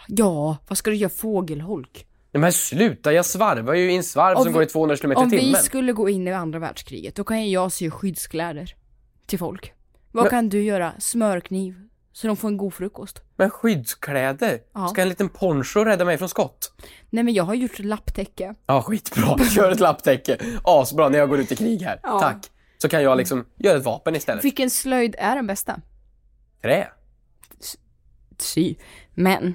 Ja, 0.09 0.57
vad 0.69 0.79
ska 0.79 0.91
du 0.91 0.97
göra 0.97 1.11
fågelholk? 1.11 2.07
Nej, 2.33 2.41
men 2.41 2.53
sluta, 2.53 3.13
jag 3.13 3.27
svarvar 3.27 3.75
ju 3.75 3.93
i 3.93 3.97
en 3.97 4.03
svarv 4.03 4.37
Om 4.37 4.43
som 4.45 4.53
vi- 4.53 4.55
går 4.55 4.63
i 4.63 4.67
200 4.67 4.97
km 4.97 5.13
i 5.13 5.15
Om 5.15 5.31
timmen. 5.31 5.47
vi 5.47 5.55
skulle 5.55 5.93
gå 5.93 6.09
in 6.09 6.29
i 6.29 6.33
andra 6.33 6.59
världskriget, 6.59 7.15
då 7.15 7.25
kan 7.25 7.51
jag 7.51 7.73
sy 7.73 7.91
skyddskläder 7.91 8.75
till 9.27 9.39
folk. 9.39 9.73
Vad 10.13 10.25
Men- 10.25 10.31
kan 10.31 10.49
du 10.49 10.63
göra? 10.63 10.93
Smörkniv, 10.99 11.75
så 12.13 12.27
de 12.27 12.37
får 12.37 12.49
en 12.49 12.57
god 12.57 12.75
frukost. 12.75 13.23
Men 13.37 13.51
skyddskläder? 13.51 14.59
Ja. 14.75 14.89
Ska 14.89 15.03
en 15.03 15.09
liten 15.09 15.29
poncho 15.29 15.85
rädda 15.85 16.05
mig 16.05 16.19
från 16.19 16.29
skott? 16.29 16.73
Nej 17.11 17.25
men 17.25 17.35
jag 17.35 17.45
har 17.45 17.55
gjort 17.55 17.79
lapptäcke. 17.79 18.55
Ja, 18.67 18.83
skitbra. 18.83 19.39
Kör 19.55 19.71
ett 19.71 19.81
lapptäcke. 19.81 20.39
Asbra 20.65 21.09
när 21.09 21.19
jag 21.19 21.29
går 21.29 21.41
ut 21.41 21.53
i 21.53 21.57
krig 21.57 21.83
här. 21.83 22.01
Ja. 22.03 22.21
Tack. 22.21 22.51
Så 22.79 22.89
kan 22.89 23.03
jag 23.03 23.19
liksom 23.19 23.45
göra 23.57 23.77
ett 23.79 23.85
vapen 23.85 24.17
istället. 24.17 24.45
Vilken 24.45 24.71
slöjd 24.71 25.15
är 25.19 25.37
den 25.37 25.47
bästa? 25.47 25.81
Trä. 26.63 26.89
Sy. 28.39 28.75
Men, 29.15 29.55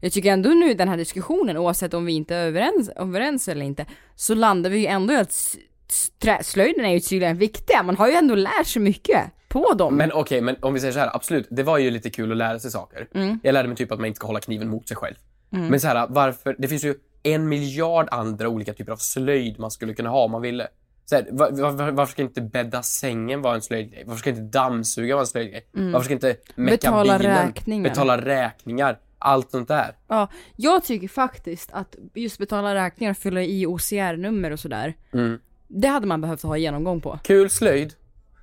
jag 0.00 0.12
tycker 0.12 0.32
ändå 0.32 0.50
nu 0.50 0.70
i 0.70 0.74
den 0.74 0.88
här 0.88 0.96
diskussionen, 0.96 1.56
oavsett 1.56 1.94
om 1.94 2.04
vi 2.04 2.12
inte 2.12 2.34
är 2.36 2.46
överens, 2.46 2.88
överens 2.88 3.48
eller 3.48 3.64
inte, 3.66 3.86
så 4.14 4.34
landar 4.34 4.70
vi 4.70 4.78
ju 4.78 4.86
ändå 4.86 5.12
i 5.14 5.16
att 5.16 5.30
s- 5.30 5.56
s- 5.88 6.10
träslöjden 6.18 6.84
är 6.84 6.92
ju 6.92 7.00
tydligen 7.00 7.38
viktiga. 7.38 7.82
Man 7.82 7.96
har 7.96 8.08
ju 8.08 8.14
ändå 8.14 8.34
lärt 8.34 8.66
sig 8.66 8.82
mycket 8.82 9.22
på 9.48 9.74
dem. 9.74 9.96
Men 9.96 10.12
okej, 10.12 10.40
men 10.40 10.56
om 10.60 10.74
vi 10.74 10.80
säger 10.80 10.92
så 10.92 10.98
här, 10.98 11.16
absolut, 11.16 11.46
det 11.50 11.62
var 11.62 11.78
ju 11.78 11.90
lite 11.90 12.10
kul 12.10 12.32
att 12.32 12.36
lära 12.38 12.58
sig 12.58 12.70
saker. 12.70 13.08
Mm. 13.14 13.40
Jag 13.42 13.52
lärde 13.52 13.68
mig 13.68 13.76
typ 13.76 13.92
att 13.92 13.98
man 13.98 14.06
inte 14.06 14.16
ska 14.16 14.26
hålla 14.26 14.40
kniven 14.40 14.68
mot 14.68 14.88
sig 14.88 14.96
själv. 14.96 15.14
Men 15.50 15.80
så 15.80 15.88
här, 15.88 16.06
varför, 16.10 16.56
det 16.58 16.68
finns 16.68 16.84
ju 16.84 16.94
en 17.22 17.48
miljard 17.48 18.08
andra 18.10 18.48
olika 18.48 18.74
typer 18.74 18.92
av 18.92 18.96
slöjd 18.96 19.58
man 19.58 19.70
skulle 19.70 19.94
kunna 19.94 20.08
ha 20.10 20.24
om 20.24 20.30
man 20.30 20.42
ville. 20.42 20.68
Så 21.04 21.14
här, 21.14 21.26
var, 21.30 21.72
var, 21.72 21.90
varför 21.90 22.12
ska 22.12 22.22
inte 22.22 22.40
bädda 22.40 22.82
sängen 22.82 23.42
vara 23.42 23.54
en 23.54 23.62
slöjdgrej? 23.62 24.02
Varför 24.06 24.18
ska 24.18 24.30
inte 24.30 24.42
dammsuga 24.42 25.14
vara 25.14 25.22
en 25.22 25.26
slöjdgrej? 25.26 25.66
Varför 25.72 26.04
ska 26.04 26.14
inte 26.14 26.36
mecka 26.54 26.56
Mm. 26.56 26.70
Betala 26.70 27.18
bilen? 27.18 27.46
räkningar. 27.46 27.90
Betala 27.90 28.20
räkningar. 28.20 28.98
Allt 29.18 29.50
sånt 29.50 29.68
där. 29.68 29.96
Ja, 30.08 30.28
jag 30.56 30.84
tycker 30.84 31.08
faktiskt 31.08 31.72
att 31.72 31.96
just 32.14 32.38
betala 32.38 32.74
räkningar, 32.74 33.14
fylla 33.14 33.42
i 33.42 33.66
OCR-nummer 33.66 34.50
och 34.50 34.60
sådär. 34.60 34.94
Mm. 35.12 35.38
Det 35.68 35.88
hade 35.88 36.06
man 36.06 36.20
behövt 36.20 36.42
ha 36.42 36.56
genomgång 36.56 37.00
på. 37.00 37.18
Kul 37.22 37.50
slöjd 37.50 37.94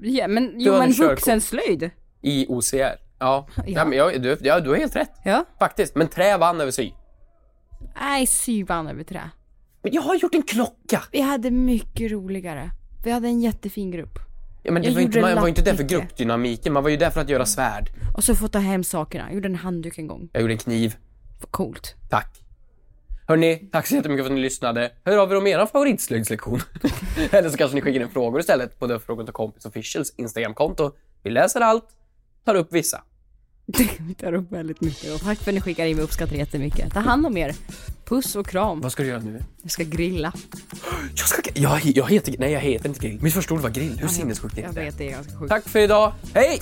Ja, 0.04 0.28
men 0.28 0.54
jo 0.58 0.74
men 0.80 0.92
vuxenslöjd. 0.92 1.90
i 2.22 2.46
OCR. 2.50 2.98
Ja, 3.20 3.48
ja. 3.68 3.86
men 3.86 3.98
jag, 3.98 4.22
du, 4.22 4.38
ja, 4.42 4.60
du 4.60 4.70
har 4.70 4.78
helt 4.78 4.96
rätt. 4.96 5.12
Ja. 5.24 5.46
Faktiskt. 5.60 5.96
Men 5.96 6.08
trä 6.08 6.38
vann 6.38 6.62
över 6.62 6.72
sy. 6.72 6.92
Nej, 8.02 8.28
sy 8.28 8.64
vann 8.64 8.88
över 8.88 9.04
trä. 9.04 9.30
Men 9.84 9.94
jag 9.94 10.02
har 10.02 10.16
gjort 10.16 10.36
en 10.36 10.44
klocka! 10.44 11.04
Vi 11.12 11.22
hade 11.22 11.52
mycket 11.52 12.12
roligare. 12.12 12.72
Vi 13.04 13.12
hade 13.12 13.28
en 13.28 13.42
jättefin 13.42 13.92
grupp. 13.92 14.20
Ja, 14.64 14.72
men 14.72 14.82
det 14.82 14.88
Jag 14.88 14.96
var 14.96 15.02
inte, 15.02 15.22
man 15.22 15.36
var 15.36 15.44
ju 15.44 15.50
inte 15.50 15.62
där 15.62 15.74
för 15.74 15.84
gruppdynamiken, 15.84 16.74
man 16.74 16.84
var 16.84 16.90
ju 16.90 16.98
där 16.98 17.10
för 17.10 17.22
att 17.22 17.30
göra 17.30 17.46
svärd. 17.46 17.90
Och 18.16 18.24
så 18.24 18.36
få 18.36 18.48
ta 18.48 18.60
hem 18.60 18.84
sakerna. 18.84 19.24
Jag 19.26 19.34
gjorde 19.34 19.48
en 19.48 19.56
handduk 19.56 19.98
en 19.98 20.08
gång. 20.08 20.30
Jag 20.34 20.42
gjorde 20.42 20.54
en 20.54 20.58
kniv. 20.58 20.96
Vad 21.40 21.52
coolt. 21.52 21.96
Tack. 22.10 22.43
Hörni, 23.28 23.70
tack 23.72 23.88
så 23.88 23.96
jättemycket 23.96 24.26
för 24.26 24.32
att 24.32 24.36
ni 24.36 24.42
lyssnade. 24.42 24.92
Hör 25.06 25.18
av 25.18 25.32
er 25.32 25.36
om 25.38 25.48
er 25.48 25.66
favoritslöjdslektion. 25.66 26.62
Eller 27.32 27.50
så 27.50 27.58
kanske 27.58 27.76
ni 27.76 27.82
skickar 27.82 28.02
in 28.02 28.10
frågor 28.10 28.40
istället 28.40 28.80
på 28.80 29.00
Frågor 29.00 29.24
till 29.24 29.34
kompis 29.34 29.66
officials 29.66 30.14
Instagramkonto. 30.18 30.92
Vi 31.24 31.30
läser 31.30 31.62
allt, 31.62 31.86
tar 32.46 32.56
upp 32.56 32.74
vissa. 32.74 33.04
Vi 34.08 34.16
tar 34.16 34.34
upp 34.34 34.52
väldigt 34.52 34.82
mycket. 34.82 35.14
Och 35.14 35.20
tack 35.22 35.40
för 35.40 35.52
att 35.52 35.56
ni 35.56 35.62
skickar 35.62 35.86
in, 35.86 35.98
vi 35.98 36.04
uppskattar 36.04 36.32
det 36.32 36.38
jättemycket. 36.38 36.94
Ta 36.94 37.00
hand 37.00 37.26
om 37.26 37.38
er. 37.38 37.56
Puss 38.06 38.36
och 38.36 38.48
kram. 38.48 38.82
Vad 38.82 38.92
ska 38.92 39.04
du 39.04 39.10
göra 39.10 39.20
nu? 39.20 39.40
Jag 39.62 39.72
ska 39.72 39.84
grilla. 39.84 40.34
Jag 41.16 41.28
ska... 41.28 41.42
Jag, 41.54 41.82
jag 41.84 42.10
heter... 42.12 42.36
Nej, 42.40 42.52
jag 42.52 42.60
heter 42.60 42.90
inte 42.90 43.08
grill. 43.08 43.20
Mitt 43.22 43.34
första 43.34 43.54
ord 43.54 43.60
var 43.60 43.70
grill. 43.70 44.00
Hur 44.00 44.08
sinnessjukt 44.08 44.58
är 44.58 44.62
Jag 44.62 44.74
det? 44.74 44.82
vet, 44.82 44.98
det 44.98 45.08
är 45.08 45.12
ganska 45.12 45.40
sjukt. 45.40 45.50
Tack 45.50 45.70
för 45.70 45.80
idag. 45.80 46.14
Hej! 46.34 46.62